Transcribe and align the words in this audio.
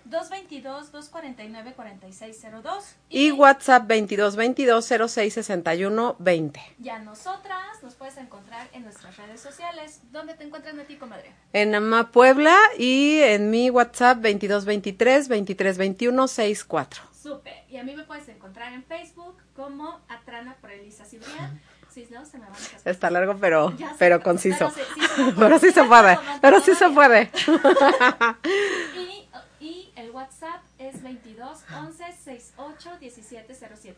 222-249-4602. 0.10 2.84
Y, 3.10 3.28
y 3.28 3.32
WhatsApp 3.32 3.90
2222-0661-20. 3.90 6.60
Ya 6.80 7.00
nosotras 7.00 7.82
nos 7.84 7.96
puedes 7.96 8.18
encontrar 8.18 8.68
en 8.74 8.84
nuestras 8.84 9.16
redes 9.18 9.40
sociales. 9.42 10.02
¿Dónde 10.12 10.34
te 10.34 10.44
encuentran 10.44 10.78
a 10.80 10.84
ti, 10.84 10.98
comadre? 10.98 11.32
En 11.54 11.74
Ama 11.76 12.12
Puebla 12.12 12.58
y 12.78 13.20
en 13.20 13.50
mi 13.50 13.70
WhatsApp 13.70 14.18
2223-2321-64. 14.20 16.98
Súper. 17.14 17.54
Y 17.70 17.78
a 17.78 17.84
mí 17.84 17.96
me 17.96 18.04
puedes 18.04 18.28
encontrar 18.30 18.74
en 18.74 18.84
Facebook 18.84 19.38
como 19.56 20.02
Atrana 20.08 20.56
por 20.62 20.72
Elisa 20.72 21.04
Cibrián. 21.06 21.60
Sí, 21.90 22.08
no, 22.12 22.26
se 22.26 22.38
me 22.38 22.46
van 22.46 22.54
a 22.54 22.58
Está 22.90 23.10
largo, 23.10 23.38
pero, 23.38 23.74
pero 23.98 24.22
conciso. 24.22 24.72
Pero 25.40 25.58
sí, 25.58 25.72
se 25.72 25.84
puede. 25.84 26.20
Pero 26.42 26.62
sí 26.62 26.76
se 26.76 26.90
puede. 26.92 27.32
y 29.60 29.92
el 29.96 30.12
WhatsApp 30.12 30.62
es 30.78 30.87
22 31.04 31.64
11 31.74 32.04
68 32.24 32.98
17 33.00 33.56
07. 33.56 33.96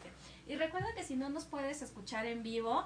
Y 0.48 0.56
recuerda 0.56 0.88
que 0.96 1.04
si 1.04 1.16
no 1.16 1.30
nos 1.30 1.46
puedes 1.46 1.82
escuchar 1.82 2.26
en 2.26 2.44
vivo, 2.44 2.86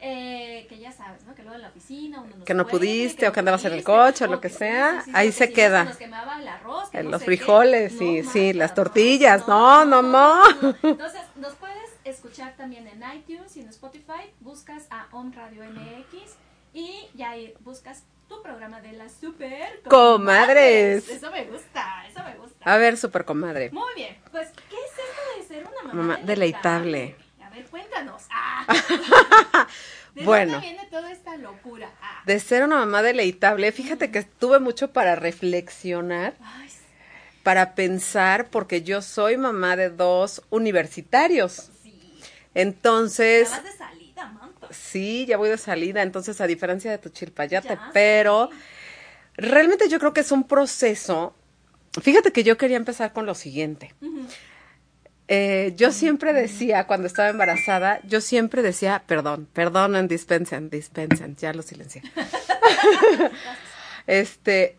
eh, 0.00 0.66
que 0.68 0.78
ya 0.78 0.92
sabes, 0.92 1.24
¿no? 1.24 1.34
Que 1.34 1.42
luego 1.42 1.56
en 1.56 1.62
la 1.62 1.68
oficina 1.68 2.20
uno 2.20 2.36
no 2.36 2.44
Que 2.44 2.54
no 2.54 2.66
pudiste, 2.66 3.26
o 3.26 3.32
que 3.32 3.40
andabas 3.40 3.64
en 3.64 3.72
el 3.72 3.84
coche, 3.84 4.24
o 4.24 4.28
lo 4.28 4.40
que 4.40 4.50
sea, 4.50 5.04
ahí 5.14 5.32
se 5.32 5.52
queda. 5.52 5.84
Nos 5.84 5.96
quemaba 5.96 6.40
el 6.40 6.48
arroz, 6.48 6.90
que 6.90 6.98
en 6.98 7.10
los 7.10 7.24
frijoles, 7.24 7.96
sí, 7.96 8.22
sí, 8.22 8.52
las 8.52 8.74
tortillas, 8.74 9.48
no, 9.48 9.84
no, 9.84 10.02
no. 10.02 10.42
Entonces, 10.82 11.22
nos 11.36 11.54
puedes 11.54 11.90
escuchar 12.04 12.54
también 12.56 12.86
en 12.86 13.02
iTunes 13.16 13.56
y 13.56 13.60
en 13.60 13.68
Spotify, 13.68 14.32
buscas 14.40 14.86
a 14.90 15.06
On 15.12 15.32
Radio 15.32 15.64
MX 15.64 16.36
y 16.74 17.08
ya 17.14 17.34
buscas 17.60 18.04
tu 18.34 18.42
programa 18.42 18.80
de 18.80 18.92
las 18.92 19.12
super 19.12 19.80
comadres. 19.88 21.08
Eso 21.08 21.30
me 21.30 21.44
gusta, 21.44 22.04
eso 22.08 22.22
me 22.24 22.36
gusta. 22.36 22.64
A 22.64 22.76
ver, 22.76 22.96
super 22.96 23.24
comadre. 23.24 23.70
Muy 23.70 23.94
bien, 23.94 24.16
pues, 24.30 24.48
¿qué 24.68 24.76
es 24.76 24.92
esto 24.92 25.22
de 25.38 25.46
ser 25.46 25.66
una 25.82 25.92
mamá, 25.92 26.18
deleitable? 26.22 27.16
A 27.42 27.50
ver, 27.50 27.64
cuéntanos. 27.66 28.22
Ah. 28.30 28.66
¿De 30.14 30.24
bueno. 30.24 30.52
dónde 30.52 30.68
viene 30.68 30.86
toda 30.86 31.10
esta 31.12 31.36
locura? 31.36 31.90
Ah. 32.00 32.22
De 32.24 32.38
ser 32.40 32.62
una 32.62 32.76
mamá 32.76 33.02
deleitable, 33.02 33.70
fíjate 33.72 34.10
que 34.10 34.22
tuve 34.22 34.58
mucho 34.60 34.92
para 34.92 35.16
reflexionar. 35.16 36.34
Ay, 36.40 36.68
sí. 36.68 36.78
Para 37.42 37.74
pensar, 37.74 38.48
porque 38.48 38.82
yo 38.82 39.02
soy 39.02 39.36
mamá 39.36 39.76
de 39.76 39.90
dos 39.90 40.42
universitarios. 40.50 41.70
Sí. 41.82 42.20
Entonces. 42.54 43.50
Ya 43.50 43.56
vas 43.56 43.64
de 43.64 43.78
manto. 43.78 44.03
Sí, 44.74 45.26
ya 45.26 45.36
voy 45.36 45.48
de 45.48 45.58
salida, 45.58 46.02
entonces 46.02 46.40
a 46.40 46.46
diferencia 46.46 46.90
de 46.90 46.98
tu 46.98 47.08
chilpayate, 47.08 47.78
pero 47.92 48.48
sí. 48.50 48.58
realmente 49.36 49.88
yo 49.88 49.98
creo 49.98 50.12
que 50.12 50.20
es 50.20 50.32
un 50.32 50.44
proceso. 50.44 51.34
Fíjate 52.00 52.32
que 52.32 52.44
yo 52.44 52.56
quería 52.56 52.76
empezar 52.76 53.12
con 53.12 53.26
lo 53.26 53.34
siguiente. 53.34 53.94
Uh 54.00 54.06
-huh. 54.06 54.26
eh, 55.28 55.72
yo 55.76 55.92
siempre 55.92 56.32
decía, 56.32 56.86
cuando 56.86 57.06
estaba 57.06 57.28
embarazada, 57.28 58.00
yo 58.04 58.20
siempre 58.20 58.62
decía, 58.62 59.04
perdón, 59.06 59.48
perdonen, 59.52 60.08
dispensen, 60.08 60.70
dispensen, 60.70 61.36
ya 61.36 61.52
lo 61.52 61.62
silencié. 61.62 62.02
este, 64.06 64.76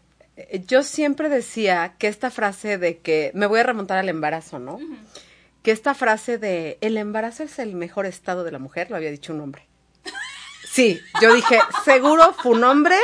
yo 0.68 0.84
siempre 0.84 1.30
decía 1.30 1.96
que 1.98 2.08
esta 2.08 2.30
frase 2.30 2.78
de 2.78 2.98
que, 2.98 3.32
me 3.34 3.46
voy 3.46 3.62
a 3.62 3.64
remontar 3.64 3.98
al 3.98 4.10
embarazo, 4.10 4.60
¿no? 4.60 4.76
Uh 4.76 4.82
-huh. 4.82 4.98
Que 5.64 5.72
esta 5.72 5.96
frase 5.96 6.38
de, 6.38 6.78
el 6.82 6.98
embarazo 6.98 7.44
es 7.44 7.58
el 7.58 7.74
mejor 7.74 8.06
estado 8.06 8.44
de 8.44 8.52
la 8.52 8.60
mujer, 8.60 8.92
lo 8.92 8.98
había 8.98 9.10
dicho 9.10 9.34
un 9.34 9.42
hombre. 9.42 9.68
Sí, 10.76 11.00
yo 11.22 11.34
dije, 11.34 11.58
seguro 11.86 12.34
fue 12.34 12.52
un 12.52 12.66
hombre. 12.66 12.98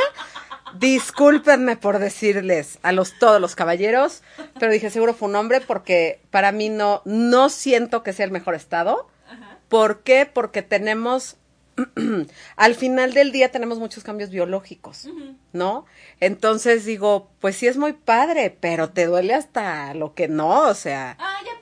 Discúlpenme 0.74 1.76
por 1.76 1.98
decirles 1.98 2.78
a 2.82 2.92
los 2.92 3.18
todos 3.18 3.40
los 3.40 3.54
caballeros, 3.54 4.22
pero 4.58 4.72
dije, 4.72 4.90
seguro 4.90 5.14
fue 5.14 5.28
un 5.28 5.36
hombre 5.36 5.60
porque 5.60 6.20
para 6.30 6.50
mí 6.52 6.68
no 6.68 7.02
no 7.04 7.48
siento 7.50 8.02
que 8.02 8.12
sea 8.12 8.24
el 8.26 8.30
mejor 8.30 8.54
estado. 8.54 9.08
Ajá. 9.26 9.58
¿Por 9.68 10.00
qué? 10.02 10.24
Porque 10.26 10.62
tenemos 10.62 11.36
al 12.56 12.74
final 12.74 13.14
del 13.14 13.32
día 13.32 13.50
tenemos 13.50 13.78
muchos 13.78 14.04
cambios 14.04 14.28
biológicos, 14.30 15.06
Uh 15.06 15.08
-huh. 15.10 15.36
¿no? 15.52 15.86
Entonces 16.20 16.84
digo, 16.84 17.30
pues 17.40 17.56
sí 17.56 17.66
es 17.66 17.76
muy 17.78 17.92
padre, 17.94 18.54
pero 18.60 18.90
te 18.90 19.06
duele 19.06 19.34
hasta 19.34 19.94
lo 19.94 20.14
que 20.14 20.28
no, 20.28 20.68
o 20.68 20.74
sea. 20.74 21.16
Ay, 21.18 21.46
¿a 21.48 21.54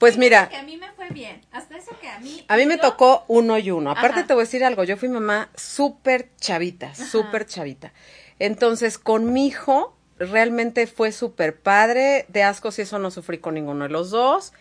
Pues 0.00 0.16
mira. 0.16 0.48
Que 0.48 0.56
a 0.56 0.62
mí 0.62 0.78
me 0.78 0.90
fue 0.92 1.10
bien. 1.10 1.42
Hasta 1.52 1.76
eso 1.76 1.90
que 2.00 2.08
a 2.08 2.18
mí. 2.20 2.42
A 2.48 2.56
mí 2.56 2.64
me 2.64 2.76
yo... 2.76 2.80
tocó 2.80 3.24
uno 3.28 3.58
y 3.58 3.70
uno. 3.70 3.90
Aparte 3.90 4.20
Ajá. 4.20 4.26
te 4.28 4.32
voy 4.32 4.40
a 4.40 4.44
decir 4.46 4.64
algo, 4.64 4.82
yo 4.82 4.96
fui 4.96 5.10
mamá 5.10 5.50
súper 5.54 6.30
chavita, 6.40 6.94
súper 6.94 7.44
chavita. 7.44 7.92
Entonces, 8.38 8.96
con 8.96 9.30
mi 9.34 9.46
hijo, 9.46 9.94
realmente 10.18 10.86
fue 10.86 11.12
súper 11.12 11.60
padre. 11.60 12.24
De 12.28 12.42
ascos 12.42 12.78
y 12.78 12.82
eso 12.82 12.98
no 12.98 13.10
sufrí 13.10 13.38
con 13.38 13.54
ninguno 13.54 13.84
de 13.84 13.90
los 13.90 14.08
dos. 14.08 14.54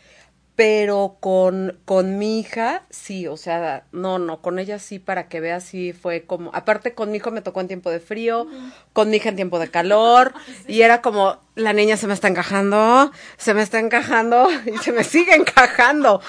Pero 0.57 1.15
con, 1.21 1.79
con 1.85 2.17
mi 2.17 2.41
hija, 2.41 2.83
sí, 2.89 3.25
o 3.25 3.37
sea, 3.37 3.85
no, 3.93 4.19
no, 4.19 4.41
con 4.41 4.59
ella 4.59 4.77
sí, 4.77 4.99
para 4.99 5.29
que 5.29 5.39
veas, 5.39 5.63
sí 5.63 5.93
fue 5.93 6.25
como, 6.25 6.51
aparte 6.53 6.93
con 6.93 7.11
mi 7.11 7.17
hijo 7.17 7.31
me 7.31 7.41
tocó 7.41 7.61
en 7.61 7.69
tiempo 7.69 7.89
de 7.89 8.01
frío, 8.01 8.45
con 8.91 9.09
mi 9.09 9.15
hija 9.15 9.29
en 9.29 9.37
tiempo 9.37 9.57
de 9.57 9.71
calor, 9.71 10.33
sí. 10.65 10.73
y 10.73 10.81
era 10.81 11.01
como, 11.01 11.39
la 11.59 11.73
niña 11.73 11.97
se 11.97 12.07
me 12.07 12.13
está 12.13 12.27
encajando, 12.27 13.11
se 13.37 13.53
me 13.53 13.61
está 13.61 13.79
encajando, 13.79 14.49
y 14.65 14.77
se 14.77 14.91
me 14.91 15.03
sigue 15.03 15.35
encajando. 15.35 16.21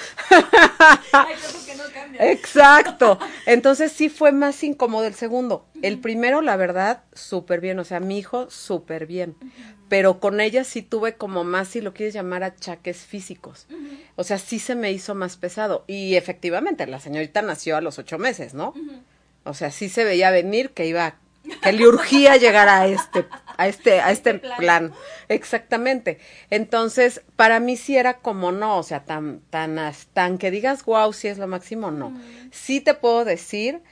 Ay, 1.13 1.35
que 1.67 1.75
no 1.77 1.85
cambia. 1.93 2.31
Exacto. 2.31 3.19
Entonces 3.47 3.93
sí 3.93 4.09
fue 4.09 4.33
más 4.33 4.63
incómodo 4.63 5.07
el 5.07 5.15
segundo. 5.15 5.67
El 5.83 5.99
primero, 5.99 6.43
la 6.43 6.57
verdad, 6.57 7.05
súper 7.15 7.61
bien, 7.61 7.79
o 7.79 7.85
sea, 7.85 8.01
mi 8.01 8.19
hijo, 8.19 8.51
súper 8.51 9.07
bien. 9.07 9.37
Uh 9.41 9.45
-huh 9.47 9.81
pero 9.91 10.21
con 10.21 10.41
ella 10.41 10.63
sí 10.63 10.83
tuve 10.83 11.17
como 11.17 11.43
más, 11.43 11.67
si 11.67 11.81
lo 11.81 11.93
quieres 11.93 12.15
llamar, 12.15 12.45
achaques 12.45 12.99
físicos. 12.99 13.67
Uh 13.71 13.75
-huh. 13.75 13.99
O 14.15 14.23
sea, 14.23 14.39
sí 14.39 14.61
se 14.61 14.77
me 14.77 14.93
hizo 14.93 15.17
más 15.17 15.37
pesado. 15.37 15.85
Y 15.89 16.15
efectivamente, 16.15 16.87
la 16.87 17.01
señorita 17.01 17.43
nació 17.43 17.77
a 17.77 17.81
los 17.81 17.99
ocho 17.99 18.17
meses, 18.17 18.55
¿no? 18.55 18.69
Uh 18.69 18.77
-huh. 18.77 19.03
O 19.43 19.53
sea, 19.53 19.73
sí 19.73 19.89
se 19.89 20.05
veía 20.05 20.31
venir 20.31 20.71
que 20.71 20.87
iba, 20.87 21.17
que 21.63 21.73
le 21.73 21.87
urgía 21.87 22.37
llegar 22.37 22.69
a 22.69 22.87
este, 22.87 23.27
a 23.57 23.69
este, 23.69 24.01
a 24.01 24.11
este, 24.11 24.31
este 24.31 24.41
plan. 24.41 24.59
plan. 24.59 24.93
Exactamente. 25.29 26.19
Entonces, 26.51 27.23
para 27.37 27.61
mí 27.61 27.77
sí 27.77 27.97
era 27.97 28.19
como 28.19 28.53
no, 28.53 28.79
o 28.79 28.83
sea, 28.83 29.05
tan, 29.05 29.41
tan, 29.51 29.79
tan 30.13 30.39
que 30.39 30.51
digas, 30.51 30.85
wow, 30.85 31.13
sí 31.13 31.29
es 31.29 31.39
lo 31.39 31.47
máximo, 31.47 31.91
no. 31.91 32.11
-huh. 32.11 32.49
Sí 32.53 32.81
te 32.81 32.95
puedo 32.95 33.25
decir 33.25 33.83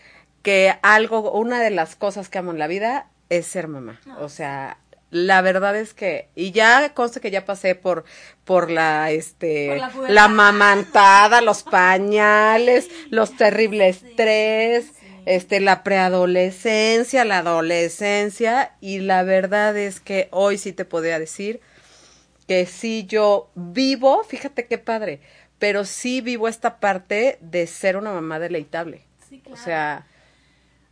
que 0.43 0.79
algo, 0.83 1.33
una 1.33 1.61
de 1.61 1.71
las 1.71 1.97
cosas 1.97 2.29
que 2.29 2.39
amo 2.39 2.53
en 2.53 2.59
la 2.59 2.67
vida 2.67 3.09
es 3.29 3.47
ser 3.47 3.69
mamá. 3.69 4.01
O 4.21 4.29
sea, 4.29 4.79
la 5.11 5.41
verdad 5.41 5.77
es 5.77 5.95
que 5.95 6.29
y 6.35 6.53
ya 6.53 6.93
conste 6.95 7.21
que 7.21 7.31
ya 7.31 7.45
pasé 7.45 7.75
por 7.75 8.05
por 8.45 8.71
la 8.71 9.11
este 9.11 9.69
por 9.69 10.03
la, 10.05 10.11
la, 10.11 10.29
mamantada 10.29 11.41
los 11.41 11.63
pañales 11.79 12.89
los 13.11 13.37
terribles 13.37 13.99
sí, 14.01 14.13
tres. 14.17 14.93
Este 15.29 15.61
la 15.61 15.83
preadolescencia 15.83 17.25
la 17.25 17.39
adolescencia 17.39 18.73
y 18.81 19.01
la 19.01 19.23
verdad 19.23 19.77
es 19.77 20.01
que 20.01 20.29
hoy 20.31 20.59
sí 20.59 20.73
te 20.73 20.85
podría 20.85 21.19
decir 21.19 21.61
que 22.47 22.65
sí 22.65 23.05
yo 23.07 23.51
vivo, 23.55 24.25
fíjate 24.25 24.67
qué 24.67 24.79
padre, 24.79 25.21
pero 25.59 25.85
sí 25.85 26.23
vivo 26.23 26.49
esta 26.49 26.81
parte 26.81 27.37
de 27.43 27.67
ser 27.67 27.99
una 27.99 28.11
mamá 28.11 28.39
deleitable. 28.39 29.03
Sí, 29.29 29.41
claro. 29.41 29.61
O 29.61 29.63
sea, 29.63 30.07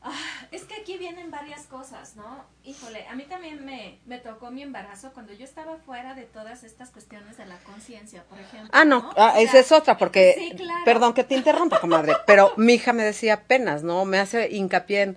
Ah, 0.08 0.46
es 0.52 0.62
que 0.64 0.74
aquí 0.80 0.98
vienen 0.98 1.32
varias 1.32 1.62
cosas, 1.66 2.14
¿no? 2.14 2.44
Híjole, 2.62 3.06
a 3.08 3.16
mí 3.16 3.24
también 3.24 3.64
me, 3.64 3.98
me 4.06 4.18
tocó 4.18 4.52
mi 4.52 4.62
embarazo 4.62 5.12
cuando 5.12 5.32
yo 5.32 5.44
estaba 5.44 5.78
fuera 5.78 6.14
de 6.14 6.22
todas 6.22 6.62
estas 6.62 6.90
cuestiones 6.90 7.36
de 7.36 7.46
la 7.46 7.58
conciencia, 7.58 8.22
por 8.24 8.38
ejemplo. 8.38 8.70
ah, 8.72 8.84
no, 8.84 9.02
¿no? 9.02 9.10
ah, 9.16 9.32
O 9.36 9.40
esa 9.40 9.52
sea, 9.52 9.60
es 9.60 9.72
otra, 9.72 9.98
porque, 9.98 10.34
sí, 10.38 10.52
claro. 10.56 10.84
perdón 10.84 11.12
que 11.12 11.24
te 11.24 11.34
interrumpa, 11.34 11.80
comadre, 11.80 12.14
pero 12.24 12.52
mi 12.56 12.74
hija 12.74 12.92
me 12.92 13.02
decía 13.02 13.34
apenas, 13.34 13.82
¿no? 13.82 14.04
Me 14.04 14.18
hace 14.20 14.48
hincapié 14.54 15.02
en 15.02 15.16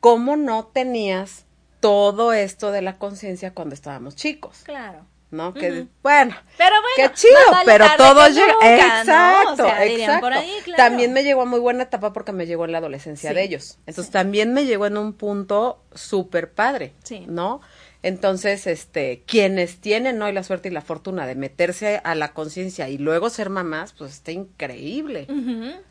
cómo 0.00 0.36
no 0.36 0.66
tenías 0.66 1.44
todo 1.80 2.32
esto 2.32 2.72
de 2.72 2.82
la 2.82 2.98
conciencia 2.98 3.52
cuando 3.54 3.74
estábamos 3.74 4.16
chicos, 4.16 4.62
Claro. 4.64 5.06
¿No? 5.34 5.52
Que, 5.52 5.86
bueno, 6.02 6.34
Pero 6.56 6.76
bueno, 6.80 6.94
Qué 6.96 7.12
chido, 7.14 7.34
pero 7.64 7.86
todo 7.98 8.26
llega. 8.28 8.46
nunca, 8.52 8.66
¿no? 8.68 9.00
exacto, 9.00 9.52
O 9.52 9.66
sea, 9.66 9.84
exacto. 9.84 10.20
por 10.20 10.32
ahí, 10.32 10.52
claro. 10.64 10.76
También 10.82 11.12
me 11.12 11.22
llegó 11.24 11.42
a 11.42 11.44
muy 11.46 11.60
buena 11.60 11.82
etapa 11.82 12.12
porque 12.12 12.32
me 12.32 12.46
llegó 12.46 12.64
en 12.64 12.72
la 12.72 12.78
adolescencia 12.78 13.30
Sí, 13.30 13.34
de 13.36 13.42
ellos. 13.42 13.78
Entonces 13.80 14.06
sí. 14.06 14.12
también 14.12 14.52
me 14.54 14.64
llegó 14.64 14.86
en 14.86 14.96
un 14.96 15.12
punto 15.12 15.82
súper 15.94 16.52
padre, 16.52 16.92
Sí. 17.02 17.24
¿no? 17.28 17.60
Entonces, 18.02 18.66
este, 18.66 19.22
quienes 19.26 19.78
tienen 19.80 20.20
hoy 20.20 20.32
la 20.32 20.42
suerte 20.42 20.68
y 20.68 20.72
la 20.72 20.82
fortuna 20.82 21.26
de 21.26 21.34
meterse 21.36 22.02
a 22.04 22.14
la 22.14 22.32
conciencia 22.34 22.90
y 22.90 22.98
luego 22.98 23.30
ser 23.30 23.48
mamás, 23.48 23.94
pues 23.94 24.12
está 24.12 24.30
increíble. 24.30 25.26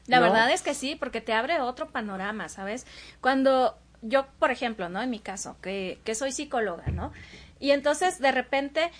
La 0.06 0.18
¿No? 0.18 0.24
verdad 0.24 0.52
es 0.52 0.62
que 0.62 0.76
sí, 0.76 0.96
porque 0.96 1.22
te 1.22 1.34
abre 1.34 1.60
otro 1.60 1.90
panorama, 1.90 2.50
¿sabes? 2.50 2.86
Cuando 3.20 3.80
yo, 4.04 4.28
por 4.38 4.52
ejemplo, 4.52 4.90
¿no? 4.90 5.02
En 5.02 5.10
mi 5.10 5.20
caso, 5.20 5.56
que, 5.62 5.98
que 6.04 6.14
soy 6.14 6.32
psicóloga, 6.32 6.86
¿no? 6.92 7.12
Y 7.60 7.72
entonces 7.72 8.20
de 8.20 8.32
repente, 8.32 8.92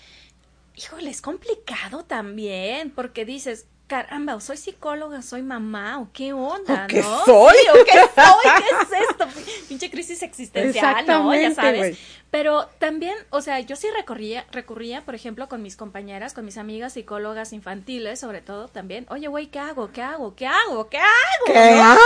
híjole, 0.76 1.10
es 1.10 1.20
complicado 1.20 2.04
también, 2.04 2.90
porque 2.90 3.24
dices, 3.24 3.66
caramba, 3.86 4.40
soy 4.40 4.56
psicóloga, 4.56 5.22
soy 5.22 5.42
mamá, 5.42 6.00
o 6.00 6.08
qué 6.12 6.32
onda, 6.32 6.84
¿O 6.84 6.86
qué 6.88 7.00
¿no? 7.02 7.24
soy? 7.24 7.54
Sí, 7.54 7.68
o 7.70 7.84
qué 7.84 7.92
soy, 7.92 8.52
qué 8.56 8.96
es 8.96 9.02
esto, 9.10 9.28
pinche 9.68 9.90
crisis 9.90 10.22
existencial, 10.22 11.06
¿no? 11.06 11.34
Ya 11.34 11.54
sabes. 11.54 11.98
Pero 12.30 12.66
también, 12.80 13.14
o 13.30 13.40
sea, 13.42 13.60
yo 13.60 13.76
sí 13.76 13.86
recurría, 13.96 14.44
recurría, 14.50 15.02
por 15.04 15.14
ejemplo, 15.14 15.48
con 15.48 15.62
mis 15.62 15.76
compañeras, 15.76 16.34
con 16.34 16.44
mis 16.44 16.56
amigas 16.58 16.94
psicólogas 16.94 17.52
infantiles, 17.52 18.18
sobre 18.18 18.40
todo 18.40 18.66
también, 18.66 19.06
oye, 19.10 19.28
güey, 19.28 19.46
¿qué 19.46 19.60
hago? 19.60 19.92
¿Qué 19.92 20.02
hago? 20.02 20.34
¿Qué 20.34 20.48
hago? 20.48 20.88
¿Qué 20.88 20.98
hago? 20.98 21.44
¿Qué 21.46 21.52
¿No? 21.76 21.82
hago? 21.84 22.00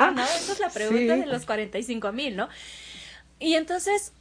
hago? 0.00 0.10
¿No? 0.16 0.22
Esa 0.24 0.52
es 0.52 0.58
la 0.60 0.70
pregunta 0.70 1.14
Sí. 1.14 1.20
de 1.20 1.26
los 1.26 1.44
45 1.46 2.10
mil, 2.12 2.34
¿no? 2.34 2.48
Y 3.38 3.54
entonces, 3.54 4.12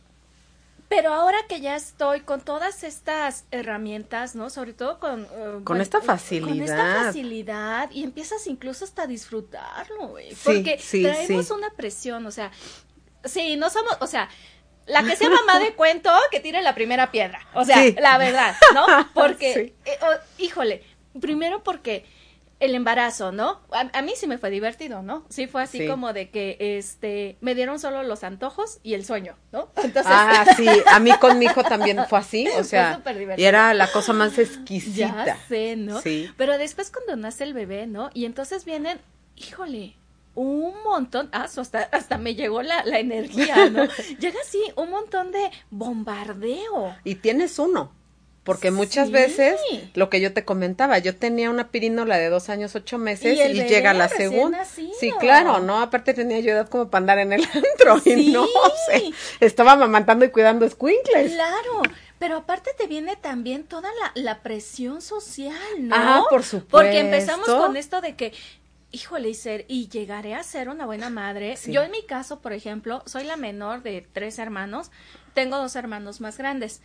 pero 0.95 1.13
ahora 1.13 1.37
que 1.49 1.59
ya 1.59 1.75
estoy 1.75 2.21
con 2.21 2.41
todas 2.41 2.83
estas 2.83 3.45
herramientas, 3.51 4.35
¿no? 4.35 4.49
Sobre 4.49 4.73
todo 4.73 4.99
con... 4.99 5.23
eh, 5.23 5.27
bueno, 5.31 5.57
esta 5.57 5.63
Con 5.63 5.81
esta 5.81 6.01
facilidad. 6.01 7.05
facilidad 7.05 7.89
y 7.91 8.03
empiezas 8.03 8.45
incluso 8.47 8.85
hasta 8.85 9.03
a 9.03 9.07
disfrutarlo, 9.07 10.09
güey. 10.09 10.29
Sí, 10.31 10.41
Porque 10.43 10.77
sí, 10.79 11.01
traemos 11.03 11.47
sí. 11.47 11.53
una 11.53 11.71
presión, 11.71 12.25
o 12.27 12.31
sea, 12.31 12.51
sí, 13.23 13.55
no 13.57 13.69
somos, 13.69 13.97
o 14.01 14.07
sea... 14.07 14.29
La 14.85 15.01
que 15.01 15.15
sea 15.15 15.29
mamá 15.29 15.59
de 15.59 15.73
cuento, 15.77 16.11
que 16.29 16.41
tire 16.41 16.61
la 16.61 16.75
primera 16.75 17.09
piedra. 17.09 17.39
O 17.53 17.63
sea, 17.63 17.77
Sí. 17.77 17.95
la 17.97 18.17
verdad, 18.17 18.53
¿no? 18.73 18.85
Porque, 19.13 19.53
Sí. 19.53 19.89
eh, 19.89 19.97
oh, 20.01 20.13
híjole, 20.37 20.83
primero 21.21 21.63
porque 21.63 22.05
el 22.65 22.75
embarazo, 22.75 23.31
¿no? 23.31 23.59
A, 23.71 23.89
a 23.97 24.01
mí 24.01 24.13
sí 24.15 24.27
me 24.27 24.37
fue 24.37 24.49
divertido, 24.49 25.01
¿no? 25.01 25.25
Sí 25.29 25.47
fue 25.47 25.63
así 25.63 25.79
Sí. 25.79 25.87
como 25.87 26.13
de 26.13 26.29
que, 26.29 26.57
este, 26.59 27.37
me 27.41 27.55
dieron 27.55 27.79
solo 27.79 28.03
los 28.03 28.23
antojos 28.23 28.79
y 28.83 28.93
el 28.93 29.05
sueño, 29.05 29.35
¿no? 29.51 29.69
Entonces, 29.83 30.05
Ah, 30.05 30.45
sí, 30.55 30.67
a 30.87 30.99
mí 30.99 31.11
con 31.19 31.39
mi 31.39 31.45
hijo 31.45 31.63
también 31.63 31.99
fue 32.09 32.19
así, 32.19 32.47
o 32.57 32.63
sea, 32.63 33.01
y 33.37 33.43
era 33.43 33.73
la 33.73 33.91
cosa 33.91 34.13
más 34.13 34.37
exquisita. 34.39 35.25
ya 35.25 35.37
sé, 35.47 35.75
¿no? 35.75 36.01
Sí. 36.01 36.29
Pero 36.37 36.57
después 36.57 36.91
cuando 36.91 37.15
nace 37.15 37.43
el 37.43 37.53
bebé, 37.53 37.87
¿no? 37.87 38.09
Y 38.13 38.25
entonces 38.25 38.65
vienen, 38.65 38.99
híjole, 39.35 39.95
un 40.35 40.73
montón, 40.83 41.29
ah, 41.31 41.43
hasta, 41.43 41.79
hasta 41.91 42.17
me 42.17 42.33
llegó 42.35 42.61
la, 42.63 42.83
la 42.85 42.99
energía, 42.99 43.69
¿no? 43.69 43.83
Llega 44.19 44.39
así 44.41 44.59
un 44.75 44.89
montón 44.89 45.31
de 45.31 45.51
bombardeo. 45.69 46.95
Y 47.03 47.15
tienes 47.15 47.59
uno. 47.59 47.91
Porque 48.43 48.71
muchas 48.71 49.07
Sí. 49.07 49.13
veces, 49.13 49.59
lo 49.93 50.09
que 50.09 50.19
yo 50.19 50.33
te 50.33 50.43
comentaba, 50.43 50.97
yo 50.97 51.15
tenía 51.15 51.49
una 51.49 51.69
pirinola 51.71 52.17
de 52.17 52.27
dos 52.29 52.49
años, 52.49 52.75
ocho 52.75 52.97
meses 52.97 53.39
Y 53.39 53.53
llega 53.53 53.93
la 53.93 54.09
segunda. 54.09 54.65
Sí, 54.65 55.13
claro, 55.19 55.59
¿no? 55.59 55.79
Aparte 55.81 56.13
tenía 56.13 56.39
yo 56.41 56.51
edad 56.51 56.67
como 56.67 56.89
para 56.89 57.01
andar 57.03 57.19
en 57.19 57.31
el 57.33 57.41
antro 57.53 58.01
y 58.03 58.31
no 58.31 58.45
sé, 58.89 59.11
estaba 59.39 59.75
mamantando 59.77 60.25
y 60.25 60.29
cuidando 60.29 60.67
squinkles. 60.69 61.31
Claro, 61.33 61.83
pero 62.19 62.37
aparte 62.37 62.71
te 62.77 62.87
viene 62.87 63.15
también 63.15 63.63
toda 63.63 63.89
la, 64.01 64.11
la 64.21 64.41
presión 64.41 65.01
social, 65.01 65.53
¿no? 65.79 65.95
Ah, 65.97 66.23
por 66.29 66.43
Porque 66.69 66.99
empezamos 66.99 67.45
supuesto. 67.45 67.65
con 67.67 67.77
esto 67.77 68.01
de 68.01 68.15
que, 68.17 68.33
híjole, 68.91 69.29
y 69.29 69.35
ser, 69.35 69.63
y 69.69 69.87
llegaré 69.87 70.35
a 70.35 70.43
ser 70.43 70.67
una 70.67 70.85
buena 70.85 71.09
madre. 71.09 71.55
Sí. 71.55 71.71
Yo 71.71 71.81
en 71.81 71.91
mi 71.91 72.03
caso, 72.05 72.41
por 72.41 72.51
ejemplo, 72.51 73.03
soy 73.05 73.23
la 73.23 73.37
menor 73.37 73.83
de 73.83 74.05
tres 74.11 74.37
hermanos, 74.37 74.91
tengo 75.33 75.57
dos 75.57 75.77
hermanos 75.77 76.19
más 76.19 76.37
grandes. 76.37 76.81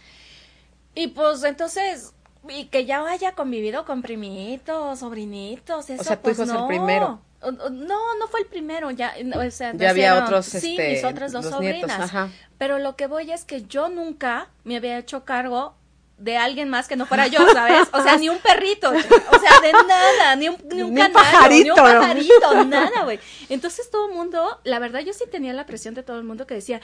Y 0.98 1.06
pues 1.08 1.44
entonces, 1.44 2.12
y 2.48 2.64
que 2.66 2.84
ya 2.84 3.06
haya 3.06 3.32
convivido 3.32 3.84
con 3.84 4.02
primitos, 4.02 4.98
sobrinitos, 4.98 5.90
eso 5.90 6.02
sea, 6.02 6.16
tu 6.16 6.22
pues 6.22 6.36
hijo 6.36 6.42
es 6.42 6.48
el 6.48 6.54
no. 6.56 6.66
primero. 6.66 7.20
O- 7.40 7.48
o- 7.50 7.70
No, 7.70 8.16
no 8.16 8.26
fue 8.26 8.40
el 8.40 8.46
primero, 8.46 8.90
ya, 8.90 9.14
o 9.36 9.50
sea, 9.52 9.72
Ya 9.74 9.90
había 9.90 10.24
otros, 10.24 10.46
sí, 10.46 10.70
este, 10.76 10.90
mis 10.94 11.04
otras 11.04 11.30
dos 11.30 11.44
nietos, 11.60 11.90
sobrinas. 11.92 12.30
Pero 12.58 12.80
lo 12.80 12.96
que 12.96 13.06
voy 13.06 13.30
es 13.30 13.44
que 13.44 13.62
yo 13.62 13.88
nunca 13.88 14.48
me 14.64 14.76
había 14.76 14.98
hecho 14.98 15.24
cargo 15.24 15.76
de 16.16 16.36
alguien 16.36 16.68
más 16.68 16.88
que 16.88 16.96
no 16.96 17.06
fuera 17.06 17.28
yo, 17.28 17.48
¿sabes? 17.52 17.86
O 17.92 18.02
sea, 18.02 18.16
ni 18.16 18.28
un 18.28 18.38
perrito, 18.38 18.88
o 18.90 19.38
sea, 19.38 19.60
de 19.62 19.72
nada, 19.72 20.34
ni 20.34 20.48
un, 20.48 20.56
ni 20.68 20.82
un 20.82 20.94
Ni 20.94 21.00
un 21.02 21.12
canario, 21.12 21.64
ni 21.64 21.70
un 21.70 21.76
pajarito, 21.76 21.94
¿no? 21.94 22.00
pajarito, 22.00 22.64
nada, 22.64 23.04
güey. 23.04 23.20
Entonces 23.48 23.88
todo 23.88 24.08
el 24.08 24.14
mundo, 24.16 24.60
la 24.64 24.80
verdad 24.80 24.98
yo 24.98 25.12
sí 25.12 25.26
tenía 25.30 25.52
la 25.52 25.64
presión 25.64 25.94
de 25.94 26.02
todo 26.02 26.18
el 26.18 26.24
mundo 26.24 26.44
que 26.48 26.54
decía, 26.54 26.80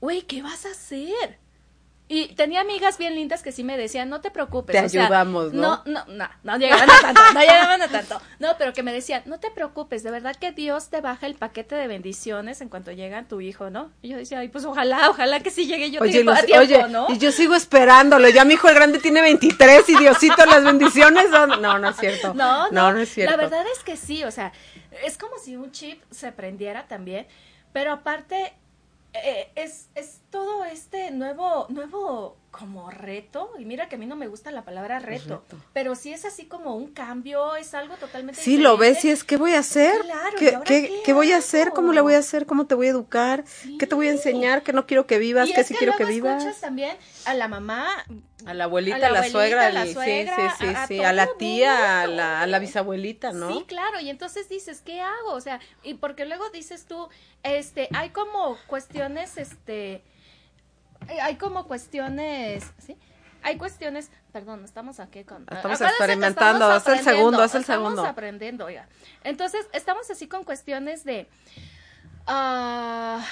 güey, 0.00 0.22
¿qué 0.22 0.42
vas 0.42 0.66
a 0.66 0.70
hacer? 0.72 1.38
Y 2.06 2.34
tenía 2.34 2.60
amigas 2.60 2.98
bien 2.98 3.14
lindas 3.14 3.42
que 3.42 3.50
sí 3.50 3.64
me 3.64 3.78
decían, 3.78 4.10
no 4.10 4.20
te 4.20 4.30
preocupes. 4.30 4.76
Te 4.78 4.84
o 4.84 4.88
sea, 4.90 5.04
ayudamos, 5.04 5.54
¿no? 5.54 5.82
No, 5.86 6.04
no, 6.04 6.04
no, 6.08 6.28
no 6.42 6.58
llegaban 6.58 6.90
a 6.90 7.00
tanto, 7.00 7.22
no 7.32 7.40
llegaban 7.40 7.80
a 7.80 7.88
tanto. 7.88 8.20
No, 8.38 8.56
pero 8.58 8.74
que 8.74 8.82
me 8.82 8.92
decían, 8.92 9.22
no 9.24 9.40
te 9.40 9.50
preocupes, 9.50 10.02
de 10.02 10.10
verdad 10.10 10.36
que 10.36 10.52
Dios 10.52 10.90
te 10.90 11.00
baja 11.00 11.26
el 11.26 11.34
paquete 11.34 11.76
de 11.76 11.86
bendiciones 11.86 12.60
en 12.60 12.68
cuanto 12.68 12.92
llega 12.92 13.22
tu 13.24 13.40
hijo, 13.40 13.70
¿no? 13.70 13.90
Y 14.02 14.10
yo 14.10 14.18
decía, 14.18 14.40
ay, 14.40 14.48
pues 14.48 14.66
ojalá, 14.66 15.08
ojalá 15.08 15.40
que 15.40 15.50
sí 15.50 15.66
llegue 15.66 15.90
yo 15.90 16.02
Oye, 16.02 16.12
tiempo, 16.12 16.32
los- 16.32 16.40
a 16.40 16.44
tiempo, 16.44 16.62
oye, 16.62 16.88
¿no? 16.88 17.06
y 17.08 17.16
yo 17.16 17.32
sigo 17.32 17.54
esperándolo. 17.54 18.28
Ya 18.28 18.44
mi 18.44 18.52
hijo 18.54 18.68
el 18.68 18.74
grande 18.74 18.98
tiene 18.98 19.22
23 19.22 19.88
y 19.88 19.96
Diosito, 19.96 20.44
las 20.44 20.62
bendiciones 20.62 21.30
son... 21.30 21.62
No, 21.62 21.78
no 21.78 21.88
es 21.88 21.96
cierto. 21.96 22.34
No, 22.34 22.70
no, 22.70 22.70
no, 22.70 22.92
no 22.92 23.00
es 23.00 23.08
cierto. 23.14 23.30
La 23.34 23.42
verdad 23.42 23.64
es 23.74 23.82
que 23.82 23.96
sí, 23.96 24.24
o 24.24 24.30
sea, 24.30 24.52
es 25.06 25.16
como 25.16 25.38
si 25.38 25.56
un 25.56 25.72
chip 25.72 26.02
se 26.10 26.32
prendiera 26.32 26.86
también, 26.86 27.26
pero 27.72 27.92
aparte 27.92 28.52
eh, 29.14 29.50
es, 29.54 29.88
es 29.94 30.20
todo 30.30 30.64
este 30.64 31.10
nuevo, 31.10 31.66
nuevo 31.68 32.36
como 32.50 32.90
reto, 32.90 33.50
y 33.58 33.64
mira 33.64 33.88
que 33.88 33.96
a 33.96 33.98
mí 33.98 34.06
no 34.06 34.14
me 34.16 34.28
gusta 34.28 34.50
la 34.52 34.64
palabra 34.64 34.98
reto, 35.00 35.42
reto. 35.44 35.56
pero 35.72 35.94
sí 35.96 36.12
es 36.12 36.24
así 36.24 36.46
como 36.46 36.76
un 36.76 36.92
cambio, 36.92 37.56
es 37.56 37.74
algo 37.74 37.96
totalmente 37.96 38.40
Sí, 38.40 38.58
lo 38.58 38.76
ves 38.76 39.04
y 39.04 39.10
es, 39.10 39.24
¿qué 39.24 39.36
voy 39.36 39.54
a 39.54 39.58
hacer? 39.60 40.00
Claro, 40.02 40.36
¿y 40.36 40.38
¿Qué, 40.38 40.58
qué- 40.64 40.82
qué 40.82 41.02
qué 41.04 41.12
voy 41.12 41.32
a 41.32 41.38
hacer? 41.38 41.70
¿Cómo 41.70 41.92
le 41.92 42.00
voy 42.00 42.14
a 42.14 42.18
hacer? 42.18 42.46
¿Cómo 42.46 42.66
te 42.66 42.74
voy 42.76 42.86
a 42.86 42.90
educar? 42.90 43.44
¿Qué 43.78 43.86
te 43.86 43.94
voy 43.94 44.06
a 44.08 44.12
enseñar? 44.12 44.62
¿Qué 44.62 44.72
no 44.72 44.86
quiero 44.86 45.06
que 45.06 45.18
vivas? 45.18 45.48
¿Qué 45.52 45.64
sí 45.64 45.74
que 45.74 45.78
quiero 45.78 45.96
que 45.96 46.04
vivas? 46.04 46.38
escuchas 46.42 46.60
también 46.60 46.96
a 47.24 47.34
la 47.34 47.48
mamá, 47.48 47.88
A 48.46 48.54
la 48.54 48.64
abuelita, 48.64 49.06
a 49.06 49.10
la 49.10 49.28
suegra, 49.28 49.66
a 49.66 49.70
la 49.70 49.86
suegra, 49.86 50.36
sí, 50.36 50.42
sí, 50.42 50.56
sí, 50.58 50.74
a- 50.74 50.82
a 50.82 50.86
sí, 50.86 50.96
todo 50.98 51.06
a 51.06 51.12
la 51.12 51.28
tía, 51.38 52.02
a 52.02 52.06
la, 52.06 52.42
a 52.42 52.46
la 52.46 52.58
bisabuelita, 52.58 53.32
¿no? 53.32 53.52
Sí, 53.52 53.64
claro, 53.66 54.00
y 54.00 54.10
entonces 54.10 54.48
dices, 54.48 54.82
¿qué 54.82 55.00
hago? 55.00 55.32
O 55.32 55.40
sea, 55.40 55.60
y 55.82 55.94
porque 55.94 56.24
luego 56.26 56.48
dices 56.50 56.86
tú, 56.86 57.08
este, 57.42 57.88
hay 57.94 58.10
como 58.10 58.56
cuestiones, 58.66 59.36
este, 59.38 60.02
eh, 61.08 61.20
hay 61.22 61.36
como 61.36 61.66
cuestiones, 61.66 62.64
¿sí? 62.78 62.96
Hay 63.42 63.58
cuestiones, 63.58 64.10
perdón, 64.32 64.64
estamos 64.64 65.00
aquí 65.00 65.22
con... 65.24 65.42
Estamos 65.50 65.78
experimentando, 65.80 66.74
estamos 66.76 67.00
es 67.00 67.06
el 67.06 67.14
segundo, 67.14 67.44
es 67.44 67.54
el 67.54 67.60
estamos 67.60 67.90
segundo. 67.90 68.06
aprendiendo, 68.06 68.64
oiga. 68.64 68.88
Entonces, 69.22 69.66
estamos 69.74 70.10
así 70.10 70.26
con 70.28 70.44
cuestiones 70.44 71.04
de... 71.04 71.28
ah, 72.26 73.22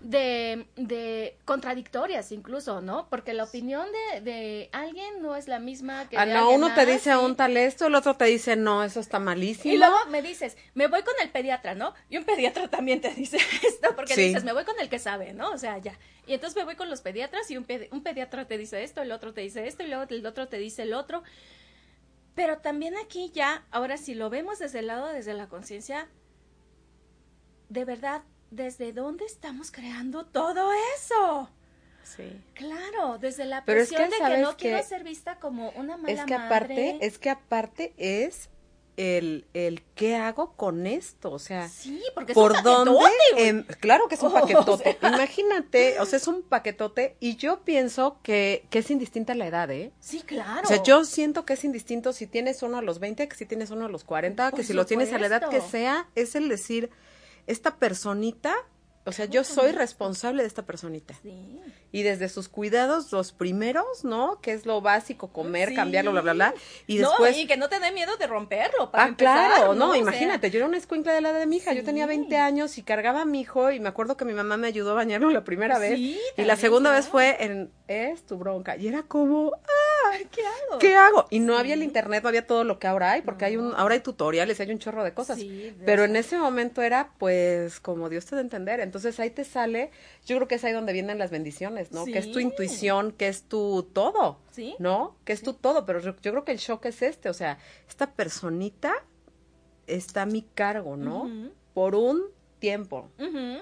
de, 0.00 0.66
de 0.76 1.36
contradictorias 1.44 2.32
incluso, 2.32 2.80
¿no? 2.80 3.08
Porque 3.10 3.34
la 3.34 3.44
opinión 3.44 3.86
de, 4.14 4.20
de 4.22 4.68
alguien 4.72 5.20
no 5.20 5.36
es 5.36 5.46
la 5.46 5.58
misma 5.58 6.08
que 6.08 6.16
Ah, 6.16 6.24
de 6.26 6.34
no, 6.34 6.50
uno 6.52 6.72
te 6.74 6.86
dice 6.86 7.10
¿sí? 7.12 7.24
un 7.24 7.36
tal 7.36 7.56
esto, 7.56 7.86
el 7.86 7.94
otro 7.94 8.14
te 8.14 8.24
dice, 8.24 8.56
no, 8.56 8.82
eso 8.82 8.98
está 9.00 9.18
malísimo. 9.18 9.74
Y 9.74 9.76
luego 9.78 9.96
me 10.10 10.22
dices, 10.22 10.56
me 10.74 10.86
voy 10.86 11.02
con 11.02 11.14
el 11.22 11.30
pediatra, 11.30 11.74
¿no? 11.74 11.94
Y 12.08 12.16
un 12.16 12.24
pediatra 12.24 12.68
también 12.70 13.00
te 13.00 13.10
dice 13.14 13.38
esto, 13.62 13.94
porque 13.94 14.14
Sí. 14.14 14.22
dices, 14.22 14.42
me 14.44 14.52
voy 14.52 14.64
con 14.64 14.78
el 14.80 14.88
que 14.88 14.98
sabe, 14.98 15.34
¿no? 15.34 15.50
O 15.50 15.58
sea, 15.58 15.76
ya. 15.78 15.98
Y 16.26 16.32
entonces 16.34 16.56
me 16.56 16.64
voy 16.64 16.76
con 16.76 16.88
los 16.88 17.02
pediatras 17.02 17.50
y 17.50 17.56
un, 17.58 17.66
pedi- 17.66 17.88
un 17.92 18.02
pediatra 18.02 18.46
te 18.46 18.56
dice 18.56 18.82
esto, 18.82 19.02
el 19.02 19.12
otro 19.12 19.34
te 19.34 19.42
dice 19.42 19.66
esto, 19.66 19.82
y 19.82 19.88
luego 19.88 20.04
el 20.08 20.24
otro 20.26 20.48
te 20.48 20.58
dice 20.58 20.82
el 20.82 20.94
otro. 20.94 21.22
Pero 22.34 22.58
también 22.58 22.96
aquí 22.96 23.30
ya, 23.34 23.66
ahora 23.70 23.96
si 23.96 24.14
lo 24.14 24.30
vemos 24.30 24.58
desde 24.58 24.78
el 24.80 24.86
lado, 24.86 25.08
desde 25.08 25.34
la 25.34 25.48
conciencia, 25.48 26.08
de 27.68 27.84
verdad, 27.84 28.22
¿desde 28.50 28.92
dónde 28.92 29.24
estamos 29.24 29.70
creando 29.70 30.24
todo 30.26 30.70
eso? 30.96 31.48
Sí. 32.04 32.42
Claro, 32.54 33.18
desde 33.18 33.44
la 33.44 33.64
Pero 33.64 33.80
es 33.80 33.88
presión 33.88 34.10
que, 34.10 34.16
de 34.16 34.20
que 34.20 34.26
¿sabes 34.28 34.40
no 34.40 34.56
quiero 34.56 34.82
ser 34.82 35.04
vista 35.04 35.36
como 35.38 35.70
una 35.70 35.96
mala 35.96 36.12
Es 36.12 36.24
que 36.26 36.36
madre. 36.38 36.46
aparte, 36.46 36.98
es 37.06 37.18
que 37.18 37.30
aparte 37.30 37.94
es 37.98 38.48
el, 38.96 39.46
el 39.54 39.82
qué 39.94 40.16
hago 40.16 40.52
con 40.56 40.86
esto, 40.86 41.30
o 41.30 41.38
sea, 41.38 41.68
Sí, 41.68 42.02
porque 42.14 42.34
¿por 42.34 42.50
es 42.52 42.58
un 42.58 42.64
paquetote, 42.64 42.90
dónde? 42.90 43.48
Em, 43.48 43.64
claro 43.78 44.08
que 44.08 44.16
es 44.16 44.22
un 44.22 44.32
paquetote. 44.32 44.98
sea. 45.00 45.08
Imagínate, 45.08 46.00
o 46.00 46.04
sea, 46.04 46.16
es 46.18 46.26
un 46.26 46.42
paquetote 46.42 47.16
y 47.20 47.36
yo 47.36 47.60
pienso 47.60 48.18
que, 48.22 48.66
que 48.70 48.80
es 48.80 48.90
indistinta 48.90 49.34
la 49.34 49.46
edad, 49.46 49.70
¿eh? 49.70 49.92
Sí, 50.00 50.20
claro. 50.22 50.62
O 50.64 50.66
sea, 50.66 50.82
yo 50.82 51.04
siento 51.04 51.46
que 51.46 51.52
es 51.54 51.64
indistinto 51.64 52.12
si 52.12 52.26
tienes 52.26 52.62
uno 52.62 52.78
a 52.78 52.82
los 52.82 52.98
20, 52.98 53.26
que 53.28 53.36
si 53.36 53.46
tienes 53.46 53.70
uno 53.70 53.86
a 53.86 53.88
los 53.88 54.04
40, 54.04 54.50
Por 54.50 54.58
que 54.58 54.64
si 54.66 54.72
lo 54.72 54.84
tienes 54.84 55.12
a 55.12 55.18
la 55.18 55.28
edad 55.28 55.40
que 55.48 55.60
supuesto. 55.60 55.70
sea, 55.70 56.08
es 56.16 56.34
el 56.34 56.48
decir, 56.48 56.90
esta 57.50 57.76
personita, 57.76 58.54
o 59.04 59.12
sea, 59.12 59.24
yo 59.24 59.44
soy 59.44 59.72
responsable 59.72 60.42
de 60.42 60.46
esta 60.48 60.66
personita. 60.66 61.14
Sí. 61.22 61.58
Y 61.90 62.02
desde 62.02 62.28
sus 62.28 62.48
cuidados, 62.48 63.10
los 63.12 63.32
primeros, 63.32 64.04
¿no? 64.04 64.40
Que 64.42 64.52
es 64.52 64.66
lo 64.66 64.80
básico, 64.82 65.32
comer, 65.32 65.70
Sí. 65.70 65.74
cambiarlo, 65.74 66.12
bla, 66.12 66.20
bla, 66.20 66.32
bla. 66.34 66.54
Y 66.86 66.98
No, 66.98 67.08
después... 67.08 67.36
y 67.38 67.46
que 67.46 67.56
no 67.56 67.68
te 67.68 67.80
dé 67.80 67.90
miedo 67.92 68.16
de 68.18 68.26
romperlo. 68.28 68.90
Para 68.92 69.04
Ah, 69.04 69.08
empezar, 69.08 69.52
claro, 69.54 69.74
¿no? 69.74 69.86
no, 69.86 69.88
O 69.88 69.92
sea, 69.94 70.02
imagínate, 70.02 70.50
yo 70.50 70.58
era 70.58 70.66
una 70.68 70.76
escuincla 70.76 71.12
de 71.14 71.22
la 71.22 71.30
edad 71.30 71.40
de 71.40 71.46
mi 71.46 71.56
hija, 71.56 71.72
yo 71.72 71.82
tenía 71.82 72.06
20 72.06 72.36
años 72.36 72.76
y 72.78 72.82
cargaba 72.82 73.22
a 73.22 73.24
mi 73.24 73.40
hijo 73.40 73.72
y 73.72 73.80
me 73.80 73.88
acuerdo 73.88 74.16
que 74.16 74.24
mi 74.26 74.34
mamá 74.34 74.56
me 74.58 74.68
ayudó 74.68 74.90
a 74.92 74.94
bañarlo 74.94 75.30
la 75.30 75.42
primera 75.44 75.78
vez 75.78 75.96
Sí, 75.96 76.20
y 76.36 76.42
la 76.42 76.56
segunda 76.56 76.92
vez 76.92 77.08
fue 77.08 77.42
en, 77.42 77.72
es 77.88 78.24
tu 78.26 78.36
bronca 78.36 78.76
y 78.76 78.86
era 78.86 79.02
como, 79.02 79.52
ah, 79.54 79.79
¿Qué 80.30 80.42
hago? 80.42 80.78
¿qué 80.78 80.94
hago? 80.94 81.26
Y 81.30 81.40
no 81.40 81.56
había 81.56 81.74
el 81.74 81.82
internet, 81.82 82.22
no 82.22 82.28
había 82.28 82.46
todo 82.46 82.64
lo 82.64 82.78
que 82.78 82.86
ahora 82.86 83.12
hay, 83.12 83.22
porque 83.22 83.44
hay 83.44 83.56
un, 83.56 83.74
ahora 83.76 83.94
hay 83.94 84.00
tutoriales, 84.00 84.60
hay 84.60 84.70
un 84.70 84.78
chorro 84.78 85.04
de 85.04 85.14
cosas. 85.14 85.38
Sí, 85.38 85.48
de 85.48 85.84
Pero 85.84 86.04
en 86.04 86.16
ese 86.16 86.38
momento 86.38 86.82
era, 86.82 87.12
pues, 87.18 87.80
como 87.80 88.08
Dios 88.08 88.26
te 88.26 88.34
da 88.34 88.40
a 88.40 88.44
entender. 88.44 88.80
Entonces 88.80 89.18
ahí 89.20 89.30
te 89.30 89.44
sale, 89.44 89.90
yo 90.26 90.36
creo 90.36 90.48
que 90.48 90.56
es 90.56 90.64
ahí 90.64 90.72
donde 90.72 90.92
vienen 90.92 91.18
las 91.18 91.30
bendiciones, 91.30 91.92
¿no? 91.92 92.04
Que 92.04 92.18
es 92.18 92.32
tu 92.32 92.38
intuición, 92.40 93.12
que 93.12 93.28
es 93.28 93.44
tu 93.44 93.88
todo, 93.92 94.38
Sí. 94.52 94.74
¿no? 94.78 95.16
Que 95.24 95.32
es 95.32 95.42
tu 95.42 95.54
todo. 95.54 95.86
Pero 95.86 96.00
yo, 96.00 96.14
yo 96.20 96.32
creo 96.32 96.44
que 96.44 96.52
el 96.52 96.58
shock 96.58 96.86
es 96.86 97.02
este, 97.02 97.28
o 97.28 97.34
sea, 97.34 97.58
esta 97.88 98.12
personita 98.12 98.92
está 99.86 100.22
a 100.22 100.26
mi 100.26 100.42
cargo, 100.42 100.96
¿no? 100.96 101.30
Por 101.74 101.94
un 101.94 102.22
tiempo. 102.58 103.10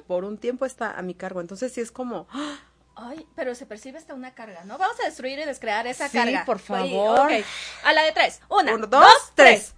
Por 0.06 0.24
un 0.24 0.38
tiempo 0.38 0.66
está 0.66 0.98
a 0.98 1.02
mi 1.02 1.14
cargo. 1.14 1.40
Entonces 1.40 1.72
sí 1.72 1.80
es 1.80 1.90
como, 1.90 2.26
¡ah! 2.30 2.58
Ay, 3.00 3.24
pero 3.36 3.54
se 3.54 3.64
percibe 3.64 3.96
hasta 3.98 4.12
una 4.14 4.34
carga, 4.34 4.64
¿no? 4.64 4.76
Vamos 4.76 4.98
a 5.00 5.04
destruir 5.04 5.38
y 5.38 5.44
descrear 5.44 5.86
esa 5.86 6.08
Sí, 6.08 6.18
carga. 6.18 6.44
por 6.44 6.56
Oye, 6.56 6.64
favor. 6.66 7.30
A 7.84 7.92
la 7.92 8.02
de 8.02 8.10
tres. 8.12 8.40
Una, 8.48 8.74
uno, 8.74 8.86
dos, 8.88 9.00
dos, 9.02 9.32
tres. 9.36 9.74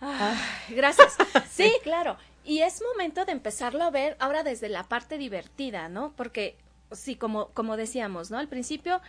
Ay, 0.00 0.36
gracias. 0.74 1.14
Sí, 1.50 1.72
claro. 1.82 2.16
Y 2.44 2.60
es 2.62 2.82
momento 2.82 3.24
de 3.24 3.32
empezarlo 3.32 3.84
a 3.84 3.90
ver 3.90 4.16
ahora 4.18 4.42
desde 4.42 4.68
la 4.68 4.84
parte 4.84 5.18
divertida, 5.18 5.88
¿no? 5.88 6.12
Porque, 6.16 6.56
sí, 6.92 7.16
como, 7.16 7.48
como 7.48 7.76
decíamos, 7.76 8.30
¿no? 8.30 8.38
Al 8.38 8.48
principio, 8.48 9.00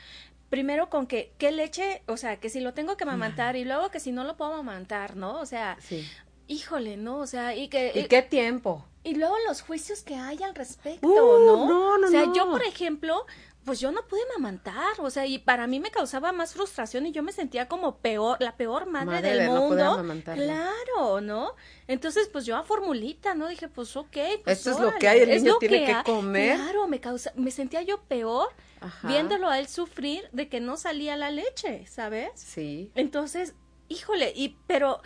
primero 0.49 0.89
con 0.89 1.07
que, 1.07 1.31
¿qué 1.37 1.51
leche? 1.51 2.03
O 2.07 2.17
sea, 2.17 2.37
que 2.37 2.49
si 2.49 2.59
lo 2.59 2.73
tengo 2.73 2.97
que 2.97 3.03
amamantar 3.05 3.55
y 3.55 3.63
luego 3.65 3.89
que 3.89 3.99
si 3.99 4.11
no 4.11 4.23
lo 4.23 4.35
puedo 4.37 4.53
amamantar, 4.53 5.15
¿no? 5.15 5.39
O 5.39 5.45
sea, 5.45 5.77
Sí. 5.81 6.09
Híjole, 6.47 6.97
¿no? 6.97 7.19
O 7.19 7.27
sea, 7.27 7.55
y 7.55 7.67
que... 7.67 7.91
¿Y 7.95 8.05
qué 8.05 8.21
tiempo? 8.21 8.85
Y 9.03 9.15
luego 9.15 9.35
los 9.47 9.61
juicios 9.61 10.03
que 10.03 10.15
hay 10.15 10.43
al 10.43 10.53
respecto, 10.53 11.07
Uh, 11.07 11.39
¿no? 11.45 11.65
no, 11.67 11.97
no, 11.97 12.07
O 12.07 12.11
sea, 12.11 12.25
no. 12.27 12.35
yo, 12.35 12.51
por 12.51 12.61
ejemplo, 12.63 13.25
pues 13.65 13.79
yo 13.79 13.91
no 13.91 14.05
pude 14.07 14.19
amamantar, 14.35 14.93
o 14.99 15.09
sea, 15.09 15.25
y 15.25 15.39
para 15.39 15.65
mí 15.65 15.79
me 15.79 15.89
causaba 15.89 16.31
más 16.31 16.53
frustración 16.53 17.05
y 17.07 17.11
yo 17.11 17.23
me 17.23 17.31
sentía 17.31 17.67
como 17.67 17.97
peor, 17.97 18.37
la 18.39 18.57
peor 18.57 18.85
madre, 18.87 19.05
Madre 19.07 19.29
del 19.29 19.39
de 19.39 19.45
no 19.47 19.61
mundo. 19.61 20.03
claro, 20.33 21.21
¿no? 21.21 21.55
Entonces, 21.87 22.27
pues 22.31 22.45
yo 22.45 22.55
a 22.57 22.63
formulita, 22.63 23.33
¿no? 23.33 23.47
Dije, 23.47 23.67
pues 23.67 23.95
ok, 23.95 24.17
pues 24.43 24.57
Esto 24.59 24.71
es 24.71 24.79
lo 24.79 24.93
que 24.99 25.07
hay, 25.07 25.19
el 25.21 25.29
niño 25.43 25.57
tiene 25.59 25.85
que 25.85 25.95
comer. 26.05 26.57
Claro, 26.57 26.87
me 26.87 26.99
causa, 26.99 27.31
me 27.35 27.49
sentía 27.51 27.81
yo 27.81 28.01
peor 28.03 28.49
Ajá. 28.81 29.07
viéndolo 29.07 29.47
a 29.49 29.59
él 29.59 29.67
sufrir 29.67 30.27
de 30.31 30.47
que 30.47 30.59
no 30.59 30.77
salía 30.77 31.15
la 31.15 31.31
leche, 31.31 31.85
¿sabes? 31.87 32.29
Sí. 32.35 32.91
Entonces, 32.95 33.53
híjole, 33.89 34.31
y 34.35 34.57
pero 34.67 35.01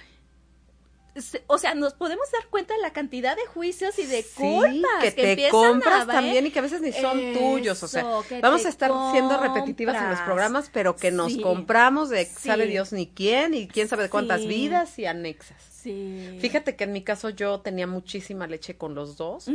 o 1.47 1.57
sea, 1.57 1.75
nos 1.75 1.93
podemos 1.93 2.29
dar 2.31 2.47
cuenta 2.49 2.73
de 2.73 2.81
la 2.81 2.91
cantidad 2.91 3.35
de 3.35 3.45
juicios 3.45 3.97
y 3.99 4.05
de 4.05 4.21
Sí, 4.21 4.33
culpas 4.35 5.03
que, 5.03 5.15
que, 5.15 5.35
te 5.35 5.49
compras 5.49 6.03
a 6.03 6.07
también 6.13 6.45
y 6.45 6.51
que 6.51 6.59
a 6.59 6.61
veces 6.61 6.81
ni 6.81 6.91
son 6.91 7.17
Eso, 7.19 7.39
tuyos, 7.39 7.83
o 7.83 7.87
sea, 7.87 8.03
vamos 8.41 8.65
a 8.65 8.69
estar 8.69 8.91
siendo 9.11 9.37
repetitivas 9.39 9.95
en 10.01 10.09
los 10.09 10.19
programas, 10.21 10.69
pero 10.73 10.95
que 10.95 11.11
nos 11.11 11.33
Sí, 11.33 11.41
compramos 11.41 12.09
de 12.09 12.25
sí. 12.25 12.47
sabe 12.47 12.67
Dios 12.67 12.91
ni 12.91 13.07
quién 13.07 13.53
y 13.53 13.67
quién 13.67 13.87
sabe 13.87 14.03
de 14.03 14.09
cuántas 14.09 14.45
vidas 14.45 14.99
y 14.99 15.05
anexas. 15.05 15.61
Sí. 15.71 16.37
Fíjate 16.39 16.75
que 16.75 16.83
en 16.85 16.91
mi 16.91 17.03
caso 17.03 17.29
yo 17.29 17.61
tenía 17.61 17.87
muchísima 17.87 18.47
leche 18.47 18.75
con 18.77 18.95
los 18.95 19.17
dos, 19.17 19.47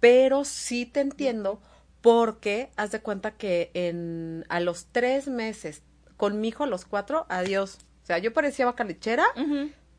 pero 0.00 0.44
sí 0.44 0.86
te 0.86 1.00
entiendo 1.00 1.60
porque 2.00 2.70
haz 2.76 2.90
de 2.92 3.00
cuenta 3.00 3.32
que 3.32 3.70
en 3.74 4.44
a 4.48 4.60
los 4.60 4.86
tres 4.92 5.28
meses 5.28 5.82
con 6.16 6.40
mi 6.40 6.48
hijo 6.48 6.64
a 6.64 6.66
los 6.66 6.84
cuatro, 6.84 7.26
adiós. 7.28 7.78
O 8.02 8.06
sea, 8.06 8.18
yo 8.18 8.32
parecía 8.32 8.66
vaca 8.66 8.84
lechera. 8.84 9.24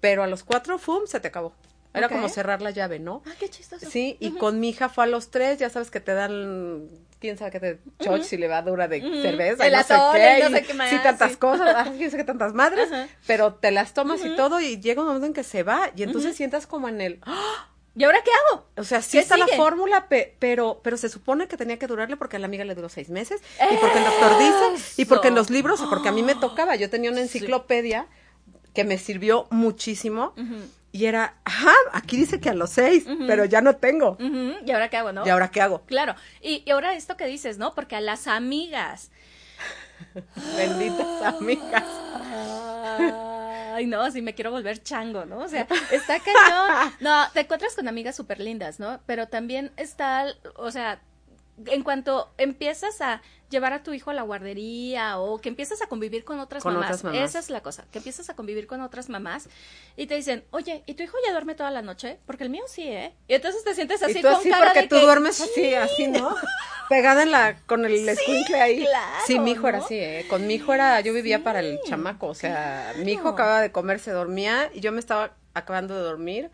Pero 0.03 0.21
a 0.21 0.27
los 0.27 0.43
cuatro, 0.43 0.77
¡fum! 0.79 1.03
se 1.05 1.21
te 1.21 1.29
acabó. 1.29 1.53
Era 1.93 2.09
como 2.09 2.27
cerrar 2.27 2.61
la 2.61 2.71
llave, 2.71 2.99
¿no? 2.99 3.23
Ah, 3.25 3.31
qué 3.39 3.47
chistoso. 3.49 3.89
Sí, 3.89 4.17
y 4.19 4.31
con 4.31 4.59
mi 4.59 4.69
hija 4.71 4.89
fue 4.89 5.05
a 5.05 5.07
los 5.07 5.31
tres, 5.31 5.59
ya 5.59 5.69
sabes 5.69 5.91
que 5.91 6.01
te 6.01 6.13
dan, 6.13 6.89
quién 7.21 7.37
sabe 7.37 7.51
qué 7.51 7.59
te, 7.61 7.79
choch 8.01 8.33
y 8.33 8.37
levadura 8.37 8.89
de 8.89 9.01
Ujú. 9.01 9.21
cerveza, 9.21 9.63
y 9.63 9.67
El 9.67 9.73
no 9.75 9.83
sé 9.83 9.95
qué, 10.11 10.39
no 10.43 10.49
y 10.49 10.51
sé 10.51 10.63
qué 10.63 10.73
más, 10.73 10.89
sí, 10.89 10.97
tantas 11.01 11.31
sí. 11.31 11.37
cosas, 11.37 11.73
ah, 11.73 11.93
quién 11.97 12.11
sabe 12.11 12.23
qué 12.23 12.27
tantas 12.27 12.53
madres, 12.53 12.89
pero 13.25 13.53
te 13.53 13.71
las 13.71 13.93
tomas 13.93 14.25
y 14.25 14.35
todo, 14.35 14.59
y 14.59 14.81
llega 14.81 14.99
un 15.03 15.07
momento 15.07 15.27
en 15.27 15.33
que 15.33 15.43
se 15.45 15.63
va, 15.63 15.89
y 15.95 16.03
entonces 16.03 16.35
sientas 16.35 16.67
como 16.67 16.89
en 16.89 16.99
el, 16.99 17.19
¡ah! 17.21 17.69
¿Y 17.95 18.03
ahora 18.03 18.17
qué 18.25 18.31
hago? 18.51 18.65
o 18.75 18.83
sea, 18.83 19.01
sí 19.03 19.17
¿Qué 19.17 19.19
está 19.19 19.37
la 19.37 19.47
fórmula, 19.47 20.09
pe- 20.09 20.35
pero, 20.39 20.81
pero 20.83 20.97
se 20.97 21.07
supone 21.07 21.47
que 21.47 21.55
tenía 21.55 21.77
que 21.79 21.87
durarle 21.87 22.17
porque 22.17 22.35
a 22.35 22.39
la 22.39 22.47
amiga 22.47 22.65
le 22.65 22.75
duró 22.75 22.89
seis 22.89 23.09
meses, 23.09 23.39
y 23.71 23.77
porque 23.77 23.99
el 23.99 24.03
doctor 24.03 24.35
dice, 24.37 25.01
y 25.01 25.05
porque 25.05 25.29
en 25.29 25.35
los 25.35 25.49
libros, 25.49 25.79
porque 25.89 26.09
a 26.09 26.11
mí 26.11 26.23
me 26.23 26.35
tocaba, 26.35 26.75
yo 26.75 26.89
tenía 26.89 27.09
una 27.11 27.21
enciclopedia 27.21 28.07
que 28.73 28.83
me 28.83 28.97
sirvió 28.97 29.47
muchísimo, 29.51 30.33
y 30.91 31.05
era, 31.05 31.35
ajá, 31.43 31.73
aquí 31.91 32.17
dice 32.17 32.39
que 32.39 32.49
a 32.49 32.53
los 32.53 32.69
seis, 32.69 33.05
pero 33.27 33.45
ya 33.45 33.61
no 33.61 33.75
tengo. 33.75 34.17
¿Y 34.19 34.71
ahora 34.71 34.89
qué 34.89 34.97
hago, 34.97 35.11
no? 35.11 35.25
¿Y 35.25 35.29
ahora 35.29 35.49
qué 35.49 35.61
hago? 35.61 35.81
Claro. 35.85 36.15
Y, 36.41 36.63
y 36.65 36.71
ahora 36.71 36.93
esto 36.95 37.17
que 37.17 37.25
dices, 37.25 37.57
¿no? 37.57 37.73
Porque 37.73 37.95
a 37.95 38.01
las 38.01 38.27
amigas. 38.27 39.11
Benditas 40.57 41.23
amigas. 41.23 41.83
Ay, 43.73 43.87
no, 43.87 44.09
sí 44.11 44.21
me 44.21 44.35
quiero 44.35 44.51
volver 44.51 44.83
chango, 44.83 45.25
¿no? 45.25 45.39
O 45.39 45.47
sea, 45.47 45.67
está 45.91 46.19
cañón. 46.19 46.93
No, 46.99 47.25
te 47.33 47.41
encuentras 47.41 47.75
con 47.75 47.87
amigas 47.87 48.15
súper 48.15 48.39
lindas, 48.39 48.79
¿no? 48.79 48.99
Pero 49.07 49.27
también 49.27 49.71
está, 49.77 50.27
o 50.55 50.69
sea, 50.69 51.01
en 51.65 51.83
cuanto 51.83 52.31
empiezas 52.37 53.01
a 53.01 53.21
llevar 53.53 53.71
a 53.71 53.83
tu 53.83 53.93
hijo 53.93 54.09
a 54.11 54.13
la 54.13 54.23
guardería 54.23 55.17
o 55.19 55.39
que 55.39 55.47
empiezas 55.47 55.81
a 55.81 55.87
convivir 55.87 56.25
con 56.25 56.39
otras, 56.41 56.61
Con 56.63 56.73
mamás, 56.73 56.89
otras 56.89 57.03
mamás. 57.05 57.29
esa 57.29 57.39
es 57.39 57.49
la 57.49 57.61
cosa, 57.61 57.85
que 57.91 57.99
empiezas 57.99 58.29
a 58.29 58.35
convivir 58.35 58.67
con 58.67 58.81
otras 58.81 59.07
mamás 59.07 59.47
y 59.95 60.07
te 60.07 60.15
dicen, 60.15 60.43
oye, 60.51 60.83
¿y 60.85 60.95
tu 60.95 61.03
hijo 61.03 61.15
ya 61.25 61.31
duerme 61.31 61.55
toda 61.55 61.71
la 61.71 61.81
noche? 61.81 62.19
Porque 62.25 62.43
el 62.43 62.49
mío 62.49 62.63
sí, 62.67 62.83
¿eh? 62.83 63.13
Y 63.29 63.35
entonces 63.35 63.63
te 63.63 63.73
sientes 63.73 64.03
así 64.03 64.19
y 64.19 64.21
tú 64.21 64.27
con 64.27 64.35
así 64.35 64.49
cara 64.49 64.65
porque 64.65 64.81
de 64.81 64.87
tú 64.89 64.95
que, 64.97 65.01
duermes 65.03 65.39
así, 65.39 65.73
así, 65.75 66.07
¿no? 66.07 66.35
Pegada 66.89 67.23
en 67.23 67.31
la, 67.31 67.55
con 67.65 67.85
el 67.85 68.07
escuincle 68.09 68.59
ahí. 68.61 68.79
claro, 68.85 69.23
sí, 69.25 69.39
mi 69.39 69.51
hijo 69.51 69.67
era 69.69 69.77
así, 69.77 69.95
¿eh? 69.97 70.25
Con 70.29 70.45
mi 70.45 70.55
hijo 70.55 70.73
era, 70.73 70.99
yo 70.99 71.13
vivía 71.13 71.37
Sí, 71.37 71.43
para 71.43 71.61
el 71.61 71.79
chamaco, 71.87 72.27
o 72.27 72.35
sea, 72.35 72.91
mi 72.97 73.13
hijo 73.13 73.21
claro. 73.21 73.35
acababa 73.35 73.61
de 73.61 73.71
comer, 73.71 73.99
se 73.99 74.11
dormía 74.11 74.69
y 74.73 74.81
yo 74.81 74.91
me 74.91 74.99
estaba 74.99 75.33
acabando 75.53 75.95
de 75.95 76.01
dormir 76.01 76.51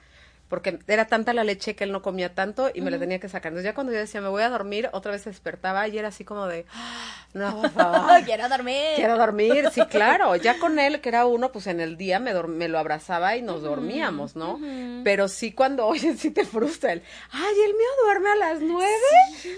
porque 0.49 0.79
era 0.87 1.05
tanta 1.05 1.31
la 1.33 1.43
leche 1.43 1.75
que 1.75 1.83
él 1.85 1.91
no 1.91 2.01
comía 2.01 2.33
tanto 2.33 2.69
y 2.73 2.81
me 2.81 2.89
la 2.91 2.97
tenía 2.99 3.19
que 3.19 3.29
sacar. 3.29 3.51
Entonces 3.51 3.65
ya 3.71 3.75
cuando 3.75 3.93
yo 3.93 3.99
decía, 3.99 4.19
me 4.19 4.29
voy 4.29 4.41
a 4.43 4.49
dormir, 4.49 4.89
otra 4.93 5.11
vez 5.11 5.21
se 5.21 5.29
despertaba 5.29 5.87
y 5.87 5.97
era 5.97 6.07
así 6.09 6.23
como 6.25 6.47
de, 6.47 6.65
"Ah, 6.73 7.25
no, 7.33 7.61
por 7.61 7.71
favor. 7.71 8.23
Quiero 8.25 8.49
dormir. 8.49 8.95
Quiero 8.95 9.15
dormir, 9.17 9.69
sí, 9.71 9.81
claro. 9.89 10.35
Ya 10.35 10.57
con 10.57 10.79
él, 10.79 11.01
que 11.01 11.09
era 11.09 11.25
uno, 11.27 11.51
pues 11.51 11.67
en 11.67 11.79
el 11.79 11.95
día 11.97 12.19
me, 12.19 12.33
me 12.43 12.67
lo 12.67 12.79
abrazaba 12.79 13.35
y 13.37 13.41
nos 13.43 13.61
dormíamos, 13.61 14.35
¿no? 14.35 14.59
Pero 15.03 15.27
sí 15.27 15.51
cuando, 15.51 15.85
oye, 15.87 16.15
sí 16.17 16.31
te 16.31 16.43
frustra 16.45 16.93
el, 16.93 17.03
ay, 17.31 17.55
el 17.65 17.73
mío 17.75 17.87
duerme 18.03 18.29
a 18.31 18.35
las 18.35 18.59
nueve, 18.59 18.89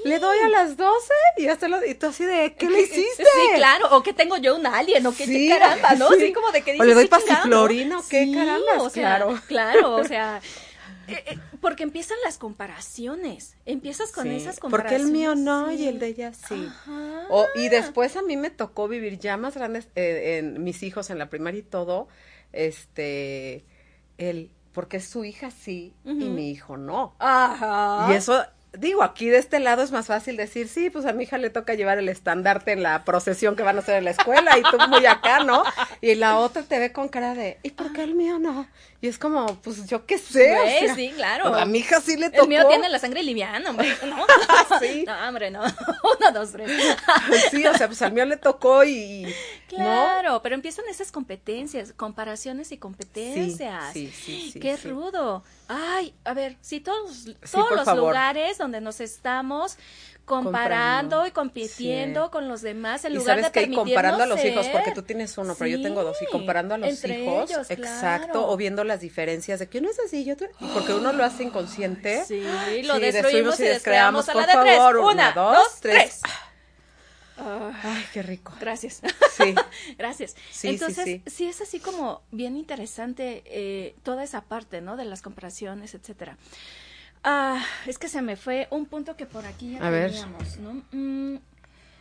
le 0.04 0.20
doy 0.20 0.38
a 0.40 0.50
las 0.50 0.76
doce 0.76 1.14
y 1.38 1.48
hasta 1.48 1.68
lo, 1.70 1.86
y 1.86 1.96
tú 1.96 2.08
así 2.08 2.26
de, 2.26 2.54
¿qué 2.56 2.70
le 2.70 2.82
hiciste? 2.82 3.24
Sí, 3.24 3.50
claro, 3.56 3.88
o 3.96 4.04
que 4.04 4.12
tengo 4.14 4.36
yo 4.38 4.56
un 4.58 4.66
alien, 4.68 5.06
o 5.08 5.16
que 5.16 5.26
Sí, 5.26 5.48
caramba, 5.48 5.94
¿no? 5.96 6.10
sí. 6.10 6.16
Así 6.16 6.34
como 6.34 6.52
de 6.52 6.62
que 6.64 6.72
O 6.72 6.74
dices, 6.74 6.88
le 6.88 6.94
doy 6.94 7.08
pasiflorina, 7.08 8.00
¿o 8.00 8.04
qué 8.10 8.26
o 8.80 8.90
sea, 8.90 9.02
Claro. 9.02 9.40
Claro, 9.48 9.96
o 9.96 10.04
sea, 10.04 10.42
eh, 11.16 11.24
eh, 11.28 11.38
porque 11.60 11.84
empiezan 11.84 12.18
las 12.24 12.38
comparaciones, 12.38 13.56
empiezas 13.66 14.12
con 14.12 14.24
Sí, 14.24 14.30
esas 14.36 14.60
Porque 14.60 14.78
comparaciones. 14.78 15.08
el 15.08 15.12
mío 15.14 15.36
no 15.36 15.72
y 15.72 15.88
el 15.88 16.00
de 16.00 16.08
ella 16.08 16.34
sí. 16.34 16.68
O, 17.30 17.46
y 17.56 17.70
después 17.70 18.16
a 18.18 18.22
mí 18.22 18.38
me 18.38 18.50
tocó 18.50 18.88
vivir 18.88 19.20
ya 19.20 19.38
más 19.38 19.56
grandes, 19.56 19.88
eh, 19.96 20.38
en 20.40 20.64
mis 20.64 20.84
hijos 20.84 21.10
en 21.10 21.18
la 21.20 21.30
primaria 21.30 21.60
y 21.60 21.64
todo, 21.64 22.08
este, 22.54 23.66
el, 24.18 24.52
porque 24.74 25.00
su 25.00 25.26
hija 25.26 25.52
sí 25.52 25.94
y 26.06 26.14
mi 26.14 26.52
hijo 26.52 26.78
no. 26.78 27.16
Ajá. 27.20 28.08
Y 28.12 28.16
eso 28.16 28.44
digo, 28.78 29.04
aquí 29.04 29.28
de 29.28 29.38
este 29.38 29.60
lado 29.60 29.84
es 29.84 29.92
más 29.92 30.08
fácil 30.08 30.38
decir, 30.38 30.70
sí, 30.70 30.90
pues 30.90 31.06
a 31.06 31.12
mi 31.12 31.24
hija 31.24 31.38
le 31.38 31.50
toca 31.50 31.74
llevar 31.74 31.98
el 31.98 32.08
estandarte 32.08 32.72
en 32.72 32.84
la 32.84 33.04
procesión 33.04 33.58
que 33.58 33.64
van 33.64 33.76
a 33.76 33.80
hacer 33.80 33.98
en 33.98 34.06
la 34.06 34.12
escuela 34.12 34.58
y 34.58 34.62
tú 34.64 34.78
muy 34.90 35.06
acá, 35.06 35.44
¿no? 35.44 35.64
Y 36.00 36.16
la 36.16 36.38
otra 36.38 36.64
te 36.64 36.80
ve 36.80 36.94
con 36.94 37.10
cara 37.10 37.34
de, 37.36 37.60
¿y 37.64 37.72
por 37.72 37.92
qué 37.92 38.04
el 38.04 38.16
mío 38.16 38.40
no? 38.40 38.68
Y 39.04 39.08
es 39.08 39.18
como, 39.18 39.60
pues 39.62 39.88
yo 39.88 40.06
qué 40.06 40.20
sé. 40.20 40.56
o 40.56 40.62
Pues, 40.62 40.80
sea, 40.80 40.96
sí, 40.96 41.12
claro. 41.16 41.48
A 41.56 41.66
mi 41.66 41.80
hija 41.80 42.00
sí 42.02 42.18
le 42.18 42.30
tocó. 42.30 42.44
El 42.44 42.50
mío 42.50 42.68
tiene 42.68 42.88
la 42.88 43.00
sangre 43.00 43.24
liviana, 43.24 43.72
hombre, 43.72 43.90
¿no? 44.06 44.26
Sí. 44.80 45.04
No, 45.08 45.28
hombre, 45.28 45.50
no. 45.50 45.62
Uno, 46.20 46.32
dos, 46.34 46.52
tres. 46.52 46.70
Sí, 47.50 47.66
o 47.66 47.76
sea, 47.76 47.88
pues 47.88 48.00
al 48.04 48.12
mío 48.14 48.26
le 48.26 48.38
tocó 48.38 48.84
y, 48.84 49.24
¿no? 49.24 49.30
Claro, 49.70 50.42
pero 50.44 50.54
empiezan 50.54 50.86
esas 50.88 51.12
competencias, 51.12 51.94
comparaciones 51.94 52.72
y 52.72 52.78
competencias. 52.78 53.92
sí, 53.92 54.12
sí, 54.12 54.52
sí, 54.54 54.60
Qué 54.60 54.78
sí. 54.78 54.88
rudo. 54.90 55.44
Ay, 55.68 56.14
a 56.24 56.34
ver, 56.36 56.58
si 56.62 56.80
todos, 56.80 57.26
todos 57.52 57.72
los 57.72 57.86
favor. 57.86 58.10
lugares 58.10 58.60
donde 58.60 58.82
nos 58.82 59.00
estamos 59.02 59.78
comparando 60.26 61.18
Comprando. 61.18 61.28
y 61.28 61.32
compitiendo 61.32 62.26
Sí. 62.26 62.32
con 62.32 62.48
los 62.48 62.62
demás, 62.62 63.04
en 63.06 63.14
Y 63.14 63.16
lugar 63.16 63.38
sabes 63.40 63.52
de 63.52 63.66
que 63.68 63.72
y 63.72 63.76
comparando 63.76 64.24
a 64.24 64.26
los 64.26 64.44
hijos, 64.46 64.68
porque 64.68 64.92
tú 64.92 65.02
tienes 65.04 65.38
uno, 65.38 65.56
pero 65.58 65.70
yo 65.70 65.82
tengo 65.82 66.04
dos, 66.04 66.18
y 66.22 66.26
comparando 66.28 66.76
a 66.76 66.78
los 66.78 66.90
entre 66.90 67.20
hijos, 67.24 67.50
ellos, 67.52 67.70
exacto, 67.70 68.32
claro. 68.34 68.50
o 68.50 68.58
viendo 68.58 68.84
las 68.84 69.02
diferencias 69.02 69.60
de 69.60 69.68
que 69.68 69.80
uno 69.80 69.90
es 69.90 70.00
así, 70.00 70.24
yo 70.24 70.34
y 70.34 70.66
porque 70.74 70.94
uno 70.94 71.12
lo 71.14 71.24
hace 71.24 71.44
inconsciente. 71.44 72.24
Sí, 72.26 72.42
lo 72.84 72.96
Sí, 72.96 73.02
destruimos 73.02 73.60
y 73.60 73.64
descreamos 73.64 74.30
a 74.30 74.34
la 74.34 74.40
por 74.46 74.48
de 74.48 74.62
tres. 74.62 74.78
favor. 74.78 74.98
Una, 74.98 75.32
dos, 75.34 75.80
tres. 75.82 76.22
Ay, 77.84 78.06
qué 78.14 78.22
rico. 78.22 78.54
gracias. 78.60 79.02
Sí. 79.36 79.56
Gracias. 79.98 80.32
Sí, 80.32 80.44
sí, 80.52 80.68
Entonces, 80.68 81.04
sí. 81.06 81.24
sí, 81.26 81.46
es 81.48 81.60
así 81.62 81.80
como 81.80 82.22
bien 82.32 82.56
interesante 82.56 83.42
eh, 83.48 83.96
toda 84.04 84.24
esa 84.24 84.42
parte, 84.42 84.82
¿no? 84.82 84.96
De 84.96 85.06
las 85.06 85.22
comparaciones, 85.24 85.96
etcétera. 85.96 86.38
Ah, 87.24 87.64
es 87.86 87.98
que 88.00 88.08
se 88.08 88.22
me 88.22 88.36
fue 88.36 88.68
un 88.72 88.86
punto 88.86 89.16
que 89.16 89.26
por 89.26 89.46
aquí 89.46 89.74
ya 89.74 89.86
A 89.86 89.90
ver. 89.90 90.12
teníamos, 90.12 90.58
¿no? 90.58 90.82
Mm, 90.92 91.40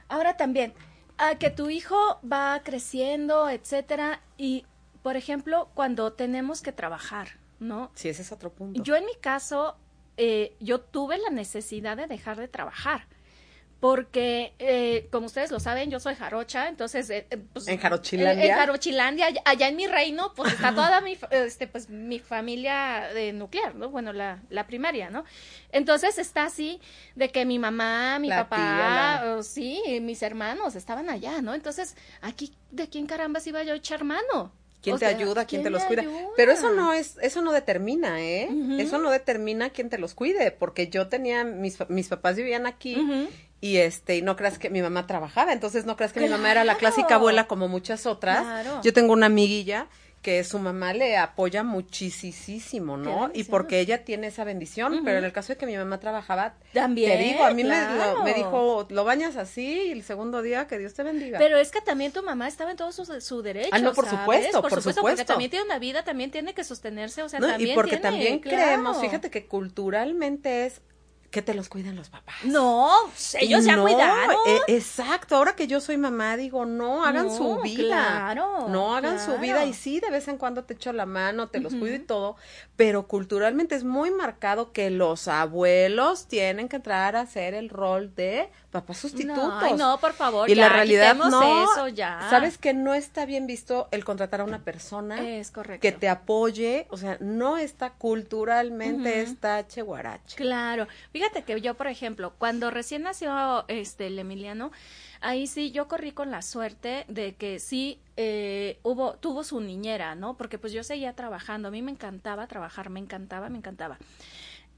ahora 0.08 0.36
también, 0.36 0.72
a 1.18 1.36
que 1.36 1.50
tu 1.50 1.68
hijo 1.68 2.18
va 2.30 2.60
creciendo, 2.64 3.48
etcétera, 3.50 4.20
y, 4.38 4.64
por 5.02 5.16
ejemplo, 5.16 5.68
cuando 5.74 6.12
tenemos 6.14 6.62
que 6.62 6.72
trabajar, 6.72 7.38
¿no? 7.58 7.90
Sí, 7.94 8.08
ese 8.08 8.22
es 8.22 8.32
otro 8.32 8.50
punto. 8.50 8.82
Yo 8.82 8.96
en 8.96 9.04
mi 9.04 9.14
caso, 9.20 9.76
eh, 10.16 10.56
yo 10.60 10.80
tuve 10.80 11.18
la 11.18 11.30
necesidad 11.30 11.96
de 11.96 12.06
dejar 12.06 12.38
de 12.38 12.48
trabajar. 12.48 13.06
Porque, 13.80 14.52
eh, 14.58 15.08
como 15.10 15.24
ustedes 15.26 15.50
lo 15.50 15.58
saben, 15.58 15.90
yo 15.90 16.00
soy 16.00 16.14
jarocha, 16.14 16.68
entonces... 16.68 17.08
eh, 17.08 17.26
eh, 17.30 17.38
pues, 17.52 17.66
¿En 17.66 17.78
Jarochilandia? 17.78 18.44
En, 18.44 18.50
en 18.50 18.56
Jarochilandia, 18.56 19.26
allá- 19.46 19.68
en 19.68 19.76
mi 19.76 19.86
reino, 19.86 20.34
pues 20.36 20.52
está 20.52 20.74
toda 20.74 21.00
mi, 21.00 21.16
este, 21.30 21.66
pues, 21.66 21.88
mi 21.88 22.18
familia 22.18 23.08
de 23.14 23.32
nuclear, 23.32 23.74
¿no? 23.74 23.88
Bueno, 23.88 24.12
la, 24.12 24.42
la 24.50 24.66
primaria, 24.66 25.08
¿no? 25.08 25.24
Entonces 25.72 26.18
está 26.18 26.44
así 26.44 26.78
de 27.14 27.30
que 27.30 27.46
mi 27.46 27.58
mamá, 27.58 28.18
mi 28.18 28.28
La 28.28 28.44
papá, 28.48 28.56
tía, 28.56 29.24
la- 29.24 29.36
o 29.36 29.42
sí, 29.42 29.82
mis 30.02 30.22
hermanos 30.22 30.74
estaban 30.76 31.08
allá, 31.08 31.40
¿no? 31.40 31.54
Entonces, 31.54 31.96
aquí, 32.20 32.52
¿de 32.70 32.88
quién 32.90 33.06
carambas 33.06 33.46
iba 33.46 33.62
yo 33.62 33.72
a 33.72 33.76
echar 33.76 34.04
mano? 34.04 34.52
¿Quién 34.82 34.96
O 34.96 34.98
te 34.98 35.06
sea, 35.08 35.16
ayuda? 35.16 35.44
¿Quién, 35.46 35.62
te 35.62 35.68
los 35.70 35.82
cuida? 35.84 36.02
ayuda? 36.02 36.28
Pero 36.36 36.52
eso 36.52 36.70
no 36.70 36.92
es, 36.94 37.18
eso 37.20 37.42
no 37.42 37.52
determina, 37.52 38.22
¿eh? 38.22 38.48
Eso 38.78 38.98
no 38.98 39.10
determina 39.10 39.70
quién 39.70 39.90
te 39.90 39.98
los 39.98 40.14
cuide, 40.14 40.52
porque 40.52 40.88
yo 40.88 41.08
tenía, 41.08 41.44
mis, 41.44 41.78
mis 41.90 42.08
papás 42.08 42.36
vivían 42.36 42.66
aquí. 42.66 42.96
Y 43.60 43.76
este, 43.76 44.16
y 44.16 44.22
no 44.22 44.36
creas 44.36 44.58
que 44.58 44.70
mi 44.70 44.80
mamá 44.82 45.06
trabajaba, 45.06 45.52
entonces 45.52 45.84
no 45.86 45.96
creas 45.96 46.12
que 46.12 46.20
mi 46.20 46.28
mamá 46.28 46.50
era 46.50 46.64
la 46.64 46.76
clásica 46.76 47.16
abuela 47.16 47.46
como 47.46 47.68
muchas 47.68 48.06
otras. 48.06 48.40
Claro. 48.42 48.80
Yo 48.82 48.92
tengo 48.92 49.12
una 49.12 49.26
amiguilla 49.26 49.86
que 50.22 50.44
su 50.44 50.58
mamá 50.58 50.92
le 50.92 51.16
apoya 51.16 51.62
muchísimo, 51.62 52.98
¿no? 52.98 53.30
Y 53.32 53.44
porque 53.44 53.80
ella 53.80 54.04
tiene 54.04 54.26
esa 54.26 54.44
bendición, 54.44 55.00
pero 55.04 55.18
en 55.18 55.24
el 55.24 55.32
caso 55.32 55.54
de 55.54 55.56
que 55.56 55.64
mi 55.64 55.76
mamá 55.76 55.98
trabajaba, 55.98 56.54
También, 56.74 57.10
te 57.18 57.24
digo, 57.24 57.42
a 57.44 57.52
mí 57.54 57.64
me, 57.64 57.70
lo- 57.96 58.22
me 58.22 58.34
dijo, 58.34 58.86
lo 58.90 59.04
bañas 59.04 59.36
así 59.36 59.84
y 59.88 59.90
el 59.92 60.02
segundo 60.02 60.42
día 60.42 60.66
que 60.66 60.78
Dios 60.78 60.92
te 60.92 61.02
bendiga. 61.04 61.38
Pero 61.38 61.56
es 61.56 61.70
que 61.70 61.80
también 61.80 62.12
tu 62.12 62.22
mamá 62.22 62.48
estaba 62.48 62.70
en 62.70 62.76
todo 62.76 62.92
su, 62.92 63.04
su 63.20 63.40
derecho. 63.42 63.70
Ah, 63.72 63.78
no, 63.78 63.94
por 63.94 64.04
¿sabes? 64.04 64.20
supuesto, 64.20 64.60
por 64.62 64.70
Porque 64.70 64.92
supuesto. 64.92 65.24
también 65.24 65.50
tiene 65.50 65.64
una 65.64 65.78
vida, 65.78 66.04
también 66.04 66.30
tiene 66.30 66.52
que 66.52 66.64
sostenerse, 66.64 67.22
o 67.22 67.28
sea, 67.30 67.40
¿no? 67.40 67.46
también 67.48 67.70
y 67.70 67.74
porque 67.74 67.92
tiene, 67.96 68.02
también 68.02 68.38
claro. 68.40 68.56
creemos, 68.58 69.00
fíjate 69.00 69.30
que 69.30 69.46
culturalmente 69.46 70.66
es 70.66 70.82
que 71.30 71.42
te 71.42 71.54
los 71.54 71.68
cuiden 71.68 71.94
los 71.96 72.08
papás. 72.10 72.34
No, 72.44 72.90
ellos 73.40 73.64
ya 73.64 73.76
No, 73.76 73.82
cuidaron. 73.84 74.36
eh, 74.46 74.58
exacto, 74.68 75.36
ahora 75.36 75.54
que 75.54 75.66
yo 75.68 75.80
soy 75.80 75.96
mamá 75.96 76.36
digo, 76.36 76.64
no, 76.66 77.04
hagan 77.04 77.26
No, 77.28 77.36
su 77.36 77.60
vida. 77.62 77.86
claro, 77.86 78.68
No 78.68 78.96
hagan 78.96 79.24
su 79.24 79.38
vida 79.38 79.64
y 79.64 79.72
sí, 79.72 80.00
de 80.00 80.10
vez 80.10 80.26
en 80.28 80.38
cuando 80.38 80.64
te 80.64 80.74
echo 80.74 80.92
la 80.92 81.06
mano, 81.06 81.48
te 81.48 81.60
los 81.60 81.74
cuido 81.74 81.94
y 81.94 82.00
todo, 82.00 82.36
pero 82.76 83.06
culturalmente 83.06 83.76
es 83.76 83.84
muy 83.84 84.10
marcado 84.10 84.72
que 84.72 84.90
los 84.90 85.28
abuelos 85.28 86.26
tienen 86.26 86.68
que 86.68 86.76
entrar 86.76 87.14
a 87.14 87.20
hacer 87.20 87.54
el 87.54 87.68
rol 87.68 88.14
de 88.14 88.50
papás 88.70 88.98
sustitutos. 88.98 89.36
No, 89.48 89.58
ay, 89.58 89.74
no, 89.74 89.98
por 89.98 90.12
favor, 90.12 90.48
y 90.48 90.54
ya, 90.54 90.62
la 90.62 90.68
realidad 90.68 91.14
no, 91.16 91.72
eso 91.72 91.88
ya. 91.88 92.26
sabes 92.30 92.56
que 92.56 92.72
no 92.72 92.94
está 92.94 93.26
bien 93.26 93.46
visto 93.46 93.88
el 93.90 94.04
contratar 94.04 94.40
a 94.40 94.44
una 94.44 94.60
persona 94.60 95.28
Es 95.28 95.50
correcto. 95.50 95.82
que 95.82 95.92
te 95.92 96.08
apoye, 96.08 96.86
o 96.90 96.96
sea, 96.96 97.16
no 97.20 97.58
está 97.58 97.90
culturalmente, 97.90 99.22
Ujú. 99.22 99.32
está 99.32 99.66
cheguarache. 99.66 100.36
Claro, 100.36 100.86
fíjate 101.12 101.42
que 101.42 101.60
yo, 101.60 101.74
por 101.74 101.88
ejemplo, 101.88 102.32
cuando 102.38 102.70
recién 102.70 103.02
nació 103.02 103.64
este 103.68 104.06
el 104.06 104.18
Emiliano, 104.18 104.70
ahí 105.20 105.46
sí 105.46 105.70
yo 105.72 105.88
corrí 105.88 106.12
con 106.12 106.30
la 106.30 106.42
suerte 106.42 107.04
de 107.08 107.34
que 107.34 107.58
sí 107.58 108.00
eh, 108.16 108.78
hubo 108.82 109.14
tuvo 109.14 109.44
su 109.44 109.60
niñera, 109.60 110.14
¿no? 110.14 110.36
Porque 110.36 110.58
pues 110.58 110.72
yo 110.72 110.84
seguía 110.84 111.14
trabajando, 111.14 111.68
a 111.68 111.70
mí 111.70 111.82
me 111.82 111.90
encantaba 111.90 112.46
trabajar, 112.46 112.88
me 112.90 113.00
encantaba, 113.00 113.48
me 113.48 113.58
encantaba. 113.58 113.98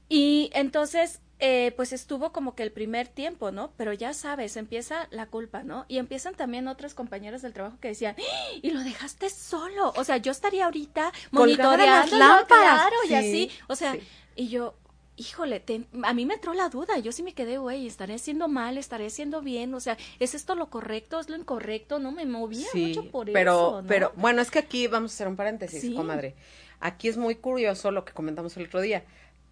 Y 0.09 0.49
entonces, 0.53 1.21
eh, 1.45 1.73
pues 1.75 1.91
estuvo 1.91 2.31
como 2.31 2.55
que 2.55 2.63
el 2.63 2.71
primer 2.71 3.09
tiempo, 3.09 3.51
¿no? 3.51 3.73
Pero 3.75 3.91
ya 3.91 4.13
sabes, 4.13 4.55
empieza 4.55 5.07
la 5.11 5.25
culpa, 5.25 5.61
¿no? 5.63 5.83
Y 5.89 5.97
empiezan 5.97 6.35
también 6.35 6.69
otros 6.69 6.93
compañeros 6.93 7.41
del 7.41 7.51
trabajo 7.51 7.77
que 7.81 7.89
decían, 7.89 8.15
¡Ah! 8.17 8.49
y 8.61 8.71
lo 8.71 8.79
dejaste 8.79 9.29
solo. 9.29 9.91
O 9.97 10.05
sea, 10.05 10.15
yo 10.17 10.31
estaría 10.31 10.63
ahorita 10.63 11.07
en 11.07 11.13
las 11.13 11.33
monitoreando, 11.33 12.17
lámparas. 12.17 12.47
claro, 12.79 12.95
y 13.03 13.07
Sí, 13.09 13.13
así. 13.15 13.51
O 13.67 13.75
sea, 13.75 13.91
sí. 13.91 13.99
y 14.37 14.47
yo, 14.47 14.75
híjole, 15.17 15.59
te- 15.59 15.85
a 16.03 16.13
mí 16.13 16.25
me 16.25 16.35
entró 16.35 16.53
la 16.53 16.69
duda. 16.69 16.97
Yo 16.99 17.11
sí 17.11 17.23
me 17.23 17.33
quedé, 17.33 17.57
güey, 17.57 17.87
estaré 17.87 18.13
haciendo 18.15 18.47
mal, 18.47 18.77
estaré 18.77 19.07
haciendo 19.07 19.41
bien. 19.41 19.73
O 19.73 19.81
sea, 19.81 19.97
¿es 20.19 20.35
esto 20.35 20.55
lo 20.55 20.69
correcto? 20.69 21.19
¿Es 21.19 21.27
lo 21.27 21.35
incorrecto? 21.35 21.99
No 21.99 22.13
me 22.13 22.25
movía 22.25 22.67
mucho 22.73 23.11
por 23.11 23.29
pero, 23.33 23.51
eso. 23.53 23.81
¿no? 23.81 23.87
pero 23.89 24.13
bueno, 24.15 24.41
es 24.41 24.49
que 24.49 24.59
aquí 24.59 24.87
vamos 24.87 25.11
a 25.11 25.13
hacer 25.15 25.27
un 25.27 25.35
paréntesis, 25.35 25.81
Sí. 25.81 25.93
comadre. 25.93 26.35
Aquí 26.79 27.09
es 27.09 27.17
muy 27.17 27.35
curioso 27.35 27.91
lo 27.91 28.05
que 28.05 28.13
comentamos 28.13 28.55
el 28.55 28.65
otro 28.67 28.79
día. 28.79 29.03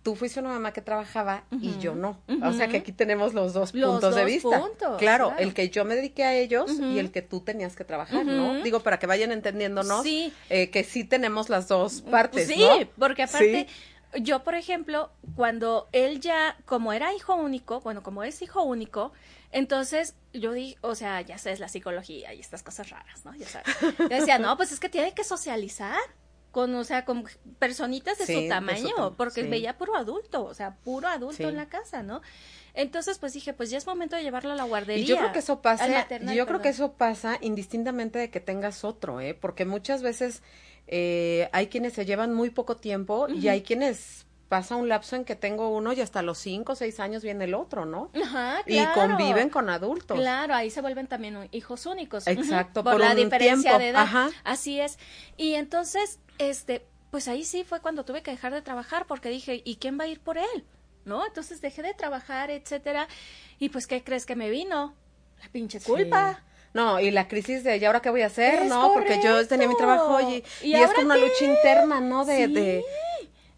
Tú 0.03 0.15
fuiste 0.15 0.39
una 0.39 0.49
mamá 0.49 0.73
que 0.73 0.81
trabajaba 0.81 1.43
y 1.51 1.77
yo 1.77 1.93
no. 1.93 2.19
O 2.43 2.53
sea 2.53 2.67
que 2.67 2.77
aquí 2.77 2.91
tenemos 2.91 3.33
los 3.35 3.53
dos 3.53 3.73
Los 3.75 3.91
puntos 3.91 4.15
de 4.15 4.21
dos 4.21 4.31
vista. 4.31 4.59
puntos, 4.59 4.97
claro, 4.97 5.27
claro. 5.27 5.35
el 5.37 5.53
que 5.53 5.69
yo 5.69 5.85
me 5.85 5.95
dediqué 5.95 6.23
a 6.23 6.33
ellos 6.35 6.71
y 6.79 6.97
el 6.97 7.11
que 7.11 7.21
tú 7.21 7.41
tenías 7.41 7.75
que 7.75 7.83
trabajar, 7.83 8.25
¿no? 8.25 8.63
Digo, 8.63 8.79
para 8.79 8.97
que 8.97 9.05
vayan 9.07 9.31
entendiéndonos 9.31 10.01
Sí. 10.03 10.33
eh, 10.49 10.69
que 10.71 10.83
sí 10.83 11.03
tenemos 11.03 11.49
las 11.49 11.67
dos 11.67 12.01
partes, 12.01 12.47
Sí, 12.47 12.59
¿no? 12.61 12.87
porque 12.97 13.23
aparte, 13.23 13.67
Sí. 14.13 14.21
yo, 14.23 14.43
por 14.43 14.55
ejemplo, 14.55 15.11
cuando 15.35 15.87
él 15.91 16.19
ya, 16.19 16.57
como 16.65 16.93
era 16.93 17.13
hijo 17.13 17.35
único, 17.35 17.79
bueno, 17.81 18.01
como 18.01 18.23
es 18.23 18.41
hijo 18.41 18.63
único, 18.63 19.11
entonces 19.51 20.15
yo 20.33 20.51
dije, 20.53 20.77
o 20.81 20.95
sea, 20.95 21.21
ya 21.21 21.37
sabes, 21.37 21.59
la 21.59 21.67
psicología 21.67 22.33
y 22.33 22.39
estas 22.39 22.63
cosas 22.63 22.89
raras, 22.89 23.23
¿no? 23.25 23.35
Ya 23.35 23.47
sabes. 23.47 23.67
Yo 23.99 24.07
decía, 24.09 24.39
no, 24.39 24.57
pues 24.57 24.71
es 24.71 24.79
que 24.79 24.89
tiene 24.89 25.13
que 25.13 25.23
socializar 25.23 25.99
con, 26.51 26.75
o 26.75 26.83
sea, 26.83 27.05
con 27.05 27.23
personitas 27.59 28.17
de 28.17 28.25
Sí, 28.25 28.33
su 28.33 28.39
de 28.41 28.45
su 28.45 28.49
tamaño, 28.49 28.95
tam- 28.97 29.15
porque 29.15 29.41
sí. 29.43 29.47
veía 29.47 29.77
puro 29.77 29.95
adulto, 29.95 30.43
o 30.43 30.53
sea, 30.53 30.75
puro 30.83 31.07
adulto 31.07 31.37
Sí. 31.37 31.43
en 31.43 31.55
la 31.55 31.67
casa, 31.69 32.03
¿no? 32.03 32.21
Entonces, 32.73 33.17
pues 33.19 33.33
dije, 33.33 33.53
pues 33.53 33.69
ya 33.69 33.77
es 33.77 33.85
momento 33.87 34.15
de 34.15 34.23
llevarlo 34.23 34.51
a 34.51 34.55
la 34.55 34.63
guardería. 34.63 35.03
Y 35.03 35.07
yo 35.07 35.17
creo 35.17 35.31
que 35.31 35.39
eso 35.39 35.61
pasa, 35.61 35.87
maternal, 35.87 36.35
yo 36.35 36.45
creo 36.45 36.61
que 36.61 36.69
eso 36.69 36.93
pasa 36.93 37.37
indistintamente 37.41 38.19
de 38.19 38.29
que 38.29 38.39
tengas 38.39 38.83
otro, 38.83 39.19
¿eh? 39.21 39.33
Porque 39.33 39.65
muchas 39.65 40.01
veces 40.01 40.41
eh, 40.87 41.49
hay 41.53 41.67
quienes 41.67 41.93
se 41.93 42.05
llevan 42.05 42.33
muy 42.33 42.49
poco 42.49 42.75
tiempo 42.77 43.27
y 43.29 43.47
hay 43.47 43.61
quienes 43.61 44.25
pasa 44.49 44.75
un 44.75 44.89
lapso 44.89 45.15
en 45.15 45.23
que 45.23 45.37
tengo 45.37 45.69
uno 45.69 45.93
y 45.93 46.01
hasta 46.01 46.21
los 46.21 46.37
cinco 46.37 46.73
o 46.73 46.75
seis 46.75 46.99
años 46.99 47.23
viene 47.23 47.45
el 47.45 47.53
otro, 47.53 47.85
¿no? 47.85 48.11
Ajá, 48.21 48.61
Y 48.65 48.73
claro. 48.73 48.93
conviven 49.15 49.49
con 49.49 49.69
adultos. 49.69 50.19
Claro, 50.19 50.53
ahí 50.53 50.69
se 50.69 50.81
vuelven 50.81 51.07
también 51.07 51.47
hijos 51.53 51.85
únicos. 51.85 52.27
Exacto, 52.27 52.83
por, 52.83 52.93
por 52.93 52.99
la 53.01 53.11
un 53.11 53.15
diferencia 53.15 53.61
tiempo, 53.71 53.79
de 53.79 53.89
edad. 53.89 54.01
ajá. 54.01 54.29
Así 54.43 54.81
es. 54.81 54.99
Y 55.37 55.53
entonces, 55.53 56.19
este, 56.49 56.85
pues 57.11 57.27
ahí 57.27 57.43
sí 57.43 57.63
fue 57.63 57.81
cuando 57.81 58.05
tuve 58.05 58.23
que 58.23 58.31
dejar 58.31 58.53
de 58.53 58.61
trabajar 58.61 59.05
porque 59.07 59.29
dije, 59.29 59.61
¿y 59.63 59.75
quién 59.77 59.99
va 59.99 60.05
a 60.05 60.07
ir 60.07 60.19
por 60.19 60.37
él? 60.37 60.65
¿No? 61.05 61.25
Entonces 61.25 61.61
dejé 61.61 61.81
de 61.81 61.93
trabajar, 61.93 62.51
etcétera. 62.51 63.07
Y 63.59 63.69
pues, 63.69 63.87
¿qué 63.87 64.03
crees 64.03 64.25
que 64.25 64.35
me 64.35 64.49
vino? 64.49 64.95
La 65.41 65.49
pinche 65.49 65.79
culpa. 65.81 66.35
Sí. 66.39 66.67
No, 66.73 66.99
y 66.99 67.11
la 67.11 67.27
crisis 67.27 67.63
de, 67.63 67.77
¿y 67.77 67.85
ahora 67.85 68.01
qué 68.01 68.09
voy 68.09 68.21
a 68.21 68.27
hacer? 68.27 68.63
Es 68.63 68.69
no, 68.69 68.93
porque 68.93 69.19
yo 69.21 69.45
tenía 69.47 69.67
mi 69.67 69.75
trabajo 69.75 70.21
y, 70.21 70.43
¿Y 70.61 70.69
y 70.69 70.75
es 70.75 70.89
como 70.93 71.07
una 71.07 71.17
lucha 71.17 71.43
interna, 71.43 71.99
¿no? 71.99 72.23
De, 72.23 72.45
Sí. 72.45 72.53
de 72.53 72.83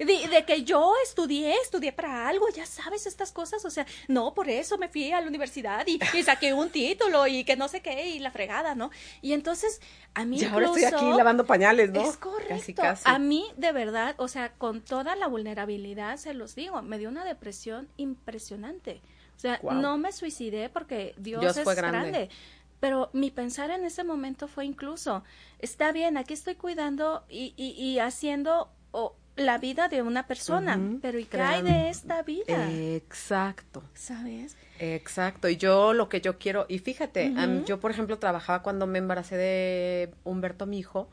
de, 0.06 0.28
de, 0.28 0.46
que 0.46 0.64
yo 0.64 0.94
estudié, 1.04 1.56
estudié 1.62 1.92
para 1.92 2.28
algo, 2.28 2.48
ya 2.50 2.66
sabes 2.66 3.06
estas 3.06 3.32
cosas, 3.32 3.64
o 3.66 3.70
sea, 3.70 3.86
no, 4.08 4.34
por 4.34 4.50
eso 4.50 4.78
me 4.78 4.90
fui 4.90 5.12
a 5.12 5.22
la 5.22 5.28
universidad 5.28 5.86
y, 5.88 6.00
y 6.18 6.24
saqué 6.24 6.54
un 6.54 6.70
título 6.70 7.28
y 7.28 7.44
que 7.44 7.56
no 7.56 7.68
sé 7.68 7.82
qué 7.82 8.10
y 8.10 8.20
la 8.20 8.32
fregada, 8.32 8.76
¿no? 8.76 8.92
Y 9.22 9.34
entonces 9.34 9.82
a 10.14 10.26
mí 10.26 10.38
incluso, 10.38 10.54
ahora 10.54 10.68
estoy 10.68 10.84
aquí 10.86 11.18
lavando 11.18 11.46
pañales, 11.46 11.92
¿no? 11.92 12.02
Es 12.02 12.18
correcto. 12.18 12.50
Casi, 12.56 12.74
casi. 12.74 13.04
A 13.06 13.20
mí 13.20 13.46
de 13.58 13.72
verdad, 13.72 14.16
o 14.18 14.28
sea, 14.28 14.54
con 14.54 14.82
toda 14.82 15.16
la 15.16 15.28
vulnerabilidad 15.28 16.18
se 16.18 16.34
los 16.34 16.56
digo, 16.56 16.82
me 16.82 16.98
dio 16.98 17.10
una 17.10 17.26
depresión 17.26 17.88
impresionante. 17.98 19.02
O 19.36 19.40
sea, 19.40 19.60
Wow. 19.62 19.74
no 19.74 19.98
me 19.98 20.12
suicidé 20.12 20.70
porque 20.70 21.16
Dios, 21.18 21.42
Dios 21.42 21.58
es 21.58 21.64
fue 21.64 21.76
grande. 21.76 21.98
grande. 22.12 22.30
Pero 22.80 23.10
mi 23.14 23.32
pensar 23.32 23.72
en 23.72 23.86
ese 23.86 24.04
momento 24.04 24.48
fue 24.48 24.66
incluso, 24.66 25.24
está 25.60 25.92
bien, 25.92 26.18
aquí 26.18 26.34
estoy 26.34 26.56
cuidando 26.56 27.24
y, 27.30 27.54
y, 27.56 27.70
y 27.82 28.00
haciendo 28.00 28.70
o, 28.92 29.16
la 29.36 29.58
vida 29.58 29.88
de 29.88 30.02
una 30.02 30.28
persona, 30.28 30.80
pero 31.02 31.18
¿y 31.20 31.26
qué 31.26 31.42
hay 31.42 31.62
de 31.64 31.90
esta 31.90 32.22
vida? 32.24 32.70
Exacto. 32.72 33.84
¿Sabes? 33.94 34.56
Exacto, 34.80 35.50
y 35.50 35.58
yo 35.58 35.94
lo 35.94 36.10
que 36.10 36.22
yo 36.22 36.38
quiero, 36.38 36.66
y 36.68 36.80
fíjate, 36.80 37.34
am- 37.38 37.64
yo 37.66 37.80
por 37.80 37.92
ejemplo 37.92 38.20
trabajaba 38.20 38.62
cuando 38.64 38.86
me 38.86 39.00
embaracé 39.00 39.38
de 39.38 40.12
Humberto, 40.24 40.66
mi 40.66 40.80
hijo, 40.80 41.10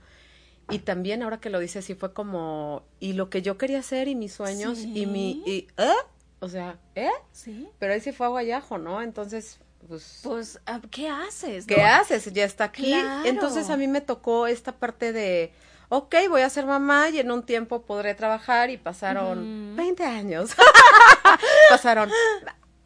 y 0.70 0.80
también 0.80 1.22
ahora 1.22 1.40
que 1.40 1.50
lo 1.50 1.59
dices, 1.59 1.85
sí 1.85 1.94
fue 1.94 2.12
como, 2.12 2.85
y 3.00 3.14
lo 3.14 3.28
que 3.30 3.42
yo 3.42 3.59
quería 3.59 3.78
hacer 3.80 4.09
y 4.09 4.14
mis 4.14 4.33
sueños, 4.33 4.80
y 4.80 5.06
mi, 5.06 5.42
y, 5.46 5.68
¿eh? 5.76 5.92
O 6.40 6.48
sea, 6.48 6.78
¿eh? 6.94 7.11
Sí. 7.33 7.68
Pero 7.78 7.92
ahí 7.92 8.00
sí 8.00 8.12
fue 8.12 8.26
aguayajo, 8.26 8.78
¿no? 8.78 9.02
Entonces, 9.02 9.61
pues, 9.88 10.20
Pues, 10.22 10.61
ah, 10.66 10.80
¿qué 10.90 11.09
haces? 11.09 11.66
¿qué 11.66 11.76
no? 11.78 11.87
haces? 11.87 12.33
Ya 12.33 12.44
está 12.44 12.64
aquí. 12.64 12.90
Claro. 12.90 13.28
Entonces 13.28 13.68
a 13.70 13.76
mí 13.76 13.88
me 13.88 14.00
tocó 14.00 14.46
esta 14.46 14.72
parte 14.72 15.12
de, 15.12 15.52
ok, 15.90 16.14
voy 16.31 16.40
a 16.42 16.48
ser 16.48 16.64
mamá 16.64 17.11
y 17.11 17.18
en 17.18 17.31
un 17.31 17.42
tiempo 17.44 17.83
podré 17.83 18.14
trabajar 18.14 18.70
y 18.70 18.79
pasaron 18.79 19.70
Ujú. 19.72 19.76
20 19.76 20.05
años. 20.05 20.53
pasaron 21.68 22.11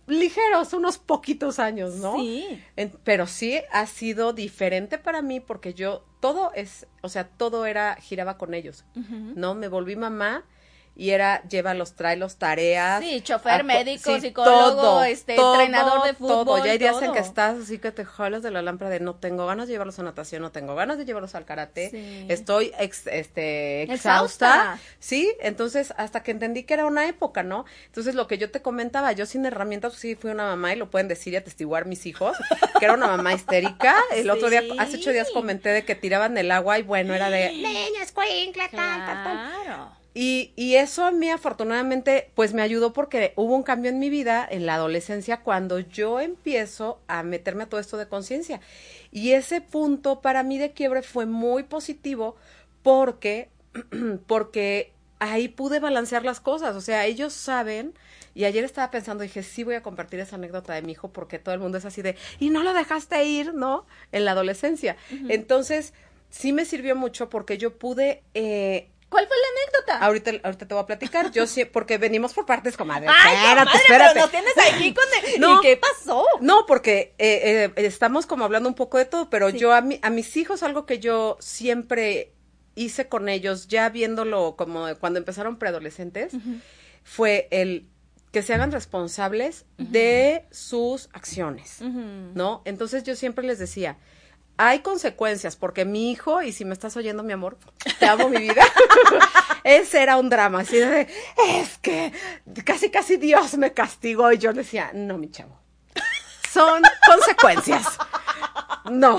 ligeros, 0.06 0.72
unos 0.74 0.98
poquitos 0.98 1.58
años, 1.58 1.94
¿no? 1.94 2.16
Sí. 2.16 2.62
En- 2.76 2.92
pero 3.04 3.26
sí 3.26 3.60
ha 3.72 3.86
sido 3.86 4.32
diferente 4.32 4.98
para 4.98 5.22
mí 5.22 5.40
porque 5.40 5.72
yo, 5.74 6.04
todo 6.20 6.52
es, 6.54 6.86
o 7.02 7.08
sea, 7.08 7.28
todo 7.28 7.64
era, 7.66 7.94
giraba 7.96 8.36
con 8.36 8.52
ellos. 8.54 8.84
¿no? 8.94 9.54
Me 9.54 9.68
volví 9.68 9.96
mamá 9.96 10.44
y 10.96 11.10
era, 11.10 11.42
llévalos, 11.48 11.94
tráelos, 11.94 12.36
tareas. 12.36 13.02
Sí, 13.02 13.20
chofer, 13.20 13.60
aco- 13.60 13.64
médico, 13.64 14.14
sí, 14.14 14.20
psicólogo, 14.20 15.02
este, 15.02 15.34
entrenador 15.34 16.04
de 16.04 16.14
Todo, 16.14 16.44
fútbol, 16.44 16.62
ya 16.64 16.70
hay 16.72 16.78
días 16.78 16.94
en 17.02 17.12
que 17.12 17.18
todo. 17.18 17.28
estás 17.28 17.58
así 17.62 17.78
que 17.78 17.90
te 17.90 18.04
jalas 18.04 18.42
de 18.42 18.50
la 18.52 18.62
lámpara 18.62 18.90
de 18.90 19.00
no 19.00 19.16
tengo 19.16 19.46
ganas 19.46 19.66
de 19.66 19.72
llevarlos 19.72 19.98
a 19.98 20.02
natación, 20.04 20.42
no 20.42 20.52
tengo 20.52 20.74
ganas 20.76 20.96
de 20.98 21.04
llevarlos 21.04 21.34
al 21.34 21.44
karate, 21.44 21.90
Sí. 21.90 22.26
estoy 22.28 22.72
ex- 22.78 23.06
este, 23.08 23.82
Exhausta. 23.82 23.96
exhausta, 24.48 24.78
sí, 25.00 25.34
entonces 25.40 25.92
hasta 25.96 26.22
que 26.22 26.30
entendí 26.30 26.62
que 26.62 26.74
era 26.74 26.86
una 26.86 27.08
época, 27.08 27.42
¿no? 27.42 27.64
Entonces 27.86 28.14
lo 28.14 28.26
que 28.28 28.38
yo 28.38 28.50
te 28.50 28.62
comentaba, 28.62 29.10
yo 29.12 29.26
sin 29.26 29.44
herramientas, 29.46 29.92
pues, 29.92 30.00
sí 30.00 30.14
fui 30.14 30.30
una 30.30 30.44
mamá 30.44 30.72
y 30.72 30.76
lo 30.76 30.90
pueden 30.90 31.08
decir 31.08 31.32
y 31.32 31.36
atestiguar 31.36 31.86
mis 31.86 32.06
hijos, 32.06 32.36
que 32.78 32.84
era 32.84 32.94
una 32.94 33.08
mamá 33.08 33.32
histérica, 33.34 33.96
el 34.12 34.30
otro 34.30 34.48
día, 34.48 34.62
hace 34.78 34.96
ocho 34.98 35.10
días 35.10 35.28
comenté 35.32 35.70
de 35.70 35.84
que 35.84 35.94
tiraban 35.96 36.38
el 36.38 36.50
agua 36.52 36.78
y 36.78 36.82
bueno, 36.82 37.14
era 37.14 37.30
de, 37.30 37.50
niña, 37.50 38.02
escuincla, 38.02 38.68
tal, 38.70 39.04
tal, 39.06 39.24
tal. 39.24 39.62
Claro. 39.64 40.03
Y, 40.14 40.52
y 40.54 40.76
eso 40.76 41.04
a 41.04 41.10
mí 41.10 41.28
afortunadamente 41.28 42.30
pues 42.34 42.54
me 42.54 42.62
ayudó 42.62 42.92
porque 42.92 43.32
hubo 43.34 43.56
un 43.56 43.64
cambio 43.64 43.90
en 43.90 43.98
mi 43.98 44.10
vida 44.10 44.46
en 44.48 44.64
la 44.64 44.76
adolescencia 44.76 45.40
cuando 45.40 45.80
yo 45.80 46.20
empiezo 46.20 47.00
a 47.08 47.24
meterme 47.24 47.64
a 47.64 47.68
todo 47.68 47.80
esto 47.80 47.96
de 47.96 48.06
conciencia. 48.06 48.60
Y 49.10 49.32
ese 49.32 49.60
punto 49.60 50.20
para 50.20 50.44
mí 50.44 50.58
de 50.58 50.72
quiebre 50.72 51.02
fue 51.02 51.26
muy 51.26 51.64
positivo 51.64 52.36
porque, 52.82 53.50
porque 54.28 54.92
ahí 55.18 55.48
pude 55.48 55.80
balancear 55.80 56.24
las 56.24 56.40
cosas. 56.40 56.76
O 56.76 56.80
sea, 56.80 57.06
ellos 57.06 57.32
saben, 57.32 57.94
y 58.34 58.44
ayer 58.44 58.64
estaba 58.64 58.90
pensando, 58.90 59.22
dije, 59.22 59.42
sí 59.42 59.64
voy 59.64 59.74
a 59.74 59.82
compartir 59.82 60.20
esa 60.20 60.36
anécdota 60.36 60.74
de 60.74 60.82
mi 60.82 60.92
hijo 60.92 61.08
porque 61.08 61.38
todo 61.38 61.54
el 61.54 61.60
mundo 61.60 61.78
es 61.78 61.84
así 61.84 62.02
de, 62.02 62.16
y 62.38 62.50
no 62.50 62.62
lo 62.62 62.72
dejaste 62.72 63.24
ir, 63.24 63.54
¿no? 63.54 63.86
En 64.12 64.24
la 64.24 64.32
adolescencia. 64.32 64.96
Entonces, 65.28 65.94
sí 66.30 66.52
me 66.52 66.64
sirvió 66.64 66.94
mucho 66.96 67.28
porque 67.30 67.58
yo 67.58 67.76
pude... 67.76 68.22
Eh, 68.34 68.88
¿Cuál 69.14 69.28
fue 69.28 69.36
la 69.36 69.60
anécdota? 69.62 70.04
Ahorita, 70.04 70.30
ahorita 70.42 70.66
te 70.66 70.74
voy 70.74 70.82
a 70.82 70.86
platicar. 70.86 71.30
Yo 71.30 71.46
sí, 71.46 71.64
porque 71.64 71.98
venimos 71.98 72.34
por 72.34 72.46
partes, 72.46 72.76
comadre. 72.76 73.06
Ay, 73.08 73.36
espérate, 73.36 73.58
comadre, 73.60 73.80
espérate. 73.82 74.10
pero 74.12 74.20
nos 74.22 74.30
tienes 74.30 74.74
aquí 74.74 74.94
con 74.94 75.04
el... 75.34 75.40
No. 75.40 75.58
¿Y 75.58 75.60
qué 75.62 75.76
pasó? 75.76 76.24
No, 76.40 76.66
porque 76.66 77.14
eh, 77.18 77.70
eh, 77.76 77.86
estamos 77.86 78.26
como 78.26 78.44
hablando 78.44 78.68
un 78.68 78.74
poco 78.74 78.98
de 78.98 79.04
todo, 79.04 79.30
pero 79.30 79.50
Sí. 79.50 79.58
yo 79.58 79.72
a, 79.72 79.80
mi, 79.82 80.00
a 80.02 80.10
mis 80.10 80.36
hijos 80.36 80.62
algo 80.64 80.84
que 80.86 80.98
yo 80.98 81.36
siempre 81.40 82.32
hice 82.74 83.08
con 83.08 83.28
ellos, 83.28 83.68
ya 83.68 83.88
viéndolo 83.88 84.56
como 84.56 84.86
cuando 84.98 85.20
empezaron 85.20 85.58
preadolescentes, 85.60 86.32
fue 87.04 87.46
el 87.52 87.86
que 88.32 88.42
se 88.42 88.52
hagan 88.52 88.72
responsables 88.72 89.64
de 89.78 90.44
sus 90.50 91.08
acciones, 91.12 91.80
¿no? 91.80 92.62
Entonces 92.64 93.04
yo 93.04 93.14
siempre 93.14 93.44
les 93.46 93.60
decía, 93.60 93.96
hay 94.56 94.80
consecuencias, 94.80 95.56
porque 95.56 95.84
mi 95.84 96.10
hijo, 96.12 96.42
y 96.42 96.52
si 96.52 96.64
me 96.64 96.72
estás 96.74 96.96
oyendo, 96.96 97.22
mi 97.22 97.32
amor, 97.32 97.58
te 97.98 98.06
amo 98.06 98.28
mi 98.28 98.38
vida, 98.38 98.62
ese 99.64 100.02
era 100.02 100.16
un 100.16 100.30
drama, 100.30 100.60
así 100.60 100.76
de, 100.78 101.08
es 101.48 101.78
que 101.78 102.12
casi, 102.64 102.90
casi 102.90 103.16
Dios 103.16 103.56
me 103.58 103.72
castigó, 103.72 104.30
y 104.32 104.38
yo 104.38 104.52
le 104.52 104.58
decía, 104.62 104.90
no, 104.94 105.18
mi 105.18 105.30
chavo, 105.30 105.58
son 106.52 106.82
consecuencias. 107.06 107.86
No, 108.90 109.18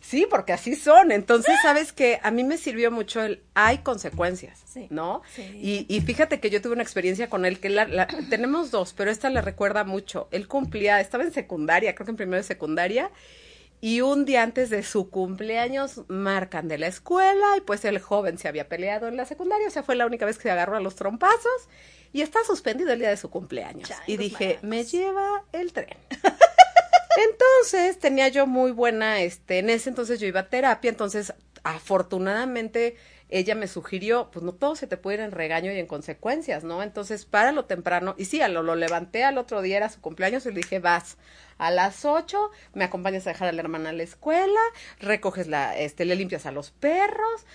sí, 0.00 0.28
porque 0.30 0.52
así 0.52 0.76
son. 0.76 1.10
Entonces, 1.10 1.56
sabes 1.60 1.92
que 1.92 2.20
a 2.22 2.30
mí 2.30 2.44
me 2.44 2.56
sirvió 2.56 2.92
mucho 2.92 3.20
el 3.20 3.42
hay 3.52 3.78
consecuencias, 3.78 4.62
Sí, 4.64 4.86
¿no? 4.90 5.22
sí. 5.34 5.42
Y, 5.60 5.86
y 5.88 6.00
fíjate 6.02 6.38
que 6.38 6.50
yo 6.50 6.62
tuve 6.62 6.74
una 6.74 6.84
experiencia 6.84 7.28
con 7.28 7.44
él 7.44 7.58
que 7.58 7.68
la, 7.68 7.86
la- 7.88 8.06
tenemos 8.30 8.70
dos, 8.70 8.92
pero 8.96 9.10
esta 9.10 9.28
le 9.28 9.40
recuerda 9.42 9.82
mucho. 9.82 10.28
Él 10.30 10.46
cumplía, 10.46 11.00
estaba 11.00 11.24
en 11.24 11.32
secundaria, 11.32 11.96
creo 11.96 12.04
que 12.06 12.10
en 12.12 12.16
primero 12.16 12.36
de 12.36 12.44
secundaria, 12.46 13.10
y 13.80 14.00
un 14.00 14.24
día 14.24 14.42
antes 14.42 14.70
de 14.70 14.82
su 14.82 15.10
cumpleaños 15.10 16.02
marcan 16.08 16.68
de 16.68 16.78
la 16.78 16.86
escuela 16.86 17.56
y 17.56 17.60
pues 17.60 17.84
el 17.84 17.98
joven 17.98 18.38
se 18.38 18.48
había 18.48 18.68
peleado 18.68 19.08
en 19.08 19.16
la 19.16 19.26
secundaria, 19.26 19.68
o 19.68 19.70
sea, 19.70 19.82
fue 19.82 19.96
la 19.96 20.06
única 20.06 20.26
vez 20.26 20.36
que 20.36 20.44
se 20.44 20.50
agarró 20.50 20.76
a 20.76 20.80
los 20.80 20.96
trompazos 20.96 21.68
y 22.12 22.22
está 22.22 22.44
suspendido 22.44 22.92
el 22.92 23.00
día 23.00 23.10
de 23.10 23.16
su 23.16 23.30
cumpleaños. 23.30 23.90
y 24.06 24.16
dije, 24.16 24.58
me 24.62 24.84
lleva 24.84 25.44
el 25.52 25.72
tren. 25.72 25.96
Entonces 27.16 27.98
tenía 27.98 28.28
yo 28.28 28.46
muy 28.46 28.72
buena, 28.72 29.20
este, 29.20 29.58
en 29.58 29.70
ese 29.70 29.88
entonces 29.88 30.20
yo 30.20 30.26
iba 30.26 30.40
a 30.40 30.48
terapia, 30.48 30.90
entonces 30.90 31.32
afortunadamente 31.62 32.96
ella 33.28 33.54
me 33.54 33.66
sugirió, 33.68 34.30
pues 34.30 34.44
no 34.44 34.52
todo 34.52 34.76
se 34.76 34.86
te 34.86 34.96
puede 34.96 35.16
ir 35.18 35.24
en 35.24 35.32
regaño 35.32 35.72
y 35.72 35.78
en 35.78 35.86
consecuencias, 35.86 36.62
¿no? 36.62 36.82
Entonces 36.82 37.24
páralo 37.24 37.64
temprano, 37.64 38.14
y 38.18 38.26
sí, 38.26 38.40
a 38.40 38.48
lo, 38.48 38.62
lo 38.62 38.76
levanté 38.76 39.24
al 39.24 39.38
otro 39.38 39.62
día, 39.62 39.78
era 39.78 39.88
su 39.88 40.00
cumpleaños, 40.00 40.46
y 40.46 40.50
le 40.50 40.56
dije, 40.56 40.78
vas 40.78 41.16
a 41.58 41.70
las 41.70 42.04
ocho, 42.04 42.50
me 42.74 42.84
acompañas 42.84 43.26
a 43.26 43.30
dejar 43.30 43.48
a 43.48 43.52
la 43.52 43.60
hermana 43.62 43.90
a 43.90 43.92
la 43.92 44.02
escuela, 44.02 44.60
recoges 45.00 45.46
la, 45.46 45.76
este, 45.78 46.04
le 46.04 46.14
limpias 46.16 46.46
a 46.46 46.52
los 46.52 46.70
perros, 46.70 47.46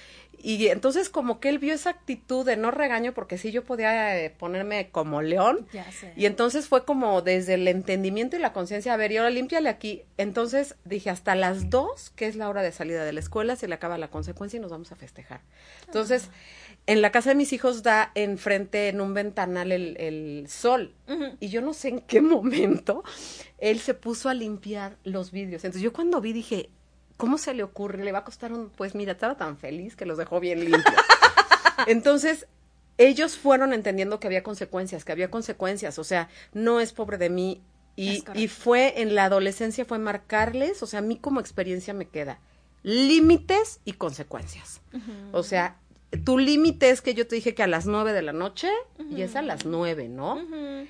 y 0.44 0.68
entonces 0.70 1.10
como 1.10 1.40
que 1.40 1.50
él 1.50 1.60
vio 1.60 1.72
esa 1.76 1.92
actitud 1.92 2.44
de 2.44 2.58
no 2.58 2.72
regaño, 2.72 3.14
porque 3.14 3.38
sí 3.38 3.52
yo 3.52 3.64
podía 3.64 4.18
eh, 4.20 4.32
ponerme 4.32 4.90
como 4.90 5.22
león, 5.22 5.68
Ya 5.72 5.92
sé. 5.92 6.14
y 6.16 6.26
entonces 6.26 6.68
fue 6.68 6.84
como 6.84 7.22
desde 7.22 7.54
el 7.54 7.68
entendimiento 7.68 8.36
y 8.36 8.40
la 8.40 8.52
conciencia, 8.52 8.94
a 8.94 8.98
ver, 8.98 9.12
y 9.12 9.18
ahora 9.18 9.30
límpiale 9.30 9.70
aquí. 9.70 10.02
Entonces 10.18 10.76
dije, 10.84 11.12
hasta 11.12 11.36
las 11.36 11.70
dos, 11.70 12.10
que 12.16 12.26
es 12.26 12.36
la 12.36 12.50
hora 12.50 12.64
de 12.64 12.72
salida 12.72 13.06
de 13.06 13.14
la 13.14 13.20
escuela, 13.20 13.56
se 13.56 13.68
le 13.68 13.76
acaba 13.76 14.00
la 14.00 14.08
consecuencia 14.10 14.58
y 14.58 14.62
nos 14.62 14.72
vamos 14.72 14.92
a 14.92 14.96
festejar. 14.96 15.42
Entonces, 15.86 16.30
en 16.88 17.02
la 17.02 17.12
casa 17.12 17.30
de 17.30 17.36
mis 17.36 17.54
hijos 17.54 17.84
da 17.84 18.12
enfrente, 18.16 18.90
en 18.90 19.02
un 19.02 19.14
ventanal, 19.14 19.72
el, 19.72 19.96
el 20.00 20.46
sol. 20.50 20.94
Y 21.40 21.50
yo 21.50 21.62
no 21.62 21.74
sé 21.74 21.90
en 21.90 22.02
qué 22.02 22.22
momento 22.22 23.04
él 23.58 23.80
se 23.80 23.94
puso 23.94 24.30
a 24.30 24.34
limpiar 24.34 24.98
los 25.04 25.32
vidrios. 25.32 25.64
Entonces 25.64 25.84
yo 25.84 25.94
cuando 25.94 26.22
vi 26.22 26.34
dije, 26.34 26.70
¿cómo 27.18 27.38
se 27.38 27.54
le 27.54 27.64
ocurre? 27.64 28.04
Le 28.04 28.12
va 28.12 28.20
a 28.20 28.24
costar 28.24 28.52
un... 28.52 28.70
Pues 28.70 28.96
mira, 28.96 29.14
estaba 29.14 29.38
tan 29.38 29.58
feliz 29.58 29.96
que 29.96 30.06
los 30.06 30.18
dejó 30.18 30.40
bien 30.40 30.60
limpios. 30.60 30.96
Entonces, 31.88 32.48
ellos 32.98 33.38
fueron 33.38 33.74
entendiendo 33.74 34.20
que 34.20 34.28
había 34.28 34.44
consecuencias, 34.44 35.06
que 35.06 35.12
había 35.12 35.32
consecuencias, 35.32 36.00
o 36.00 36.04
sea, 36.04 36.30
no 36.54 36.80
es 36.80 36.94
pobre 36.94 37.18
de 37.18 37.30
mí. 37.30 37.62
Y 37.96 38.48
fue 38.48 39.02
en 39.02 39.14
la 39.14 39.26
adolescencia, 39.26 39.86
fue 39.86 40.00
marcarles, 40.00 40.82
o 40.82 40.88
sea, 40.88 41.00
a 41.00 41.04
mí 41.04 41.18
como 41.18 41.40
experiencia 41.40 41.94
me 41.94 42.08
queda 42.08 42.40
límites 42.84 43.80
y 43.86 43.94
consecuencias. 43.94 44.82
O 45.32 45.44
sea, 45.44 45.78
tu 46.26 46.38
límite 46.38 46.90
es 46.90 47.02
que 47.02 47.14
yo 47.14 47.26
te 47.26 47.36
dije 47.36 47.56
que 47.56 47.64
a 47.64 47.68
las 47.68 47.86
nueve 47.86 48.12
de 48.12 48.22
la 48.22 48.34
noche 48.34 48.70
y 49.10 49.22
es 49.22 49.36
a 49.36 49.42
las 49.42 49.66
nueve, 49.66 50.10
¿no? 50.10 50.42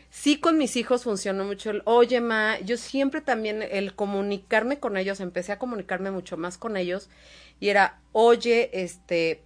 Sí, 0.09 0.39
con 0.39 0.57
mis 0.57 0.75
hijos 0.75 1.03
funcionó 1.03 1.45
mucho 1.45 1.69
el, 1.69 1.83
oye, 1.85 2.21
ma, 2.21 2.59
yo 2.59 2.75
siempre 2.77 3.21
también 3.21 3.61
el 3.61 3.93
comunicarme 3.93 4.79
con 4.79 4.97
ellos, 4.97 5.19
empecé 5.19 5.51
a 5.51 5.59
comunicarme 5.59 6.09
mucho 6.09 6.37
más 6.37 6.57
con 6.57 6.75
ellos 6.75 7.09
y 7.59 7.69
era, 7.69 7.99
oye, 8.13 8.71
este, 8.73 9.43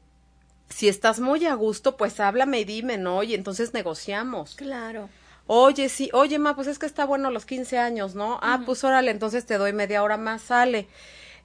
si 0.69 0.88
estás 0.88 1.19
muy 1.19 1.45
a 1.45 1.53
gusto, 1.55 1.97
pues 1.97 2.21
háblame 2.21 2.61
y 2.61 2.65
dime, 2.65 2.97
¿no? 2.97 3.21
Y 3.23 3.33
entonces 3.33 3.73
negociamos. 3.73 4.55
Claro. 4.55 5.09
Oye, 5.47 5.89
sí, 5.89 6.09
oye, 6.13 6.39
ma, 6.39 6.55
pues 6.55 6.67
es 6.67 6.79
que 6.79 6.85
está 6.85 7.05
bueno 7.05 7.31
los 7.31 7.45
15 7.45 7.77
años, 7.77 8.15
¿no? 8.15 8.39
Ah, 8.41 8.61
pues 8.65 8.83
órale, 8.85 9.11
entonces 9.11 9.45
te 9.45 9.57
doy 9.57 9.73
media 9.73 10.01
hora 10.03 10.15
más, 10.15 10.41
sale. 10.41 10.88